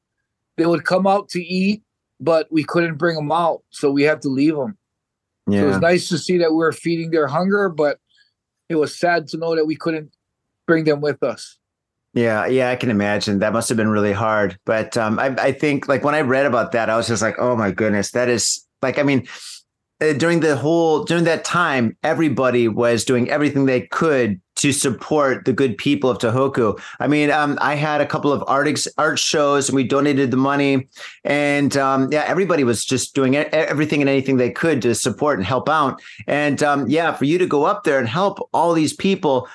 they 0.58 0.66
would 0.66 0.84
come 0.84 1.06
out 1.06 1.30
to 1.30 1.42
eat, 1.42 1.82
but 2.20 2.48
we 2.50 2.64
couldn't 2.64 2.98
bring 2.98 3.16
them 3.16 3.32
out, 3.32 3.62
so 3.70 3.90
we 3.90 4.02
had 4.02 4.20
to 4.22 4.28
leave 4.28 4.56
them. 4.56 4.76
So 5.48 5.58
it 5.58 5.64
was 5.64 5.78
nice 5.78 6.08
to 6.08 6.18
see 6.18 6.38
that 6.38 6.50
we 6.50 6.56
were 6.56 6.72
feeding 6.72 7.12
their 7.12 7.28
hunger, 7.28 7.68
but 7.68 8.00
it 8.68 8.76
was 8.76 8.98
sad 8.98 9.28
to 9.28 9.36
know 9.36 9.54
that 9.54 9.66
we 9.66 9.76
couldn't 9.76 10.12
bring 10.66 10.84
them 10.84 11.00
with 11.00 11.22
us. 11.22 11.58
Yeah, 12.14 12.46
yeah, 12.46 12.70
I 12.70 12.76
can 12.76 12.88
imagine 12.88 13.40
that 13.40 13.52
must 13.52 13.68
have 13.68 13.76
been 13.76 13.90
really 13.90 14.12
hard. 14.12 14.58
But 14.64 14.96
um, 14.96 15.18
I, 15.18 15.26
I 15.38 15.52
think 15.52 15.86
like 15.86 16.02
when 16.02 16.14
I 16.14 16.22
read 16.22 16.46
about 16.46 16.72
that, 16.72 16.88
I 16.88 16.96
was 16.96 17.08
just 17.08 17.20
like, 17.20 17.36
oh 17.38 17.56
my 17.56 17.70
goodness, 17.70 18.12
that 18.12 18.28
is 18.28 18.66
like, 18.80 18.98
I 18.98 19.02
mean, 19.02 19.28
uh, 20.00 20.14
during 20.14 20.40
the 20.40 20.56
whole 20.56 21.04
during 21.04 21.24
that 21.24 21.44
time, 21.44 21.96
everybody 22.02 22.68
was 22.68 23.04
doing 23.04 23.28
everything 23.30 23.66
they 23.66 23.82
could 23.82 24.40
to 24.56 24.72
support 24.72 25.44
the 25.44 25.52
good 25.52 25.76
people 25.78 26.10
of 26.10 26.18
Tohoku. 26.18 26.80
I 26.98 27.06
mean, 27.06 27.30
um, 27.30 27.58
I 27.60 27.74
had 27.74 28.00
a 28.00 28.06
couple 28.06 28.32
of 28.32 28.42
art 28.46 28.68
ex- 28.68 28.88
art 28.98 29.18
shows, 29.18 29.68
and 29.68 29.76
we 29.76 29.84
donated 29.84 30.30
the 30.30 30.36
money, 30.36 30.88
and 31.24 31.76
um, 31.76 32.10
yeah, 32.10 32.24
everybody 32.26 32.64
was 32.64 32.84
just 32.84 33.14
doing 33.14 33.36
everything 33.36 34.00
and 34.00 34.08
anything 34.08 34.36
they 34.36 34.50
could 34.50 34.82
to 34.82 34.94
support 34.94 35.38
and 35.38 35.46
help 35.46 35.68
out. 35.68 36.02
And 36.26 36.62
um, 36.62 36.88
yeah, 36.88 37.12
for 37.12 37.24
you 37.24 37.38
to 37.38 37.46
go 37.46 37.64
up 37.64 37.84
there 37.84 37.98
and 37.98 38.08
help 38.08 38.48
all 38.52 38.72
these 38.72 38.92
people 38.92 39.48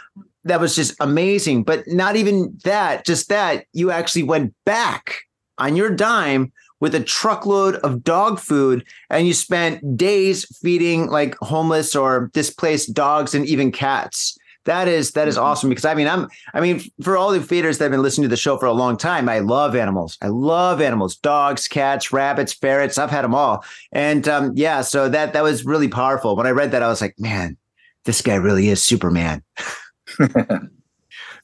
that 0.44 0.60
was 0.60 0.76
just 0.76 0.96
amazing. 1.00 1.64
But 1.64 1.88
not 1.88 2.16
even 2.16 2.58
that, 2.64 3.06
just 3.06 3.30
that 3.30 3.66
you 3.74 3.92
actually 3.92 4.24
went 4.24 4.54
back 4.66 5.22
on 5.58 5.76
your 5.76 5.90
dime 5.90 6.52
with 6.80 6.96
a 6.96 7.04
truckload 7.04 7.76
of 7.76 8.04
dog 8.04 8.40
food 8.40 8.84
and 9.10 9.28
you 9.28 9.34
spent 9.34 9.96
days 9.96 10.46
feeding 10.62 11.08
like 11.08 11.38
homeless 11.38 11.96
or 11.96 12.32
displaced 12.34 12.94
dogs 12.94 13.36
and 13.36 13.46
even 13.46 13.72
cats. 13.72 14.38
That 14.66 14.88
is 14.88 15.12
that 15.12 15.28
is 15.28 15.38
awesome 15.38 15.70
because 15.70 15.86
I 15.86 15.96
mean 15.96 16.08
I'm 16.08 16.28
I 16.54 16.62
mean 16.62 16.82
for 17.02 17.18
all 17.18 17.32
the 17.32 17.42
feeders 17.42 17.78
that 17.78 17.86
have 17.86 17.92
been 17.92 18.04
listening 18.04 18.26
to 18.26 18.30
the 18.30 18.38
show 18.38 18.58
for 18.58 18.68
a 18.68 18.74
long 18.74 18.96
time 18.96 19.28
I 19.28 19.40
love 19.40 19.76
animals 19.76 20.20
I 20.22 20.28
love 20.28 20.82
animals 20.82 21.16
dogs 21.16 21.68
cats 21.68 22.14
rabbits 22.14 22.54
ferrets 22.54 23.00
I've 23.00 23.10
had 23.10 23.24
them 23.24 23.34
all 23.34 23.66
and 23.92 24.28
um, 24.28 24.52
yeah 24.56 24.82
so 24.82 25.10
that 25.10 25.34
that 25.34 25.42
was 25.42 25.66
really 25.66 25.88
powerful 25.88 26.36
when 26.36 26.46
I 26.46 26.52
read 26.52 26.72
that 26.72 26.84
I 26.84 26.90
was 26.90 27.02
like 27.02 27.16
man 27.18 27.58
this 28.06 28.22
guy 28.22 28.36
really 28.36 28.70
is 28.70 28.84
Superman 28.84 29.42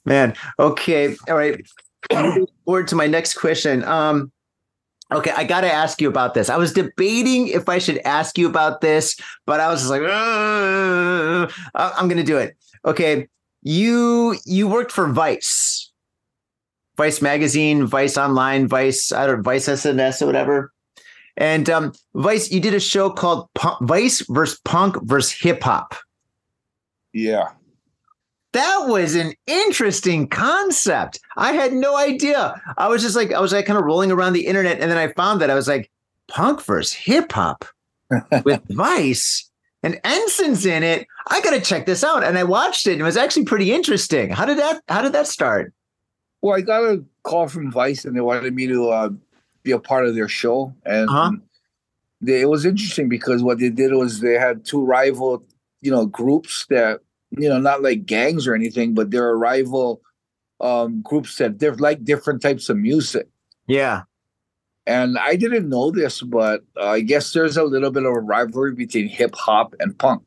Man, 0.08 0.36
okay, 0.58 1.16
all 1.28 1.36
right. 1.36 1.62
Forward 2.66 2.88
to 2.88 2.96
my 2.96 3.08
next 3.08 3.34
question. 3.34 3.84
Um, 3.84 4.32
okay, 5.14 5.32
I 5.36 5.44
got 5.44 5.62
to 5.62 5.72
ask 5.72 6.00
you 6.00 6.08
about 6.08 6.34
this. 6.34 6.50
I 6.50 6.56
was 6.56 6.72
debating 6.72 7.50
if 7.50 7.68
I 7.68 7.78
should 7.80 7.98
ask 8.00 8.38
you 8.38 8.48
about 8.48 8.80
this, 8.80 9.20
but 9.46 9.60
I 9.60 9.68
was 9.68 9.82
just 9.82 9.92
like, 9.92 10.04
"Ugh, 10.04 11.52
I'm 11.76 12.08
going 12.08 12.18
to 12.18 12.24
do 12.24 12.38
it. 12.38 12.56
Okay, 12.88 13.28
you 13.64 14.36
you 14.46 14.68
worked 14.68 14.92
for 14.92 15.08
Vice, 15.08 15.92
Vice 16.96 17.22
magazine, 17.22 17.86
Vice 17.86 18.18
online, 18.18 18.68
Vice 18.68 19.12
I 19.12 19.28
don't 19.28 19.38
know, 19.38 19.44
Vice 19.44 19.68
SNS 19.68 20.22
or 20.22 20.26
whatever. 20.26 20.72
And 21.36 21.70
um, 21.70 21.92
Vice, 22.16 22.50
you 22.52 22.60
did 22.60 22.74
a 22.74 22.80
show 22.80 23.10
called 23.12 23.48
Vice 23.82 24.26
versus 24.30 24.60
Punk 24.66 24.98
versus 25.04 25.32
Hip 25.34 25.62
Hop 25.64 25.94
Yeah. 27.14 27.50
that 28.54 28.86
was 28.88 29.14
an 29.16 29.34
interesting 29.46 30.28
concept. 30.30 31.20
I 31.36 31.52
had 31.52 31.74
no 31.74 31.96
idea. 31.98 32.60
I 32.78 32.88
was 32.88 33.04
just 33.04 33.16
like, 33.16 33.32
I 33.34 33.40
was 33.40 33.54
like 33.54 33.66
kind 33.68 33.78
of 33.78 33.86
rolling 33.86 34.12
around 34.12 34.34
the 34.34 34.48
internet, 34.48 34.80
and 34.82 34.90
then 34.90 34.98
I 34.98 35.10
found 35.14 35.42
that 35.42 35.52
I 35.52 35.56
was 35.56 35.68
like, 35.68 35.92
punk 36.28 36.64
versus 36.64 36.94
hip 36.94 37.32
hop 37.34 37.66
with 38.46 38.62
Vice 38.70 39.47
and 39.84 40.00
Enson's 40.04 40.66
in 40.66 40.84
it. 40.84 41.08
I 41.28 41.42
gotta 41.42 41.62
check 41.62 41.86
this 41.86 42.04
out. 42.04 42.24
And 42.24 42.38
I 42.38 42.44
watched 42.44 42.88
it, 42.88 42.94
and 42.94 43.02
it 43.02 43.06
was 43.06 43.18
actually 43.18 43.46
pretty 43.46 43.72
interesting. 43.74 44.30
How 44.30 44.46
did 44.46 44.58
that 44.58 44.82
how 44.88 45.02
did 45.02 45.14
that 45.14 45.28
start? 45.28 45.74
Well, 46.42 46.56
I 46.56 46.62
got 46.62 46.84
a 46.84 47.04
call 47.24 47.48
from 47.48 47.72
Vice, 47.72 48.06
and 48.06 48.16
they 48.16 48.22
wanted 48.22 48.54
me 48.54 48.68
to 48.68 48.90
uh, 48.90 49.10
be 49.64 49.72
a 49.72 49.80
part 49.80 50.06
of 50.06 50.16
their 50.16 50.28
show, 50.28 50.74
and 50.86 51.10
Uh-huh. 51.10 51.32
they, 52.22 52.42
it 52.42 52.50
was 52.50 52.66
interesting 52.66 53.10
because 53.10 53.42
what 53.44 53.60
they 53.60 53.70
did 53.70 53.94
was 53.94 54.20
they 54.20 54.34
had 54.36 54.64
two 54.66 54.84
rival, 54.84 55.44
you 55.82 55.92
know, 55.92 56.06
groups 56.06 56.66
that 56.70 57.02
you 57.32 57.50
know, 57.50 57.60
not 57.60 57.82
like 57.84 58.06
gangs 58.06 58.48
or 58.48 58.56
anything, 58.56 58.94
but 58.94 59.12
they're 59.12 59.36
rival 59.38 60.02
um, 60.62 61.02
groups 61.02 61.38
that 61.38 61.60
they're 61.60 61.76
like 61.76 62.04
different 62.06 62.42
types 62.42 62.70
of 62.70 62.78
music. 62.78 63.28
Yeah. 63.68 64.04
And 64.88 65.18
I 65.18 65.36
didn't 65.36 65.68
know 65.68 65.92
this, 65.92 66.22
but 66.22 66.64
uh, 66.78 66.88
I 66.88 67.02
guess 67.02 67.34
there's 67.34 67.58
a 67.58 67.64
little 67.64 67.92
bit 67.92 68.06
of 68.06 68.14
a 68.14 68.20
rivalry 68.22 68.74
between 68.74 69.10
hip 69.10 69.36
hop 69.36 69.76
and 69.82 69.98
punk. 70.00 70.24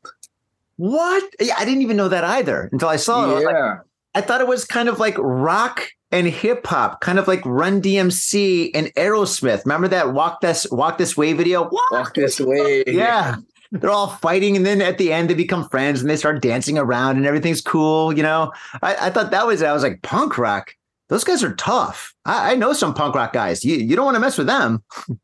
What? 0.77 1.23
Yeah, 1.39 1.55
I 1.57 1.65
didn't 1.65 1.81
even 1.81 1.97
know 1.97 2.07
that 2.09 2.23
either 2.23 2.69
until 2.71 2.87
I 2.87 2.95
saw 2.95 3.25
it. 3.25 3.29
I 3.29 3.39
like, 3.39 3.55
yeah, 3.55 3.77
I 4.13 4.21
thought 4.21 4.39
it 4.39 4.47
was 4.47 4.63
kind 4.63 4.87
of 4.87 4.99
like 4.99 5.15
rock 5.17 5.89
and 6.11 6.27
hip 6.27 6.67
hop, 6.67 7.01
kind 7.01 7.17
of 7.17 7.27
like 7.27 7.43
Run 7.43 7.81
DMC 7.81 8.71
and 8.73 8.87
Aerosmith. 8.95 9.65
Remember 9.65 9.87
that 9.87 10.13
Walk 10.13 10.41
This 10.41 10.69
Walk 10.71 10.97
This 10.99 11.17
Way 11.17 11.33
video? 11.33 11.69
walk 11.91 12.13
this 12.13 12.39
way. 12.39 12.83
Yeah. 12.85 13.37
They're 13.71 13.89
all 13.89 14.09
fighting, 14.09 14.57
and 14.57 14.65
then 14.65 14.81
at 14.81 14.97
the 14.97 15.13
end 15.13 15.29
they 15.29 15.33
become 15.33 15.67
friends 15.69 16.01
and 16.01 16.09
they 16.09 16.17
start 16.17 16.41
dancing 16.41 16.77
around 16.77 17.15
and 17.15 17.25
everything's 17.25 17.61
cool. 17.61 18.15
You 18.15 18.23
know, 18.23 18.51
I, 18.81 19.07
I 19.07 19.09
thought 19.09 19.31
that 19.31 19.47
was 19.47 19.63
I 19.63 19.71
was 19.71 19.81
like 19.81 20.01
punk 20.01 20.37
rock. 20.37 20.75
Those 21.11 21.25
guys 21.25 21.43
are 21.43 21.53
tough. 21.55 22.15
I, 22.23 22.53
I 22.53 22.55
know 22.55 22.71
some 22.71 22.93
punk 22.93 23.15
rock 23.15 23.33
guys. 23.33 23.65
You 23.65 23.75
you 23.75 23.97
don't 23.97 24.05
want 24.05 24.15
to 24.15 24.21
mess 24.21 24.37
with 24.39 24.47
them. 24.47 24.83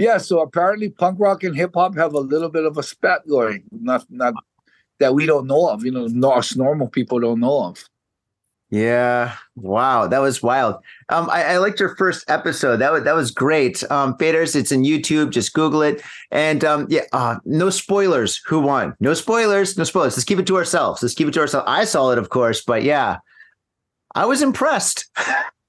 Yeah, 0.00 0.18
so 0.18 0.38
apparently 0.38 0.90
punk 0.90 1.18
rock 1.18 1.42
and 1.42 1.56
hip 1.56 1.72
hop 1.74 1.96
have 1.96 2.14
a 2.14 2.20
little 2.20 2.48
bit 2.48 2.64
of 2.64 2.78
a 2.78 2.84
spat 2.84 3.26
going, 3.26 3.64
not 3.72 4.06
not 4.08 4.32
that 5.00 5.12
we 5.12 5.26
don't 5.26 5.48
know 5.48 5.70
of. 5.70 5.84
You 5.84 5.90
know, 5.90 6.06
no, 6.06 6.30
us 6.30 6.54
normal 6.54 6.86
people 6.86 7.18
don't 7.18 7.40
know 7.40 7.64
of. 7.64 7.84
Yeah. 8.70 9.34
Wow. 9.56 10.06
That 10.06 10.20
was 10.20 10.40
wild. 10.40 10.76
Um, 11.08 11.28
I, 11.30 11.42
I 11.42 11.56
liked 11.58 11.80
your 11.80 11.96
first 11.96 12.30
episode. 12.30 12.76
That 12.76 12.92
was 12.92 13.02
that 13.02 13.16
was 13.16 13.32
great. 13.32 13.82
Um, 13.90 14.16
Faders, 14.18 14.54
it's 14.54 14.70
in 14.70 14.84
YouTube. 14.84 15.30
Just 15.30 15.52
Google 15.52 15.82
it. 15.82 16.00
And 16.30 16.64
um, 16.64 16.86
yeah, 16.88 17.02
uh, 17.12 17.38
no 17.44 17.68
spoilers. 17.68 18.40
Who 18.46 18.60
won? 18.60 18.94
No 19.00 19.14
spoilers. 19.14 19.76
No 19.76 19.82
spoilers. 19.82 20.16
Let's 20.16 20.24
keep 20.24 20.38
it 20.38 20.46
to 20.46 20.56
ourselves. 20.56 21.02
Let's 21.02 21.14
keep 21.14 21.26
it 21.26 21.34
to 21.34 21.40
ourselves. 21.40 21.66
I 21.68 21.84
saw 21.84 22.12
it, 22.12 22.18
of 22.18 22.28
course, 22.28 22.62
but 22.62 22.84
yeah, 22.84 23.18
I 24.18 24.26
was 24.26 24.42
impressed. 24.42 25.08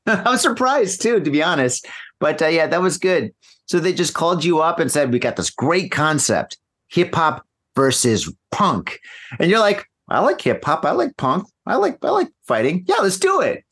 I 0.07 0.31
was 0.31 0.41
surprised 0.41 1.01
too, 1.01 1.19
to 1.19 1.29
be 1.29 1.43
honest. 1.43 1.87
But 2.19 2.41
uh, 2.41 2.47
yeah, 2.47 2.65
that 2.67 2.81
was 2.81 2.97
good. 2.97 3.31
So 3.67 3.79
they 3.79 3.93
just 3.93 4.15
called 4.15 4.43
you 4.43 4.59
up 4.59 4.79
and 4.79 4.91
said, 4.91 5.13
"We 5.13 5.19
got 5.19 5.35
this 5.35 5.51
great 5.51 5.91
concept. 5.91 6.57
hip 6.87 7.13
hop 7.13 7.45
versus 7.75 8.33
punk. 8.51 8.99
And 9.39 9.49
you're 9.51 9.59
like, 9.59 9.85
I 10.09 10.19
like 10.19 10.41
hip 10.41 10.65
hop. 10.65 10.83
I 10.83 10.91
like 10.91 11.15
punk. 11.17 11.45
I 11.67 11.75
like 11.75 12.03
I 12.03 12.09
like 12.09 12.29
fighting. 12.47 12.85
Yeah, 12.87 12.97
let's 13.01 13.19
do 13.19 13.41
it. 13.41 13.63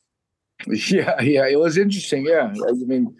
Yeah, 0.90 1.20
yeah, 1.20 1.46
it 1.46 1.58
was 1.58 1.78
interesting. 1.78 2.26
Yeah, 2.26 2.52
I 2.52 2.72
mean, 2.72 3.14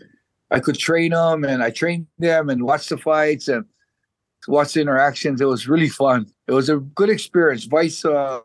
I 0.51 0.59
could 0.59 0.77
train 0.77 1.13
them, 1.13 1.45
and 1.45 1.63
I 1.63 1.71
trained 1.71 2.07
them, 2.19 2.51
and 2.51 2.65
watch 2.65 2.89
the 2.89 2.99
fights, 2.99 3.47
and 3.49 3.65
watch 4.49 4.73
the 4.75 4.81
interactions. 4.81 5.41
It 5.41 5.45
was 5.45 5.69
really 5.69 5.89
fun. 5.89 6.27
It 6.49 6.53
was 6.53 6.69
a 6.69 6.79
good 6.79 7.11
experience. 7.11 7.65
Vice 7.65 8.05
uh, 8.05 8.41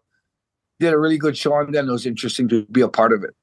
did 0.84 0.94
a 0.94 1.00
really 1.00 1.18
good 1.18 1.38
show 1.38 1.54
on 1.54 1.72
that. 1.72 1.86
It 1.86 1.92
was 1.92 2.06
interesting 2.06 2.50
to 2.50 2.66
be 2.66 2.82
a 2.82 2.90
part 2.90 3.14
of 3.14 3.24
it. 3.24 3.34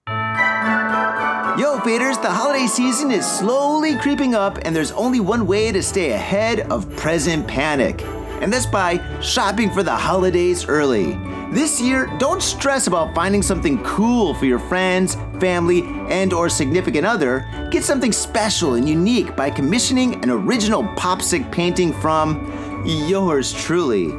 Yo, 1.59 1.79
faders, 1.81 2.21
the 2.23 2.31
holiday 2.31 2.67
season 2.67 3.11
is 3.11 3.27
slowly 3.27 3.97
creeping 3.99 4.35
up, 4.35 4.59
and 4.63 4.77
there's 4.77 4.93
only 4.93 5.21
one 5.21 5.47
way 5.47 5.73
to 5.73 5.83
stay 5.83 6.13
ahead 6.13 6.61
of 6.71 6.95
present 6.97 7.49
panic, 7.49 8.03
and 8.41 8.53
that's 8.53 8.67
by 8.67 9.01
shopping 9.21 9.71
for 9.71 9.83
the 9.83 9.95
holidays 9.95 10.67
early. 10.67 11.19
This 11.51 11.81
year, 11.81 12.07
don't 12.19 12.43
stress 12.43 12.87
about 12.87 13.15
finding 13.15 13.43
something 13.43 13.83
cool 13.83 14.35
for 14.35 14.47
your 14.47 14.61
friends, 14.61 15.17
family, 15.41 15.83
and 16.09 16.33
or 16.33 16.49
significant 16.49 17.07
other. 17.07 17.45
Get 17.71 17.85
something 17.85 18.13
special 18.13 18.75
and 18.75 18.89
unique 18.89 19.35
by 19.35 19.51
commissioning 19.51 20.23
an 20.23 20.31
original 20.31 20.85
Popsicle 20.95 21.51
painting 21.51 21.93
from 21.95 22.47
yours 22.87 23.53
truly, 23.53 24.13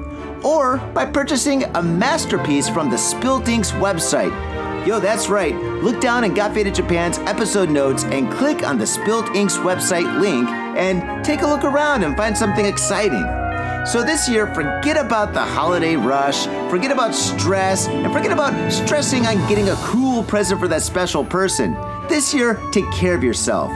or 0.44 0.78
by 0.94 1.06
purchasing 1.06 1.64
a 1.76 1.82
masterpiece 1.82 2.70
from 2.70 2.90
the 2.90 2.98
Spilt 2.98 3.48
Inks 3.48 3.72
website. 3.72 4.32
Yo, 4.86 5.00
that's 5.00 5.30
right. 5.30 5.56
Look 5.56 6.02
down 6.02 6.24
in 6.24 6.34
Got 6.34 6.54
Faded 6.54 6.74
Japan's 6.74 7.20
episode 7.20 7.70
notes 7.70 8.04
and 8.06 8.32
click 8.32 8.68
on 8.68 8.78
the 8.78 8.88
Spilt 8.88 9.36
Inks 9.36 9.58
website 9.58 10.20
link 10.20 10.50
and 10.50 11.24
take 11.24 11.42
a 11.42 11.48
look 11.48 11.64
around 11.64 12.04
and 12.04 12.18
find 12.18 12.36
something 12.36 12.66
exciting. 12.66 13.24
So 13.86 14.04
this 14.04 14.30
year, 14.30 14.48
forget 14.54 14.98
about 14.98 15.34
the 15.34 15.44
holiday 15.44 15.96
rush, 15.96 16.46
forget 16.70 16.92
about 16.92 17.16
stress, 17.16 17.88
and 17.88 18.14
forget 18.14 18.32
about 18.32 18.72
stressing 18.72 19.26
on 19.26 19.38
getting 19.48 19.70
a 19.70 19.76
cool 19.78 20.24
present 20.24 20.60
for 20.60 20.68
that 20.68 20.84
special 20.84 21.26
person. 21.26 21.74
This 22.08 22.34
year, 22.34 22.60
take 22.72 22.90
care 22.92 23.16
of 23.16 23.24
yourself. 23.24 23.72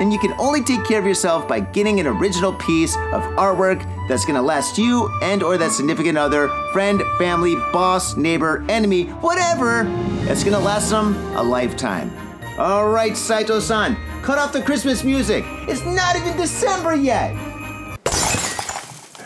And 0.00 0.12
you 0.12 0.18
can 0.18 0.32
only 0.38 0.62
take 0.62 0.84
care 0.84 0.98
of 0.98 1.06
yourself 1.06 1.46
by 1.46 1.60
getting 1.60 2.00
an 2.00 2.06
original 2.06 2.52
piece 2.54 2.96
of 2.96 3.22
artwork 3.36 3.86
that's 4.08 4.24
gonna 4.24 4.42
last 4.42 4.78
you 4.78 5.08
and 5.22 5.42
or 5.42 5.56
that 5.58 5.72
significant 5.72 6.18
other, 6.18 6.48
friend, 6.72 7.02
family, 7.18 7.54
boss, 7.72 8.16
neighbor, 8.16 8.64
enemy, 8.68 9.04
whatever, 9.20 9.84
that's 10.24 10.44
gonna 10.44 10.58
last 10.58 10.90
them 10.90 11.14
a 11.36 11.42
lifetime. 11.42 12.10
All 12.58 12.88
right, 12.88 13.16
Saito-san, 13.16 13.96
cut 14.22 14.38
off 14.38 14.52
the 14.52 14.62
Christmas 14.62 15.04
music. 15.04 15.44
It's 15.68 15.84
not 15.84 16.16
even 16.16 16.36
December 16.36 16.94
yet. 16.94 17.32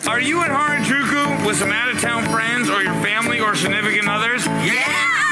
Are 0.06 0.20
you 0.20 0.40
at 0.42 0.50
Harajuku 0.50 1.46
with 1.46 1.56
some 1.56 1.72
out 1.72 1.88
of 1.88 2.00
town 2.00 2.24
friends 2.30 2.70
or 2.70 2.82
your 2.82 2.94
family 3.02 3.40
or 3.40 3.56
significant 3.56 4.08
others? 4.08 4.46
Yeah! 4.46 5.25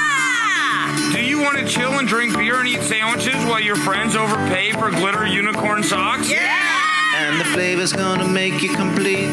Do 1.14 1.24
you 1.24 1.40
want 1.40 1.56
to 1.58 1.64
chill 1.64 1.92
and 1.92 2.08
drink 2.08 2.36
beer 2.36 2.58
and 2.58 2.66
eat 2.66 2.80
sandwiches 2.80 3.36
while 3.44 3.60
your 3.60 3.76
friends 3.76 4.16
overpay 4.16 4.72
for 4.72 4.90
glitter 4.90 5.24
unicorn 5.24 5.84
socks? 5.84 6.28
Yeah! 6.28 7.14
And 7.14 7.40
the 7.40 7.44
flavor's 7.44 7.92
gonna 7.92 8.26
make 8.26 8.60
you 8.64 8.74
complete 8.74 9.28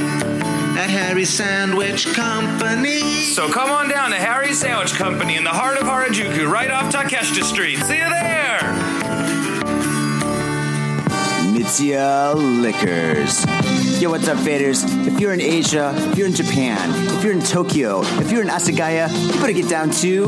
at 0.77 0.91
Harry's 0.91 1.31
Sandwich 1.31 2.05
Company. 2.13 2.99
So 3.01 3.51
come 3.51 3.71
on 3.71 3.89
down 3.89 4.11
to 4.11 4.17
Harry's 4.17 4.59
Sandwich 4.59 4.93
Company 4.93 5.37
in 5.37 5.43
the 5.43 5.49
heart 5.49 5.77
of 5.77 5.87
Harajuku, 5.87 6.47
right 6.47 6.69
off 6.69 6.93
Takeshita 6.93 7.43
Street. 7.43 7.79
See 7.79 7.97
you 7.97 8.09
there! 8.09 8.59
Mitsuya 11.51 12.35
Liquors. 12.61 13.43
Yo, 13.99 14.11
what's 14.11 14.27
up, 14.27 14.37
faders? 14.37 14.83
If 15.07 15.19
you're 15.19 15.33
in 15.33 15.41
Asia, 15.41 15.93
if 15.95 16.17
you're 16.17 16.27
in 16.27 16.33
Japan, 16.33 16.89
if 17.17 17.23
you're 17.23 17.33
in 17.33 17.41
Tokyo, 17.41 18.01
if 18.19 18.31
you're 18.31 18.41
in 18.43 18.49
Asagaya, 18.49 19.09
you 19.27 19.39
better 19.39 19.53
get 19.53 19.67
down 19.67 19.89
to 19.91 20.27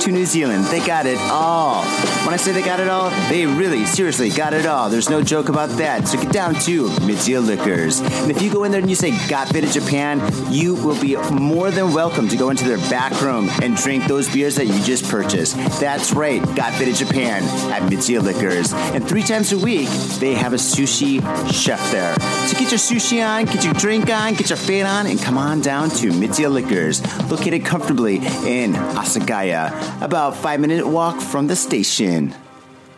to 0.00 0.12
New 0.12 0.26
Zealand. 0.26 0.64
They 0.66 0.84
got 0.84 1.06
it 1.06 1.18
all. 1.18 1.84
When 2.24 2.34
I 2.34 2.36
say 2.36 2.52
they 2.52 2.62
got 2.62 2.80
it 2.80 2.88
all, 2.88 3.10
they 3.28 3.46
really, 3.46 3.86
seriously 3.86 4.30
got 4.30 4.52
it 4.52 4.66
all. 4.66 4.90
There's 4.90 5.08
no 5.08 5.22
joke 5.22 5.48
about 5.48 5.70
that. 5.78 6.08
So 6.08 6.20
get 6.20 6.32
down 6.32 6.54
to 6.66 6.88
Mitsuya 7.06 7.44
Liquors. 7.44 8.00
And 8.00 8.30
if 8.30 8.42
you 8.42 8.52
go 8.52 8.64
in 8.64 8.72
there 8.72 8.80
and 8.80 8.90
you 8.90 8.96
say 8.96 9.10
Got 9.28 9.48
Faded 9.48 9.70
Japan, 9.70 10.20
you 10.52 10.74
will 10.74 11.00
be 11.00 11.16
more 11.32 11.70
than 11.70 11.92
welcome 11.92 12.28
to 12.28 12.36
go 12.36 12.50
into 12.50 12.64
their 12.64 12.78
back 12.90 13.20
room 13.22 13.48
and 13.62 13.76
drink 13.76 14.06
those 14.06 14.32
beers 14.32 14.56
that 14.56 14.66
you 14.66 14.82
just 14.82 15.08
purchased. 15.08 15.56
That's 15.80 16.12
right, 16.12 16.42
Got 16.56 16.72
Faded 16.74 16.96
Japan 16.96 17.42
at 17.72 17.82
Mitsuya 17.90 18.22
Liquors. 18.22 18.72
And 18.72 19.06
three 19.06 19.22
times 19.22 19.52
a 19.52 19.58
week, 19.58 19.88
they 20.18 20.34
have 20.34 20.52
a 20.52 20.56
sushi 20.56 21.20
chef 21.52 21.92
there. 21.92 22.14
So 22.48 22.58
get 22.58 22.70
your 22.70 22.78
sushi 22.78 23.26
on, 23.26 23.44
get 23.46 23.64
your 23.64 23.74
drink 23.74 24.10
on, 24.10 24.34
get 24.34 24.50
your 24.50 24.56
fade 24.56 24.86
on, 24.86 25.06
and 25.06 25.20
come 25.20 25.38
on 25.38 25.60
down 25.60 25.90
to 25.90 26.10
Mitsuya 26.10 26.50
Liquors, 26.50 27.02
located 27.30 27.64
comfortably 27.64 28.16
in 28.16 28.72
Asagaya, 28.74 29.70
about 30.00 30.36
five 30.36 30.60
minute 30.60 30.86
walk 30.86 31.20
from 31.20 31.46
the 31.46 31.56
station. 31.56 32.34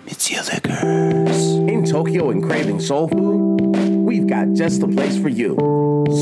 Mitsuya 0.06 0.52
Liquors. 0.52 1.44
In 1.68 1.84
Tokyo 1.84 2.30
and 2.30 2.42
craving 2.42 2.80
soul 2.80 3.08
food, 3.08 3.76
we've 4.06 4.26
got 4.26 4.52
just 4.54 4.80
the 4.80 4.88
place 4.88 5.18
for 5.20 5.28
you. 5.28 5.54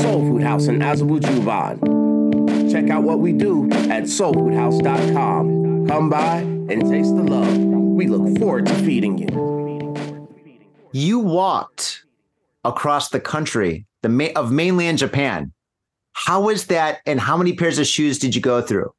Soul 0.01 0.21
Food 0.21 0.43
House 0.43 0.67
in 0.67 0.79
Azabu 0.79 1.19
Juban. 1.21 1.79
Check 2.71 2.89
out 2.89 3.03
what 3.03 3.19
we 3.19 3.31
do 3.31 3.69
at 3.71 4.03
soulfoodhouse.com. 4.03 5.87
Come 5.87 6.09
by 6.09 6.39
and 6.39 6.81
taste 6.89 7.15
the 7.15 7.23
love. 7.23 7.57
We 7.57 8.07
look 8.07 8.37
forward 8.37 8.65
to 8.65 8.73
feeding 8.75 9.17
you. 9.17 9.95
You 10.91 11.19
walked 11.19 12.03
across 12.65 13.09
the 13.09 13.19
country 13.21 13.85
the 14.01 14.09
ma- 14.09 14.29
of 14.35 14.51
mainland 14.51 14.97
Japan. 14.97 15.53
How 16.13 16.41
was 16.41 16.65
that, 16.67 16.99
and 17.05 17.19
how 17.19 17.37
many 17.37 17.53
pairs 17.53 17.79
of 17.79 17.87
shoes 17.87 18.19
did 18.19 18.35
you 18.35 18.41
go 18.41 18.61
through? 18.61 18.91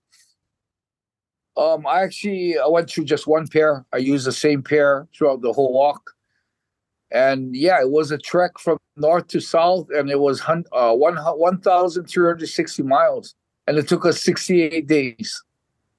Um, 1.58 1.86
I 1.86 2.02
actually 2.02 2.56
I 2.58 2.66
went 2.68 2.88
through 2.88 3.04
just 3.04 3.26
one 3.26 3.48
pair. 3.48 3.84
I 3.92 3.98
used 3.98 4.26
the 4.26 4.32
same 4.32 4.62
pair 4.62 5.08
throughout 5.14 5.42
the 5.42 5.52
whole 5.52 5.72
walk, 5.72 6.14
and 7.10 7.54
yeah, 7.54 7.80
it 7.80 7.90
was 7.90 8.12
a 8.12 8.18
trek 8.18 8.58
from 8.58 8.78
north 8.96 9.26
to 9.28 9.40
south, 9.40 9.88
and 9.90 10.08
it 10.08 10.20
was 10.20 10.40
uh, 10.46 10.94
one 10.94 11.16
one 11.16 11.60
thousand 11.60 12.04
three 12.04 12.26
hundred 12.26 12.48
sixty 12.48 12.84
miles, 12.84 13.34
and 13.66 13.76
it 13.76 13.88
took 13.88 14.06
us 14.06 14.22
sixty 14.22 14.62
eight 14.62 14.86
days. 14.86 15.42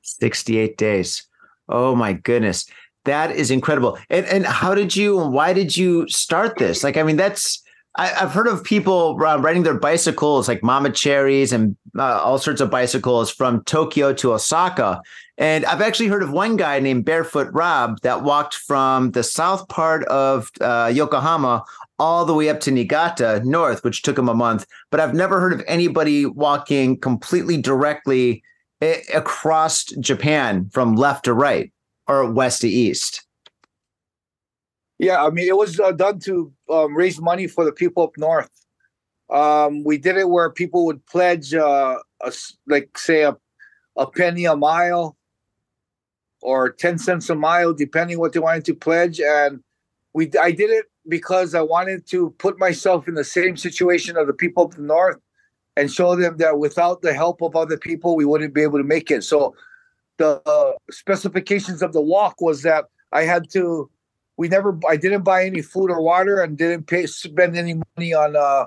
68 0.02 0.78
days. 0.78 1.28
Oh 1.68 1.96
my 1.96 2.14
goodness. 2.14 2.66
That 3.06 3.32
is 3.32 3.52
incredible. 3.52 3.98
And 4.10 4.26
and 4.26 4.46
how 4.46 4.76
did 4.76 4.96
you 4.96 5.18
why 5.18 5.54
did 5.54 5.76
you 5.76 6.08
start 6.08 6.58
this? 6.58 6.84
Like, 6.84 6.98
I 6.98 7.04
mean, 7.04 7.16
that's 7.16 7.64
I, 8.00 8.08
have 8.08 8.32
heard 8.32 8.48
of 8.48 8.64
people 8.64 9.22
uh, 9.22 9.38
riding 9.40 9.64
their 9.64 9.78
bicycles, 9.78 10.48
like 10.48 10.64
Mama 10.64 10.90
Cherries 10.90 11.52
and 11.52 11.76
uh, 11.98 12.22
all 12.24 12.38
sorts 12.38 12.62
of 12.62 12.72
bicycles 12.72 13.30
from 13.30 13.62
Tokyo 13.66 14.14
to 14.14 14.32
Osaka. 14.32 15.02
And 15.38 15.66
I've 15.66 15.82
actually 15.82 16.08
heard 16.08 16.24
of 16.24 16.32
one 16.32 16.56
guy 16.56 16.80
named 16.80 17.04
Barefoot 17.04 17.50
Rob 17.52 18.00
that 18.04 18.24
walked 18.24 18.56
from 18.56 19.12
the 19.12 19.22
south 19.22 19.68
part 19.68 20.06
of 20.06 20.50
uh, 20.62 20.90
Yokohama 20.94 21.66
all 22.00 22.24
the 22.24 22.34
way 22.34 22.48
up 22.48 22.62
to 22.62 22.72
Niigata 22.72 23.42
north, 23.44 23.84
which 23.84 24.02
took 24.02 24.18
him 24.18 24.30
a 24.30 24.34
month. 24.34 24.66
But 24.92 25.02
I've 25.02 25.14
never 25.14 25.42
heard 25.42 25.52
of 25.52 25.62
anybody 25.68 26.26
walking 26.26 26.98
completely 26.98 27.58
directly 27.58 28.42
a- 28.82 29.04
across 29.14 29.84
Japan 30.00 30.70
from 30.72 30.96
left 30.96 31.26
to 31.26 31.34
right 31.34 31.70
or 32.08 32.32
west 32.32 32.62
to 32.62 32.70
east. 32.70 33.26
Yeah, 35.00 35.24
I 35.24 35.30
mean, 35.30 35.48
it 35.48 35.56
was 35.56 35.80
uh, 35.80 35.94
done 35.94 36.20
to 36.20 36.52
um, 36.70 36.94
raise 36.94 37.22
money 37.22 37.48
for 37.48 37.64
the 37.64 37.72
people 37.72 38.04
up 38.04 38.18
north. 38.18 38.50
Um, 39.30 39.84
we 39.86 39.98
did 39.98 40.18
it 40.18 40.30
where 40.30 40.50
people 40.50 40.86
would 40.86 41.06
pledge, 41.06 41.54
uh, 41.54 42.00
a 42.22 42.34
like, 42.68 42.98
say, 42.98 43.24
a, 43.24 43.38
a 43.96 44.08
penny 44.12 44.44
a 44.46 44.58
mile 44.58 45.16
or 46.42 46.70
10 46.72 46.98
cents 46.98 47.30
a 47.30 47.36
mile, 47.36 47.74
depending 47.74 48.20
what 48.20 48.34
they 48.34 48.40
wanted 48.40 48.66
to 48.66 48.74
pledge. 48.74 49.22
And 49.22 49.64
we, 50.14 50.30
I 50.42 50.52
did 50.52 50.70
it 50.70 50.86
because 51.08 51.56
I 51.56 51.62
wanted 51.62 52.06
to 52.08 52.32
put 52.32 52.60
myself 52.60 53.08
in 53.08 53.14
the 53.14 53.24
same 53.24 53.56
situation 53.56 54.18
of 54.18 54.28
the 54.28 54.34
people 54.34 54.66
up 54.66 54.78
north 54.78 55.18
and 55.78 55.92
show 55.92 56.16
them 56.16 56.38
that 56.38 56.60
without 56.60 57.02
the 57.02 57.14
help 57.14 57.42
of 57.42 57.56
other 57.56 57.78
people, 57.78 58.18
we 58.18 58.26
wouldn't 58.26 58.54
be 58.54 58.64
able 58.64 58.80
to 58.80 58.84
make 58.84 59.12
it. 59.12 59.24
So 59.24 59.56
the 60.18 60.42
uh, 60.46 60.74
specifications 60.92 61.82
of 61.82 61.94
the 61.94 62.02
walk 62.02 62.42
was 62.42 62.64
that 62.64 62.86
I 63.14 63.24
had 63.24 63.50
to 63.52 63.90
we 64.40 64.48
never 64.48 64.80
i 64.88 64.96
didn't 64.96 65.24
buy 65.24 65.46
any 65.46 65.62
food 65.62 65.92
or 65.92 66.02
water 66.02 66.42
and 66.42 66.58
didn't 66.58 66.88
pay 66.88 67.06
spend 67.06 67.58
any 67.58 67.76
money 67.96 68.14
on 68.14 68.36
uh 68.36 68.66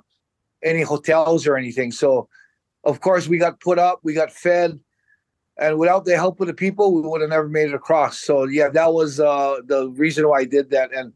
any 0.63 0.83
hotels 0.83 1.47
or 1.47 1.57
anything 1.57 1.91
so 1.91 2.29
of 2.85 3.01
course 3.01 3.27
we 3.27 3.39
got 3.39 3.59
put 3.61 3.79
up 3.79 4.01
we 4.03 4.13
got 4.13 4.31
fed 4.31 4.79
and 5.57 5.79
without 5.79 6.05
the 6.05 6.17
help 6.17 6.41
of 6.41 6.47
the 6.47 6.55
people 6.55 6.95
we 6.95 7.01
would 7.01 7.21
have 7.21 7.31
never 7.31 7.49
made 7.49 7.69
it 7.69 7.75
across 7.75 8.19
so 8.19 8.45
yeah 8.45 8.69
that 8.69 8.93
was 8.93 9.19
uh 9.19 9.57
the 9.67 9.89
reason 9.97 10.29
why 10.29 10.41
i 10.41 10.45
did 10.45 10.71
that 10.71 10.93
and 10.93 11.13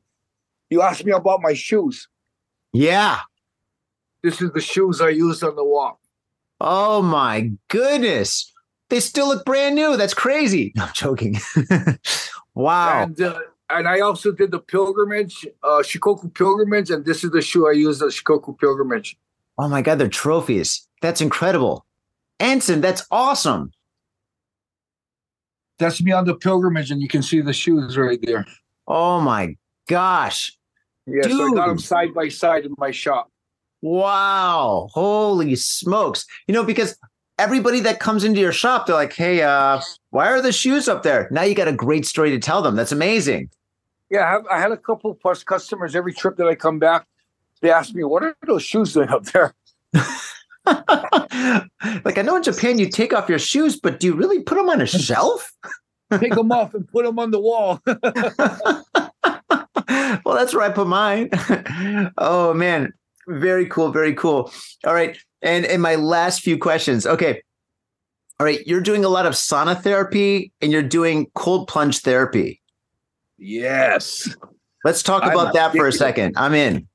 You 0.71 0.83
asked 0.83 1.05
me 1.05 1.13
about 1.13 1.41
my 1.43 1.55
shoes. 1.55 2.09
Yeah. 2.73 3.21
This 4.23 4.43
is 4.43 4.51
the 4.53 4.61
shoes 4.61 5.01
I 5.01 5.11
used 5.11 5.45
on 5.45 5.55
the 5.55 5.65
walk. 5.65 5.99
Oh 6.61 7.03
my 7.03 7.53
goodness. 7.69 8.53
They 8.89 9.01
still 9.01 9.29
look 9.29 9.45
brand 9.45 9.77
new. 9.77 9.97
That's 9.97 10.15
crazy. 10.15 10.73
No, 10.77 10.85
I'm 10.85 10.93
joking. 10.93 11.37
wow. 12.55 13.03
And 13.05 13.21
uh, 13.21 13.41
and 13.71 13.89
I 13.89 14.01
also 14.01 14.33
did 14.33 14.51
the 14.51 14.59
pilgrimage, 14.59 15.47
uh, 15.63 15.83
Shikoku 15.83 16.33
pilgrimage, 16.33 16.91
and 16.91 17.05
this 17.05 17.25
is 17.25 17.31
the 17.31 17.43
shoe 17.43 17.69
I 17.69 17.73
used 17.73 18.03
at 18.03 18.11
Shikoku 18.11 18.59
pilgrimage. 18.59 19.19
Oh 19.59 19.69
my 19.69 19.83
God, 19.83 19.99
they're 19.99 20.09
trophies. 20.09 20.87
That's 21.03 21.21
incredible. 21.21 21.85
Enson, 22.41 22.81
that's 22.81 23.07
awesome. 23.11 23.73
That's 25.79 26.03
me 26.03 26.13
on 26.13 26.25
the 26.25 26.35
pilgrimage, 26.35 26.91
and 26.91 27.03
you 27.03 27.09
can 27.09 27.23
see 27.23 27.41
the 27.41 27.53
shoes 27.53 27.99
right 27.99 28.21
there. 28.23 28.47
Oh 28.87 29.21
my 29.21 29.57
gosh. 29.89 30.57
Yeah, 31.07 31.23
so 31.23 31.47
I 31.47 31.55
got 31.55 31.69
them 31.69 31.79
side 31.79 32.15
by 32.15 32.29
side 32.29 32.65
in 32.65 32.75
my 32.79 32.91
shop. 32.91 33.31
Wow. 33.83 34.89
Holy 34.93 35.55
smokes. 35.55 36.27
You 36.47 36.55
know, 36.55 36.65
because 36.65 36.99
everybody 37.39 37.81
that 37.81 38.01
comes 38.01 38.25
into 38.25 38.41
your 38.41 38.53
shop, 38.53 38.87
they're 38.87 38.97
like, 38.97 39.13
hey, 39.13 39.43
uh, 39.43 39.81
why 40.11 40.29
are 40.29 40.41
the 40.41 40.53
shoes 40.53 40.89
up 40.89 41.03
there? 41.03 41.29
Now 41.31 41.43
you 41.43 41.55
got 41.55 41.69
a 41.69 41.73
great 41.73 42.07
story 42.07 42.31
to 42.31 42.39
tell 42.39 42.63
them. 42.63 42.77
That's 42.77 42.93
amazing. 42.93 43.51
Yeah, 44.11 44.27
I, 44.27 44.31
have, 44.31 44.47
I 44.47 44.61
had 44.61 44.73
a 44.73 44.77
couple 44.77 45.15
plus 45.15 45.43
customers 45.43 45.97
every 45.97 46.13
trip 46.13 46.37
that 46.37 46.47
I 46.47 46.55
come 46.55 46.79
back. 46.79 47.07
They 47.61 47.71
ask 47.71 47.95
me, 47.95 48.05
"What 48.05 48.23
are 48.23 48.37
those 48.47 48.63
shoes 48.63 48.93
doing 48.93 49.09
up 49.09 49.25
there?" 49.25 49.55
like 49.95 52.19
I 52.19 52.23
know 52.23 52.37
in 52.37 52.43
Japan 52.43 52.79
you 52.79 52.89
take 52.89 53.13
off 53.13 53.29
your 53.29 53.39
shoes, 53.39 53.81
but 53.81 53.99
do 53.99 54.07
you 54.07 54.15
really 54.15 54.41
put 54.41 54.57
them 54.57 54.69
on 54.69 54.81
a 54.81 54.87
shelf? 54.87 55.53
Take 56.21 56.35
them 56.35 56.53
off 56.53 56.75
and 56.75 56.87
put 56.89 57.05
them 57.05 57.19
on 57.19 57.33
the 57.33 57.41
wall. 57.41 57.81
well, 60.25 60.37
that's 60.37 60.55
where 60.55 60.63
I 60.63 60.71
put 60.71 60.87
mine. 60.87 61.31
oh 62.19 62.55
man, 62.55 62.93
very 63.27 63.67
cool, 63.67 63.91
very 63.91 64.15
cool. 64.15 64.53
All 64.85 64.95
right, 64.95 65.19
and 65.43 65.65
in 65.65 65.81
my 65.81 65.95
last 65.95 66.41
few 66.43 66.59
questions. 66.59 67.07
Okay, 67.07 67.43
all 68.39 68.45
right, 68.47 68.67
you're 68.67 68.81
doing 68.81 69.05
a 69.05 69.09
lot 69.09 69.27
of 69.27 69.35
sauna 69.35 69.81
therapy 69.81 70.53
and 70.61 70.71
you're 70.73 70.83
doing 70.83 71.27
cold 71.35 71.69
plunge 71.69 72.01
therapy. 72.01 72.61
yes, 73.39 74.35
Let's 74.85 75.03
talk 75.03 75.25
I'm 75.25 75.33
about 75.33 75.53
that 75.55 75.75
for 75.75 75.89
a 75.89 75.93
second. 75.93 76.35
I'm 76.37 76.55
in. 76.55 76.87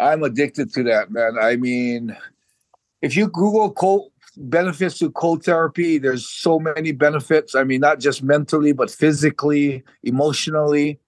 I'm 0.00 0.24
addicted 0.24 0.72
to 0.74 0.82
that, 0.82 1.12
man. 1.12 1.36
I 1.40 1.54
mean, 1.54 2.16
if 3.02 3.16
you 3.16 3.28
Google 3.28 3.70
cold 3.70 4.10
benefits 4.36 4.98
to 4.98 5.12
cold 5.12 5.44
therapy, 5.44 5.98
there's 5.98 6.28
so 6.28 6.58
many 6.58 6.90
benefits. 6.90 7.54
I 7.54 7.62
mean, 7.62 7.80
not 7.80 8.00
just 8.00 8.24
mentally, 8.24 8.72
but 8.72 8.90
physically, 8.90 9.84
emotionally. 10.02 10.98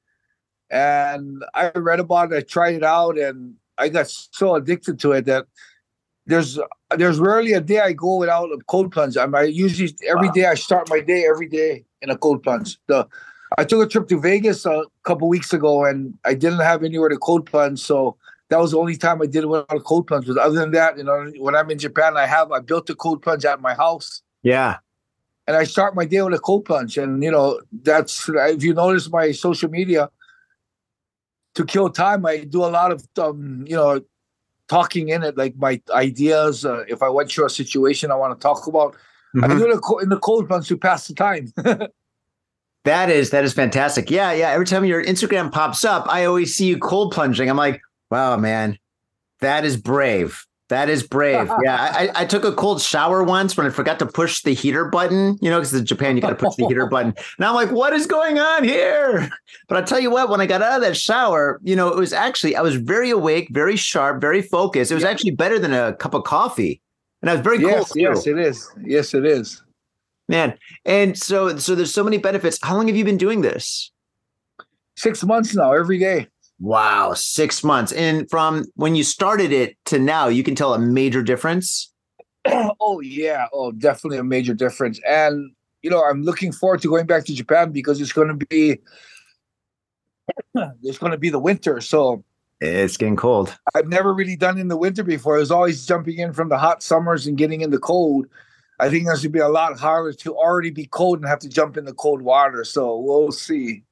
And 0.70 1.42
I 1.54 1.70
read 1.70 1.98
about 1.98 2.32
it, 2.32 2.36
I 2.36 2.40
tried 2.42 2.76
it 2.76 2.84
out, 2.84 3.18
and 3.18 3.54
I 3.76 3.88
got 3.88 4.08
so 4.08 4.54
addicted 4.54 5.00
to 5.00 5.10
it 5.12 5.24
that 5.24 5.46
there's 6.26 6.58
there's 6.96 7.18
rarely 7.18 7.52
a 7.52 7.60
day 7.60 7.80
I 7.80 7.92
go 7.92 8.16
without 8.16 8.50
a 8.50 8.58
cold 8.66 8.92
plunge. 8.92 9.16
I'm, 9.16 9.34
I 9.34 9.42
usually 9.42 9.94
every 10.08 10.30
day 10.30 10.46
I 10.46 10.54
start 10.54 10.88
my 10.88 11.00
day 11.00 11.26
every 11.28 11.48
day 11.48 11.84
in 12.02 12.10
a 12.10 12.16
cold 12.16 12.42
plunge. 12.42 12.78
The 12.86 13.06
I 13.58 13.64
took 13.64 13.84
a 13.84 13.88
trip 13.88 14.08
to 14.08 14.20
Vegas 14.20 14.66
a 14.66 14.84
couple 15.04 15.28
weeks 15.28 15.52
ago, 15.52 15.84
and 15.84 16.14
I 16.24 16.34
didn't 16.34 16.60
have 16.60 16.82
anywhere 16.82 17.08
to 17.08 17.18
cold 17.18 17.46
plunge, 17.46 17.78
so 17.80 18.16
that 18.48 18.58
was 18.58 18.72
the 18.72 18.78
only 18.78 18.96
time 18.96 19.22
I 19.22 19.26
did 19.26 19.44
it 19.44 19.48
without 19.48 19.76
a 19.76 19.80
cold 19.80 20.06
plunge. 20.06 20.26
But 20.26 20.38
other 20.38 20.58
than 20.58 20.72
that, 20.72 20.98
you 20.98 21.04
know, 21.04 21.30
when 21.38 21.54
I'm 21.54 21.70
in 21.70 21.78
Japan, 21.78 22.16
I 22.16 22.26
have 22.26 22.50
I 22.52 22.60
built 22.60 22.90
a 22.90 22.94
cold 22.94 23.22
plunge 23.22 23.44
at 23.44 23.60
my 23.60 23.74
house, 23.74 24.22
Yeah. 24.42 24.78
and 25.46 25.56
I 25.56 25.64
start 25.64 25.94
my 25.94 26.04
day 26.04 26.22
with 26.22 26.34
a 26.34 26.38
cold 26.38 26.64
plunge. 26.64 26.96
And 26.98 27.22
you 27.22 27.30
know, 27.30 27.60
that's 27.82 28.28
if 28.28 28.62
you 28.64 28.74
notice 28.74 29.10
my 29.10 29.30
social 29.32 29.70
media, 29.70 30.08
to 31.54 31.64
kill 31.64 31.90
time, 31.90 32.26
I 32.26 32.38
do 32.44 32.64
a 32.64 32.72
lot 32.72 32.90
of 32.92 33.06
um, 33.18 33.64
you 33.68 33.76
know, 33.76 34.00
talking 34.74 35.08
in 35.10 35.22
it, 35.22 35.36
like 35.36 35.54
my 35.56 35.80
ideas. 35.90 36.64
Uh, 36.64 36.84
if 36.88 37.00
I 37.02 37.08
went 37.08 37.30
through 37.30 37.46
a 37.46 37.50
situation 37.50 38.10
I 38.10 38.16
want 38.16 38.38
to 38.38 38.42
talk 38.42 38.66
about, 38.66 38.96
I 39.36 39.46
Mhm. 39.46 39.58
do 39.58 39.66
it 39.98 40.02
in 40.02 40.08
the 40.08 40.18
cold 40.18 40.48
plunge 40.48 40.66
to 40.68 40.76
pass 40.76 41.06
the 41.08 41.14
time. 41.14 41.52
That 42.84 43.08
is 43.08 43.30
that 43.30 43.44
is 43.44 43.54
fantastic. 43.54 44.10
Yeah, 44.10 44.32
yeah. 44.32 44.50
Every 44.50 44.66
time 44.66 44.84
your 44.84 45.02
Instagram 45.02 45.50
pops 45.50 45.86
up, 45.86 46.06
I 46.06 46.26
always 46.26 46.54
see 46.54 46.66
you 46.66 46.76
cold 46.78 47.12
plunging. 47.12 47.48
I'm 47.48 47.56
like, 47.56 47.80
wow, 48.10 48.36
man, 48.36 48.76
that 49.40 49.64
is 49.64 49.78
brave. 49.78 50.44
That 50.74 50.88
is 50.88 51.04
brave. 51.06 51.48
Yeah, 51.62 51.76
I, 51.76 52.10
I 52.16 52.24
took 52.24 52.44
a 52.44 52.50
cold 52.52 52.82
shower 52.82 53.22
once 53.22 53.56
when 53.56 53.64
I 53.64 53.70
forgot 53.70 54.00
to 54.00 54.06
push 54.06 54.42
the 54.42 54.52
heater 54.52 54.84
button. 54.86 55.38
You 55.40 55.48
know, 55.48 55.60
because 55.60 55.72
in 55.72 55.86
Japan 55.86 56.16
you 56.16 56.20
got 56.20 56.30
to 56.30 56.34
push 56.34 56.56
the 56.56 56.66
heater 56.66 56.86
button, 56.86 57.14
and 57.38 57.46
I'm 57.46 57.54
like, 57.54 57.70
what 57.70 57.92
is 57.92 58.06
going 58.06 58.40
on 58.40 58.64
here? 58.64 59.30
But 59.68 59.78
I'll 59.78 59.84
tell 59.84 60.00
you 60.00 60.10
what, 60.10 60.28
when 60.28 60.40
I 60.40 60.46
got 60.46 60.62
out 60.62 60.74
of 60.74 60.80
that 60.80 60.96
shower, 60.96 61.60
you 61.62 61.76
know, 61.76 61.88
it 61.88 61.96
was 61.96 62.12
actually 62.12 62.56
I 62.56 62.60
was 62.60 62.74
very 62.74 63.10
awake, 63.10 63.48
very 63.52 63.76
sharp, 63.76 64.20
very 64.20 64.42
focused. 64.42 64.90
It 64.90 64.96
was 64.96 65.04
actually 65.04 65.30
better 65.30 65.60
than 65.60 65.72
a 65.72 65.94
cup 65.94 66.12
of 66.12 66.24
coffee, 66.24 66.82
and 67.22 67.30
I 67.30 67.34
was 67.34 67.42
very 67.42 67.60
yes, 67.60 67.74
cold. 67.74 67.86
too. 67.92 68.00
yes, 68.00 68.26
it 68.26 68.38
is. 68.38 68.70
Yes, 68.84 69.14
it 69.14 69.24
is. 69.24 69.62
man. 70.28 70.58
And 70.84 71.16
so, 71.16 71.56
so 71.56 71.76
there's 71.76 71.94
so 71.94 72.02
many 72.02 72.18
benefits. 72.18 72.58
How 72.62 72.76
long 72.76 72.88
have 72.88 72.96
you 72.96 73.04
been 73.04 73.16
doing 73.16 73.42
this? 73.42 73.92
Six 74.96 75.22
months 75.22 75.54
now, 75.54 75.72
every 75.72 75.98
day. 75.98 76.26
Wow, 76.60 77.14
six 77.14 77.64
months. 77.64 77.92
And 77.92 78.28
from 78.30 78.64
when 78.74 78.94
you 78.94 79.04
started 79.04 79.52
it 79.52 79.76
to 79.86 79.98
now, 79.98 80.28
you 80.28 80.42
can 80.42 80.54
tell 80.54 80.74
a 80.74 80.78
major 80.78 81.22
difference. 81.22 81.92
oh 82.80 83.00
yeah, 83.00 83.46
oh 83.52 83.72
definitely 83.72 84.18
a 84.18 84.24
major 84.24 84.54
difference. 84.54 85.00
And 85.06 85.52
you 85.82 85.90
know, 85.90 86.02
I'm 86.02 86.22
looking 86.22 86.52
forward 86.52 86.80
to 86.82 86.88
going 86.88 87.06
back 87.06 87.24
to 87.26 87.34
Japan 87.34 87.70
because 87.70 88.00
it's 88.00 88.12
going 88.12 88.28
to 88.28 88.46
be 88.46 88.78
it's 90.82 90.98
going 90.98 91.12
to 91.12 91.18
be 91.18 91.30
the 91.30 91.38
winter. 91.38 91.80
So 91.80 92.24
It's 92.60 92.96
getting 92.96 93.16
cold. 93.16 93.56
I've 93.74 93.88
never 93.88 94.14
really 94.14 94.36
done 94.36 94.58
in 94.58 94.68
the 94.68 94.76
winter 94.76 95.02
before. 95.02 95.36
I 95.36 95.40
was 95.40 95.50
always 95.50 95.84
jumping 95.84 96.18
in 96.18 96.32
from 96.32 96.48
the 96.48 96.58
hot 96.58 96.82
summers 96.82 97.26
and 97.26 97.36
getting 97.36 97.60
in 97.60 97.70
the 97.70 97.78
cold. 97.78 98.26
I 98.80 98.88
think 98.90 99.06
this 99.06 99.22
would 99.22 99.32
be 99.32 99.38
a 99.38 99.48
lot 99.48 99.78
harder 99.78 100.12
to 100.12 100.36
already 100.36 100.70
be 100.70 100.86
cold 100.86 101.18
and 101.18 101.28
have 101.28 101.38
to 101.40 101.48
jump 101.48 101.76
in 101.76 101.84
the 101.84 101.94
cold 101.94 102.22
water. 102.22 102.64
So 102.64 102.96
we'll 102.98 103.32
see. 103.32 103.84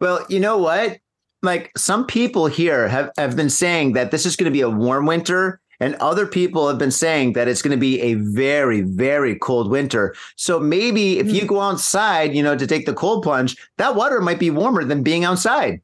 Well, 0.00 0.26
you 0.28 0.40
know 0.40 0.58
what? 0.58 0.98
Like 1.42 1.72
some 1.76 2.06
people 2.06 2.46
here 2.46 2.86
have, 2.88 3.10
have 3.16 3.34
been 3.36 3.50
saying 3.50 3.94
that 3.94 4.10
this 4.10 4.24
is 4.26 4.36
going 4.36 4.44
to 4.50 4.56
be 4.56 4.60
a 4.60 4.70
warm 4.70 5.06
winter, 5.06 5.60
and 5.80 5.96
other 5.96 6.24
people 6.26 6.68
have 6.68 6.78
been 6.78 6.92
saying 6.92 7.32
that 7.32 7.48
it's 7.48 7.62
going 7.62 7.72
to 7.72 7.80
be 7.80 8.00
a 8.00 8.14
very, 8.14 8.82
very 8.82 9.34
cold 9.36 9.68
winter. 9.68 10.14
So 10.36 10.60
maybe 10.60 11.18
if 11.18 11.28
you 11.32 11.44
go 11.44 11.60
outside, 11.60 12.34
you 12.34 12.42
know, 12.42 12.56
to 12.56 12.66
take 12.68 12.86
the 12.86 12.94
cold 12.94 13.24
plunge, 13.24 13.56
that 13.78 13.96
water 13.96 14.20
might 14.20 14.38
be 14.38 14.50
warmer 14.50 14.84
than 14.84 15.02
being 15.02 15.24
outside. 15.24 15.80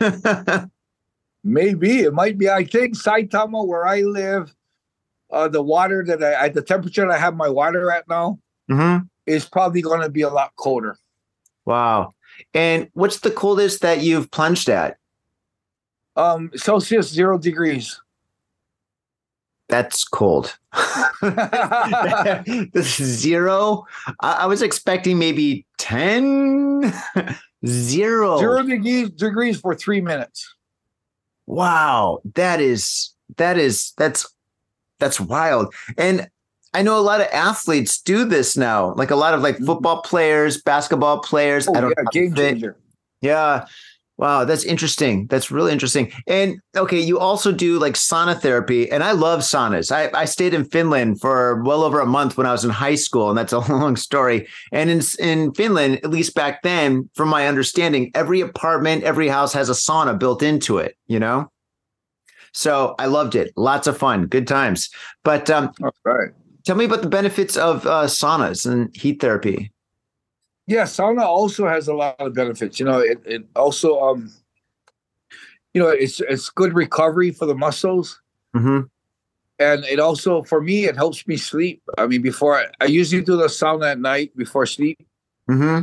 Maybe 1.44 2.00
it 2.00 2.14
might 2.14 2.38
be. 2.38 2.48
I 2.48 2.64
think 2.64 2.96
Saitama, 2.96 3.66
where 3.66 3.86
I 3.86 4.02
live, 4.02 4.54
uh, 5.32 5.48
the 5.48 5.62
water 5.62 6.04
that 6.06 6.22
I, 6.22 6.46
at 6.46 6.54
the 6.54 6.62
temperature 6.62 7.02
that 7.06 7.10
I 7.10 7.18
have 7.18 7.34
my 7.36 7.48
water 7.48 7.90
at 7.90 8.08
now, 8.08 8.38
Mhm. 8.70 9.08
is 9.26 9.44
probably 9.48 9.82
going 9.82 10.00
to 10.02 10.08
be 10.08 10.22
a 10.22 10.30
lot 10.30 10.52
colder. 10.56 10.96
Wow. 11.66 12.14
And 12.54 12.88
what's 12.94 13.20
the 13.20 13.30
coldest 13.30 13.82
that 13.82 14.00
you've 14.02 14.30
plunged 14.30 14.68
at? 14.68 14.98
Um, 16.16 16.50
Celsius 16.54 17.08
zero 17.08 17.38
degrees. 17.38 18.00
That's 19.68 20.04
cold. 20.04 20.58
this 21.22 23.00
is 23.00 23.18
zero. 23.20 23.86
I, 24.20 24.32
I 24.32 24.46
was 24.46 24.60
expecting 24.60 25.18
maybe 25.18 25.66
10. 25.78 26.92
zero. 27.66 28.38
Zero 28.38 28.62
degrees 28.62 29.10
degrees 29.10 29.60
for 29.60 29.74
three 29.74 30.00
minutes. 30.00 30.54
Wow. 31.46 32.20
That 32.34 32.60
is 32.60 33.14
that 33.36 33.58
is 33.58 33.92
that's 33.96 34.30
that's 34.98 35.18
wild. 35.20 35.74
And 35.96 36.28
I 36.74 36.82
know 36.82 36.98
a 36.98 37.00
lot 37.00 37.20
of 37.20 37.28
athletes 37.32 38.00
do 38.00 38.24
this 38.24 38.56
now. 38.56 38.94
Like 38.94 39.10
a 39.10 39.16
lot 39.16 39.34
of 39.34 39.42
like 39.42 39.58
football 39.58 40.02
players, 40.02 40.60
basketball 40.60 41.20
players. 41.20 41.68
Oh, 41.68 41.74
I 41.74 41.80
don't 41.80 41.94
yeah, 41.96 42.02
know 42.02 42.10
game 42.12 42.34
changer. 42.34 42.76
Yeah. 43.20 43.66
Wow, 44.18 44.44
that's 44.44 44.62
interesting. 44.64 45.26
That's 45.26 45.50
really 45.50 45.72
interesting. 45.72 46.12
And 46.26 46.60
okay, 46.76 47.00
you 47.00 47.18
also 47.18 47.50
do 47.50 47.78
like 47.78 47.94
sauna 47.94 48.38
therapy, 48.38 48.90
and 48.90 49.02
I 49.02 49.12
love 49.12 49.40
saunas. 49.40 49.90
I, 49.90 50.10
I 50.16 50.26
stayed 50.26 50.54
in 50.54 50.64
Finland 50.66 51.20
for 51.20 51.62
well 51.64 51.82
over 51.82 51.98
a 51.98 52.06
month 52.06 52.36
when 52.36 52.46
I 52.46 52.52
was 52.52 52.64
in 52.64 52.70
high 52.70 52.94
school, 52.94 53.30
and 53.30 53.38
that's 53.38 53.52
a 53.54 53.58
long 53.72 53.96
story. 53.96 54.46
And 54.70 54.90
in 54.90 55.00
in 55.18 55.52
Finland, 55.54 56.00
at 56.04 56.10
least 56.10 56.34
back 56.34 56.62
then, 56.62 57.08
from 57.14 57.30
my 57.30 57.48
understanding, 57.48 58.10
every 58.14 58.40
apartment, 58.40 59.02
every 59.02 59.28
house 59.28 59.52
has 59.54 59.68
a 59.70 59.72
sauna 59.72 60.16
built 60.18 60.42
into 60.42 60.78
it. 60.78 60.96
You 61.06 61.18
know, 61.18 61.50
so 62.52 62.94
I 62.98 63.06
loved 63.06 63.34
it. 63.34 63.52
Lots 63.56 63.86
of 63.86 63.96
fun, 63.96 64.26
good 64.26 64.46
times. 64.46 64.90
But 65.24 65.48
um, 65.50 65.72
All 65.82 65.90
right. 66.04 66.28
tell 66.64 66.76
me 66.76 66.84
about 66.84 67.02
the 67.02 67.08
benefits 67.08 67.56
of 67.56 67.86
uh, 67.86 68.04
saunas 68.04 68.70
and 68.70 68.94
heat 68.94 69.20
therapy. 69.20 69.71
Yeah, 70.66 70.84
sauna 70.84 71.22
also 71.22 71.66
has 71.66 71.88
a 71.88 71.94
lot 71.94 72.16
of 72.20 72.34
benefits. 72.34 72.78
You 72.78 72.86
know, 72.86 72.98
it, 72.98 73.20
it 73.24 73.44
also 73.56 74.00
um 74.00 74.30
you 75.74 75.82
know, 75.82 75.88
it's 75.88 76.20
it's 76.20 76.48
good 76.50 76.74
recovery 76.74 77.30
for 77.30 77.46
the 77.46 77.54
muscles. 77.54 78.20
hmm 78.54 78.80
And 79.58 79.84
it 79.84 79.98
also 80.00 80.42
for 80.42 80.60
me 80.60 80.84
it 80.86 80.96
helps 80.96 81.26
me 81.26 81.36
sleep. 81.36 81.82
I 81.98 82.06
mean, 82.06 82.22
before 82.22 82.58
I, 82.58 82.66
I 82.80 82.84
usually 82.86 83.22
do 83.22 83.36
the 83.36 83.46
sauna 83.46 83.92
at 83.92 83.98
night 84.00 84.36
before 84.36 84.66
sleep. 84.66 84.98
hmm 85.48 85.80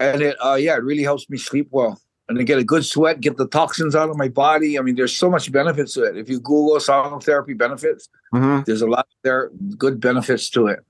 And 0.00 0.22
it 0.22 0.36
uh 0.44 0.54
yeah, 0.54 0.76
it 0.76 0.84
really 0.84 1.02
helps 1.04 1.28
me 1.28 1.38
sleep 1.38 1.68
well. 1.70 2.00
and 2.28 2.38
to 2.38 2.44
get 2.44 2.58
a 2.58 2.64
good 2.64 2.84
sweat, 2.86 3.20
get 3.20 3.36
the 3.36 3.48
toxins 3.48 3.94
out 3.96 4.08
of 4.08 4.16
my 4.16 4.28
body. 4.28 4.78
I 4.78 4.82
mean, 4.82 4.94
there's 4.94 5.14
so 5.14 5.28
much 5.28 5.50
benefits 5.50 5.94
to 5.94 6.04
it. 6.04 6.16
If 6.16 6.30
you 6.30 6.38
Google 6.38 6.78
sauna 6.78 7.20
therapy 7.22 7.52
benefits, 7.52 8.08
Mhm. 8.32 8.64
there's 8.64 8.80
a 8.80 8.86
lot 8.86 9.06
there 9.24 9.50
good 9.76 9.98
benefits 10.00 10.48
to 10.50 10.68
it. 10.68 10.80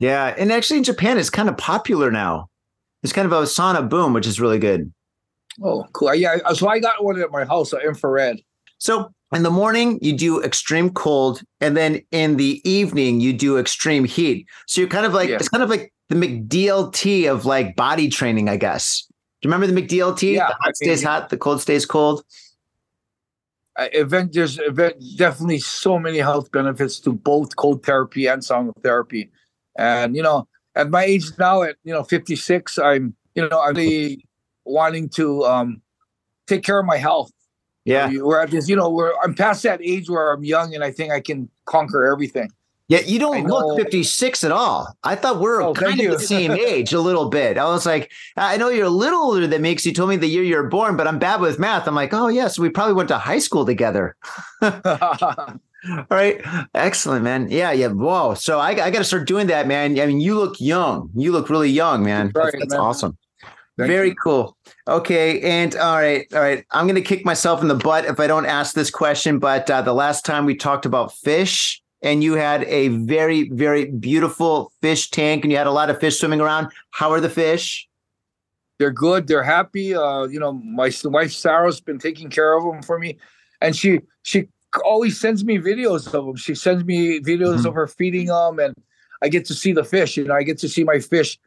Yeah, 0.00 0.34
and 0.36 0.52
actually 0.52 0.78
in 0.78 0.84
Japan, 0.84 1.18
it's 1.18 1.30
kind 1.30 1.48
of 1.48 1.56
popular 1.56 2.10
now. 2.10 2.48
It's 3.02 3.12
kind 3.12 3.26
of 3.26 3.32
a 3.32 3.42
sauna 3.42 3.88
boom, 3.88 4.12
which 4.12 4.26
is 4.26 4.40
really 4.40 4.58
good. 4.58 4.92
Oh, 5.62 5.86
cool. 5.92 6.14
Yeah, 6.14 6.36
so 6.52 6.68
I 6.68 6.80
got 6.80 7.04
one 7.04 7.20
at 7.20 7.30
my 7.30 7.44
house, 7.44 7.72
an 7.72 7.80
infrared. 7.82 8.40
So 8.78 9.12
in 9.32 9.42
the 9.44 9.50
morning, 9.50 9.98
you 10.02 10.12
do 10.16 10.42
extreme 10.42 10.90
cold, 10.90 11.42
and 11.60 11.76
then 11.76 12.00
in 12.10 12.36
the 12.36 12.60
evening, 12.68 13.20
you 13.20 13.32
do 13.32 13.56
extreme 13.58 14.04
heat. 14.04 14.46
So 14.66 14.80
you're 14.80 14.90
kind 14.90 15.06
of 15.06 15.14
like 15.14 15.28
Yeah. 15.28 15.36
it's 15.36 15.48
kind 15.48 15.62
of 15.62 15.70
like 15.70 15.92
the 16.08 16.16
McDLT 16.16 17.30
of 17.30 17.46
like 17.46 17.76
body 17.76 18.08
training, 18.08 18.48
I 18.48 18.56
guess. 18.56 19.06
Do 19.42 19.48
you 19.48 19.52
remember 19.52 19.66
the 19.72 19.80
McDLT? 19.80 20.34
Yeah, 20.34 20.48
the 20.48 20.54
I 20.54 20.56
hot 20.60 20.76
stays 20.76 21.02
hot, 21.04 21.28
the 21.28 21.36
cold 21.36 21.60
stays 21.60 21.86
cold. 21.86 22.24
Uh, 23.76 23.88
event 23.92 24.32
there's 24.32 24.58
event, 24.58 24.94
definitely 25.16 25.58
so 25.58 25.98
many 25.98 26.18
health 26.18 26.50
benefits 26.52 27.00
to 27.00 27.12
both 27.12 27.56
cold 27.56 27.84
therapy 27.84 28.26
and 28.26 28.40
sauna 28.42 28.72
therapy, 28.82 29.30
and 29.76 30.14
you 30.16 30.22
know, 30.22 30.46
at 30.74 30.90
my 30.90 31.04
age 31.04 31.24
now, 31.38 31.62
at 31.62 31.76
you 31.84 31.92
know 31.92 32.04
56, 32.04 32.78
I'm 32.78 33.14
you 33.34 33.48
know 33.48 33.60
I'm 33.60 33.74
really 33.74 34.24
wanting 34.64 35.08
to 35.10 35.44
um 35.44 35.82
take 36.46 36.62
care 36.62 36.78
of 36.78 36.86
my 36.86 36.96
health. 36.96 37.30
Yeah, 37.84 38.10
We're 38.16 38.40
at 38.40 38.50
this, 38.50 38.66
you 38.68 38.76
know, 38.76 38.88
where 38.88 39.12
I'm 39.22 39.34
past 39.34 39.62
that 39.64 39.80
age 39.82 40.08
where 40.08 40.32
I'm 40.32 40.42
young 40.42 40.74
and 40.74 40.82
I 40.82 40.90
think 40.90 41.12
I 41.12 41.20
can 41.20 41.50
conquer 41.66 42.06
everything. 42.10 42.50
yeah. 42.88 43.00
You 43.00 43.18
don't 43.18 43.46
look 43.46 43.76
56 43.78 44.42
at 44.42 44.52
all. 44.52 44.96
I 45.04 45.14
thought 45.16 45.38
we're 45.38 45.60
Oh, 45.62 45.74
kind 45.74 46.00
of 46.00 46.10
the 46.18 46.18
same 46.26 46.52
age, 46.68 46.94
a 46.94 47.00
little 47.00 47.28
bit. 47.28 47.58
I 47.58 47.64
was 47.64 47.84
like, 47.84 48.10
I 48.38 48.56
know 48.56 48.70
you're 48.70 48.86
a 48.86 48.88
little 48.90 49.20
older 49.20 49.46
than 49.46 49.60
me 49.60 49.72
because 49.72 49.84
you 49.84 49.92
told 49.92 50.08
me 50.08 50.16
the 50.16 50.26
year 50.26 50.42
you 50.42 50.56
were 50.56 50.68
born, 50.70 50.96
but 50.96 51.06
I'm 51.06 51.18
bad 51.18 51.42
with 51.42 51.58
math. 51.58 51.86
I'm 51.86 51.94
like, 51.94 52.14
oh 52.14 52.28
yes, 52.28 52.58
we 52.58 52.70
probably 52.70 52.94
went 52.94 53.08
to 53.10 53.18
high 53.18 53.38
school 53.38 53.66
together. 53.66 54.16
All 55.90 56.06
right. 56.10 56.40
Excellent, 56.74 57.24
man. 57.24 57.48
Yeah, 57.50 57.72
yeah. 57.72 57.88
Whoa. 57.88 58.34
So 58.34 58.58
I, 58.58 58.70
I 58.70 58.90
got 58.90 58.98
to 58.98 59.04
start 59.04 59.26
doing 59.26 59.46
that, 59.48 59.66
man. 59.66 59.98
I 59.98 60.06
mean, 60.06 60.20
you 60.20 60.34
look 60.36 60.60
young. 60.60 61.10
You 61.14 61.32
look 61.32 61.50
really 61.50 61.70
young, 61.70 62.04
man. 62.04 62.32
That's, 62.34 62.44
Right, 62.44 62.54
that's 62.58 62.72
man. 62.72 62.80
awesome. 62.80 63.18
Thank 63.76 63.88
Very 63.88 64.08
you. 64.10 64.14
cool. 64.14 64.56
Okay. 64.86 65.40
And 65.40 65.74
all 65.76 65.96
right. 65.96 66.26
All 66.32 66.40
right. 66.40 66.64
I'm 66.70 66.86
going 66.86 66.94
to 66.94 67.02
kick 67.02 67.24
myself 67.24 67.60
in 67.60 67.68
the 67.68 67.74
butt 67.74 68.04
if 68.04 68.20
I 68.20 68.26
don't 68.26 68.46
ask 68.46 68.74
this 68.74 68.90
question. 68.90 69.38
But 69.38 69.68
uh, 69.68 69.82
the 69.82 69.94
last 69.94 70.24
time 70.24 70.46
we 70.46 70.54
talked 70.54 70.86
about 70.86 71.12
fish, 71.12 71.82
and 72.02 72.22
you 72.22 72.34
had 72.34 72.64
a 72.64 72.88
very, 72.88 73.48
very 73.50 73.86
beautiful 73.86 74.72
fish 74.82 75.10
tank, 75.10 75.44
and 75.44 75.50
you 75.50 75.58
had 75.58 75.66
a 75.66 75.72
lot 75.72 75.90
of 75.90 75.98
fish 75.98 76.18
swimming 76.18 76.40
around. 76.40 76.68
How 76.90 77.10
are 77.10 77.20
the 77.20 77.30
fish? 77.30 77.88
they're 78.78 78.90
good. 78.90 79.26
They're 79.26 79.42
happy. 79.42 79.94
Uh, 79.94 80.24
you 80.24 80.40
know, 80.40 80.52
my 80.52 80.90
wife 81.04 81.32
Sarah's 81.32 81.80
been 81.80 81.98
taking 81.98 82.30
care 82.30 82.56
of 82.56 82.64
them 82.64 82.82
for 82.82 82.98
me, 82.98 83.18
and 83.60 83.74
she 83.74 84.00
she 84.22 84.48
always 84.84 85.20
sends 85.20 85.44
me 85.44 85.58
videos 85.58 86.06
of 86.06 86.26
them. 86.26 86.36
She 86.36 86.54
sends 86.54 86.84
me 86.84 87.20
videos 87.20 87.60
Mhm. 87.60 87.66
of 87.66 87.74
her 87.74 87.86
feeding 87.86 88.26
them, 88.26 88.58
and 88.58 88.74
I 89.22 89.28
get 89.28 89.44
to 89.46 89.54
see 89.54 89.72
the 89.72 89.84
fish. 89.84 90.16
You 90.16 90.24
know, 90.24 90.34
I 90.34 90.42
get 90.42 90.58
to 90.58 90.68
see 90.68 90.84
my 90.84 90.98
fish 91.00 91.38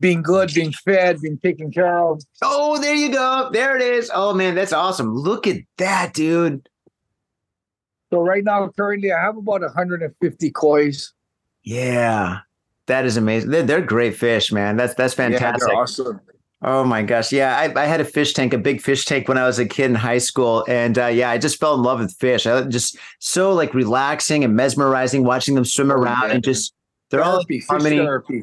being 0.00 0.22
good, 0.22 0.52
being 0.54 0.72
fed, 0.72 1.20
being 1.20 1.38
taken 1.38 1.70
care 1.72 1.98
of. 1.98 2.20
Oh, 2.42 2.78
there 2.80 2.94
you 2.94 3.10
go. 3.10 3.48
There 3.52 3.76
it 3.76 3.82
is. 3.82 4.10
Oh, 4.14 4.34
man. 4.34 4.54
That's 4.54 4.72
awesome. 4.72 5.14
Look 5.14 5.46
at 5.46 5.56
that, 5.78 6.12
dude. 6.12 6.68
So 8.12 8.20
right 8.20 8.44
now, 8.44 8.68
currently, 8.76 9.10
I 9.12 9.20
have 9.20 9.36
about 9.36 9.62
150 9.62 10.50
koi's. 10.52 11.12
Yeah. 11.64 12.38
That 12.86 13.04
is 13.04 13.16
amazing. 13.16 13.50
They're, 13.50 13.62
they're 13.64 13.80
great 13.80 14.16
fish, 14.16 14.52
man. 14.52 14.76
That's 14.76 14.94
that's 14.94 15.12
fantastic. 15.14 15.66
they're 15.66 15.76
awesome. 15.76 16.20
Oh 16.62 16.84
my 16.84 17.02
gosh. 17.02 17.32
Yeah. 17.32 17.56
I, 17.56 17.82
I 17.82 17.84
had 17.86 18.00
a 18.00 18.04
fish 18.04 18.32
tank, 18.32 18.52
a 18.54 18.58
big 18.58 18.80
fish 18.80 19.04
tank 19.04 19.28
when 19.28 19.36
I 19.38 19.46
was 19.46 19.58
a 19.58 19.66
kid 19.66 19.86
in 19.86 19.94
high 19.94 20.18
school. 20.18 20.64
And 20.68 20.98
uh, 20.98 21.06
yeah, 21.06 21.30
I 21.30 21.38
just 21.38 21.60
fell 21.60 21.74
in 21.74 21.82
love 21.82 22.00
with 22.00 22.14
fish. 22.18 22.46
I 22.46 22.62
just 22.62 22.98
so 23.18 23.52
like 23.52 23.74
relaxing 23.74 24.42
and 24.42 24.54
mesmerizing 24.56 25.22
watching 25.24 25.54
them 25.54 25.64
swim 25.66 25.90
Oh, 25.90 25.94
around 25.94 26.30
and 26.30 26.42
just 26.42 26.72
they're 27.10 27.22
all 27.22 27.44
Therapy, 27.44 27.54
in 27.56 27.60
fish 27.60 27.68
harmony. 27.68 27.96
therapy. 27.98 28.42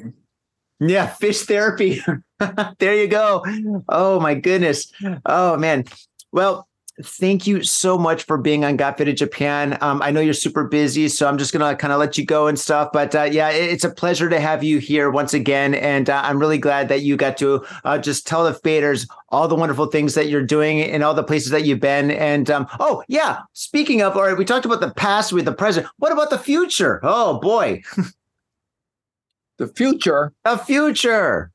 Yeah, 0.79 1.07
fish 1.07 1.41
therapy. 1.43 2.01
there 2.79 2.95
you 2.95 3.07
go. 3.07 3.43
Oh 3.89 4.19
my 4.19 4.35
goodness. 4.35 4.91
Oh 5.25 5.57
man. 5.57 5.85
Well, 6.31 6.67
thank 7.01 7.47
you 7.47 7.63
so 7.63 7.97
much 7.97 8.23
for 8.23 8.37
being 8.37 8.63
on 8.63 8.77
Got 8.77 8.97
Faded 8.99 9.17
Japan. 9.17 9.77
Um, 9.81 10.01
I 10.03 10.11
know 10.11 10.21
you're 10.21 10.33
super 10.33 10.63
busy, 10.65 11.07
so 11.09 11.27
I'm 11.27 11.37
just 11.39 11.51
gonna 11.51 11.75
kind 11.75 11.91
of 11.91 11.99
let 11.99 12.17
you 12.17 12.25
go 12.25 12.45
and 12.47 12.59
stuff. 12.59 12.89
But 12.93 13.15
uh, 13.15 13.23
yeah, 13.23 13.49
it- 13.49 13.71
it's 13.71 13.83
a 13.83 13.89
pleasure 13.89 14.29
to 14.29 14.39
have 14.39 14.63
you 14.63 14.77
here 14.77 15.09
once 15.09 15.33
again, 15.33 15.73
and 15.73 16.09
uh, 16.09 16.21
I'm 16.23 16.37
really 16.39 16.59
glad 16.59 16.89
that 16.89 17.01
you 17.01 17.15
got 17.17 17.37
to 17.37 17.65
uh, 17.83 17.97
just 17.97 18.27
tell 18.27 18.43
the 18.43 18.51
faders 18.53 19.07
all 19.29 19.47
the 19.47 19.55
wonderful 19.55 19.87
things 19.87 20.13
that 20.13 20.27
you're 20.27 20.45
doing 20.45 20.81
and 20.81 21.03
all 21.03 21.15
the 21.15 21.23
places 21.23 21.49
that 21.51 21.65
you've 21.65 21.79
been. 21.79 22.11
And 22.11 22.49
um, 22.51 22.67
oh 22.79 23.03
yeah, 23.07 23.39
speaking 23.53 24.01
of, 24.03 24.15
all 24.15 24.23
right, 24.23 24.37
we 24.37 24.45
talked 24.45 24.65
about 24.65 24.79
the 24.81 24.91
past 24.93 25.33
with 25.33 25.45
the 25.45 25.53
present. 25.53 25.87
What 25.97 26.11
about 26.11 26.29
the 26.29 26.37
future? 26.37 26.99
Oh 27.03 27.39
boy, 27.39 27.81
The 29.57 29.67
future, 29.67 30.33
the 30.43 30.57
future. 30.57 31.51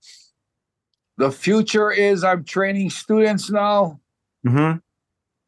the 1.17 1.31
future 1.33 1.91
is 1.91 2.23
I'm 2.25 2.45
training 2.45 2.91
students 2.91 3.51
now. 3.51 4.01
Mm-hmm. 4.47 4.79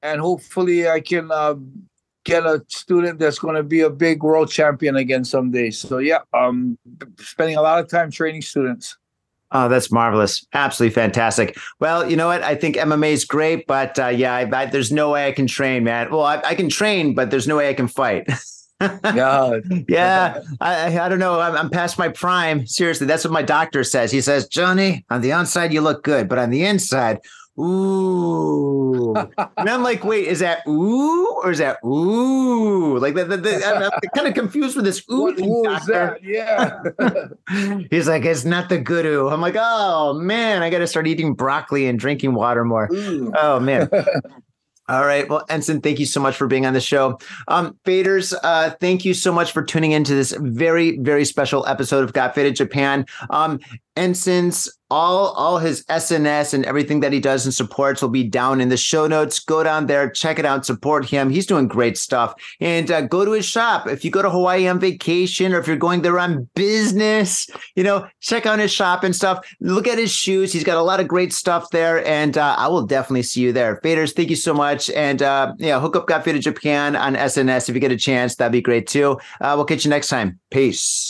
And 0.03 0.20
hopefully 0.20 0.88
I 0.88 1.01
can 1.01 1.30
uh, 1.30 1.55
get 2.24 2.44
a 2.44 2.64
student 2.68 3.18
that's 3.18 3.38
going 3.38 3.57
to 3.57 3.62
be 3.62 3.80
a 3.80 3.90
big 3.90 4.22
world 4.22 4.51
champion 4.51 4.96
again 4.96 5.24
someday. 5.24 5.70
So 5.70 5.98
yeah, 5.98 6.20
um, 6.34 6.78
spending 7.18 7.57
a 7.57 7.62
lot 7.62 7.80
of 7.80 7.88
time 7.88 8.11
training 8.11 8.42
students. 8.42 8.96
Oh, 9.53 9.68
that's 9.68 9.90
marvelous. 9.90 10.46
Absolutely 10.53 10.94
fantastic. 10.94 11.59
Well, 11.80 12.09
you 12.09 12.16
know 12.16 12.28
what? 12.28 12.42
I 12.42 12.55
think 12.55 12.76
MMA 12.76 13.11
is 13.11 13.24
great, 13.24 13.66
but 13.66 13.98
uh, 13.98 14.07
yeah, 14.07 14.34
I, 14.34 14.48
I, 14.53 14.66
there's 14.66 14.92
no 14.92 15.11
way 15.11 15.26
I 15.26 15.32
can 15.32 15.48
train, 15.48 15.82
man. 15.82 16.11
Well, 16.11 16.22
I, 16.22 16.40
I 16.44 16.55
can 16.55 16.68
train, 16.68 17.14
but 17.14 17.30
there's 17.30 17.48
no 17.48 17.57
way 17.57 17.68
I 17.68 17.74
can 17.74 17.88
fight. 17.88 18.28
Yeah, 18.80 19.59
yeah, 19.88 20.40
I, 20.59 20.96
I 20.96 21.05
I 21.05 21.09
don't 21.11 21.18
know. 21.18 21.38
I'm, 21.38 21.55
I'm 21.55 21.68
past 21.68 21.98
my 21.98 22.09
prime. 22.09 22.66
Seriously, 22.66 23.07
that's 23.07 23.24
what 23.24 23.32
my 23.32 23.42
doctor 23.42 23.84
says. 23.84 24.11
He 24.11 24.22
says, 24.22 24.48
Johnny, 24.48 25.05
on 25.11 25.20
the 25.20 25.32
outside 25.32 25.70
you 25.70 25.82
look 25.82 26.03
good, 26.03 26.30
but 26.30 26.38
on 26.38 26.48
the 26.48 26.64
inside, 26.64 27.18
ooh. 27.59 29.14
and 29.14 29.68
I'm 29.68 29.82
like, 29.82 30.05
wait, 30.05 30.26
is 30.26 30.40
that 30.40 30.66
ooh 30.66 31.40
or 31.42 31.51
is 31.51 31.59
that 31.59 31.78
ooh? 31.84 32.98
Like 32.98 33.16
I'm, 33.16 33.32
I'm 33.32 33.90
kind 34.14 34.28
of 34.28 34.34
confused 34.34 34.76
with 34.76 34.84
this 34.84 35.03
ooh. 35.11 35.22
what 35.22 35.38
who 35.38 35.68
is 35.70 35.86
that? 35.86 36.22
Yeah, 36.22 36.82
He's 37.90 38.09
like, 38.09 38.24
it's 38.24 38.44
not 38.44 38.68
the 38.68 38.78
good 38.78 39.07
ooh. 39.07 39.28
I'm 39.28 39.40
like, 39.40 39.57
oh 39.59 40.14
man, 40.14 40.62
I 40.62 40.70
got 40.70 40.78
to 40.78 40.86
start 40.86 41.07
eating 41.07 41.34
broccoli 41.34 41.86
and 41.86 41.98
drinking 41.98 42.34
water 42.34 42.64
more. 42.64 42.88
Ooh. 42.92 43.32
Oh 43.36 43.61
man. 43.61 43.88
All 44.90 45.07
right. 45.07 45.28
Well, 45.28 45.46
Enson, 45.48 45.80
thank 45.84 46.01
you 46.01 46.07
so 46.07 46.20
much 46.20 46.36
for 46.36 46.48
being 46.48 46.66
on 46.66 46.74
the 46.74 46.80
show. 46.80 47.16
Um, 47.46 47.78
Faders, 47.84 48.34
uh, 48.42 48.70
thank 48.80 49.05
you 49.05 49.14
so 49.14 49.32
much 49.32 49.53
for 49.53 49.62
tuning 49.62 49.92
into 49.92 50.16
this 50.16 50.32
very, 50.40 50.98
very 50.98 51.24
special 51.24 51.64
episode 51.66 52.03
of 52.03 52.12
Got 52.12 52.34
Faded 52.34 52.57
Japan. 52.57 53.07
Um, 53.30 53.61
Enson's 53.96 54.68
all 54.91 55.28
all 55.34 55.59
his 55.59 55.84
SNS 55.84 56.55
and 56.55 56.64
everything 56.64 57.01
that 57.01 57.12
he 57.12 57.20
does 57.20 57.45
and 57.45 57.55
supports 57.55 58.03
will 58.03 58.09
be 58.09 58.24
down 58.24 58.61
in 58.61 58.68
the 58.68 58.76
show 58.76 59.07
notes. 59.07 59.38
Go 59.38 59.62
down 59.62 59.86
there, 59.86 60.11
check 60.11 60.38
it 60.38 60.45
out, 60.45 60.66
support 60.66 61.05
him. 61.07 61.30
He's 61.30 61.47
doing 61.47 61.68
great 61.68 61.97
stuff. 61.97 62.34
And 62.61 62.91
uh, 62.91 63.03
go 63.03 63.24
to 63.24 63.32
his 63.32 63.45
shop. 63.45 63.86
If 63.86 64.05
you 64.05 64.11
go 64.11 64.22
to 64.22 64.30
Hawaii 64.30 64.66
on 64.66 64.80
vacation 64.80 65.53
or 65.53 65.61
if 65.61 65.66
you're 65.66 65.76
going 65.76 66.03
there 66.03 66.18
on 66.18 66.49
business, 66.55 67.49
you 67.76 67.84
know, 67.84 68.07
check 68.20 68.47
out 68.47 68.59
his 68.59 68.72
shop 68.72 69.05
and 69.05 69.14
stuff. 69.14 69.47
Look 69.61 69.86
at 69.86 69.99
his 69.99 70.12
shoes. 70.12 70.53
He's 70.53 70.64
got 70.64 70.76
a 70.76 70.82
lot 70.82 71.01
of 71.01 71.09
great 71.09 71.32
stuff 71.32 71.70
there. 71.70 72.07
And 72.07 72.36
uh, 72.36 72.57
I 72.59 72.68
will 72.68 72.86
definitely 72.86 73.22
see 73.22 73.41
you 73.41 73.53
there. 73.53 73.80
Faders, 73.82 74.14
thank 74.14 74.30
you 74.30 74.36
so 74.36 74.55
much. 74.55 74.91
And 74.91 75.22
uh, 75.22 75.55
yeah, 75.59 75.80
hook 75.80 75.97
up 75.97 76.07
Got 76.07 76.24
Faded 76.24 76.43
Japan 76.43 76.97
on 76.97 77.14
SNS 77.14 77.68
if 77.68 77.74
you 77.74 77.80
get 77.80 77.93
a 77.93 77.97
chance. 77.97 78.36
That'd 78.36 78.53
be 78.53 78.61
great 78.61 78.86
too. 78.86 79.18
Uh, 79.41 79.55
we'll 79.57 79.64
catch 79.64 79.84
you 79.84 79.91
next 79.91 80.09
time. 80.09 80.41
Peace. 80.51 81.09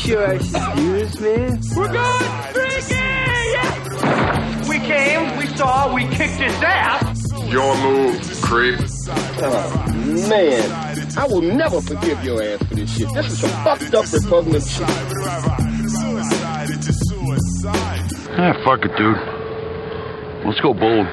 You 0.00 0.06
sure 0.06 0.26
I 0.26 0.38
should 0.38 1.20
man? 1.20 1.60
We're 1.76 1.92
going 1.92 2.30
freaky! 2.54 2.94
We 4.66 4.78
came, 4.78 5.36
we 5.36 5.46
saw, 5.46 5.94
we 5.94 6.04
kicked 6.04 6.40
his 6.40 6.54
ass! 6.62 7.22
Your 7.52 7.76
move, 7.82 8.40
creep. 8.40 8.80
Oh, 9.42 9.84
Man, 10.26 11.18
I 11.18 11.26
will 11.26 11.42
never 11.42 11.82
forgive 11.82 12.24
your 12.24 12.42
ass 12.42 12.62
for 12.62 12.76
this 12.76 12.96
shit. 12.96 13.12
This 13.12 13.26
is 13.30 13.40
some 13.40 13.50
fucked 13.62 13.94
up 13.94 14.10
repugnant 14.10 14.64
shit. 14.66 14.88
Ah, 18.38 18.54
fuck 18.64 18.82
it, 18.82 18.96
dude. 18.96 19.18
Let's 20.46 20.60
go 20.60 20.72
bold. 20.72 21.06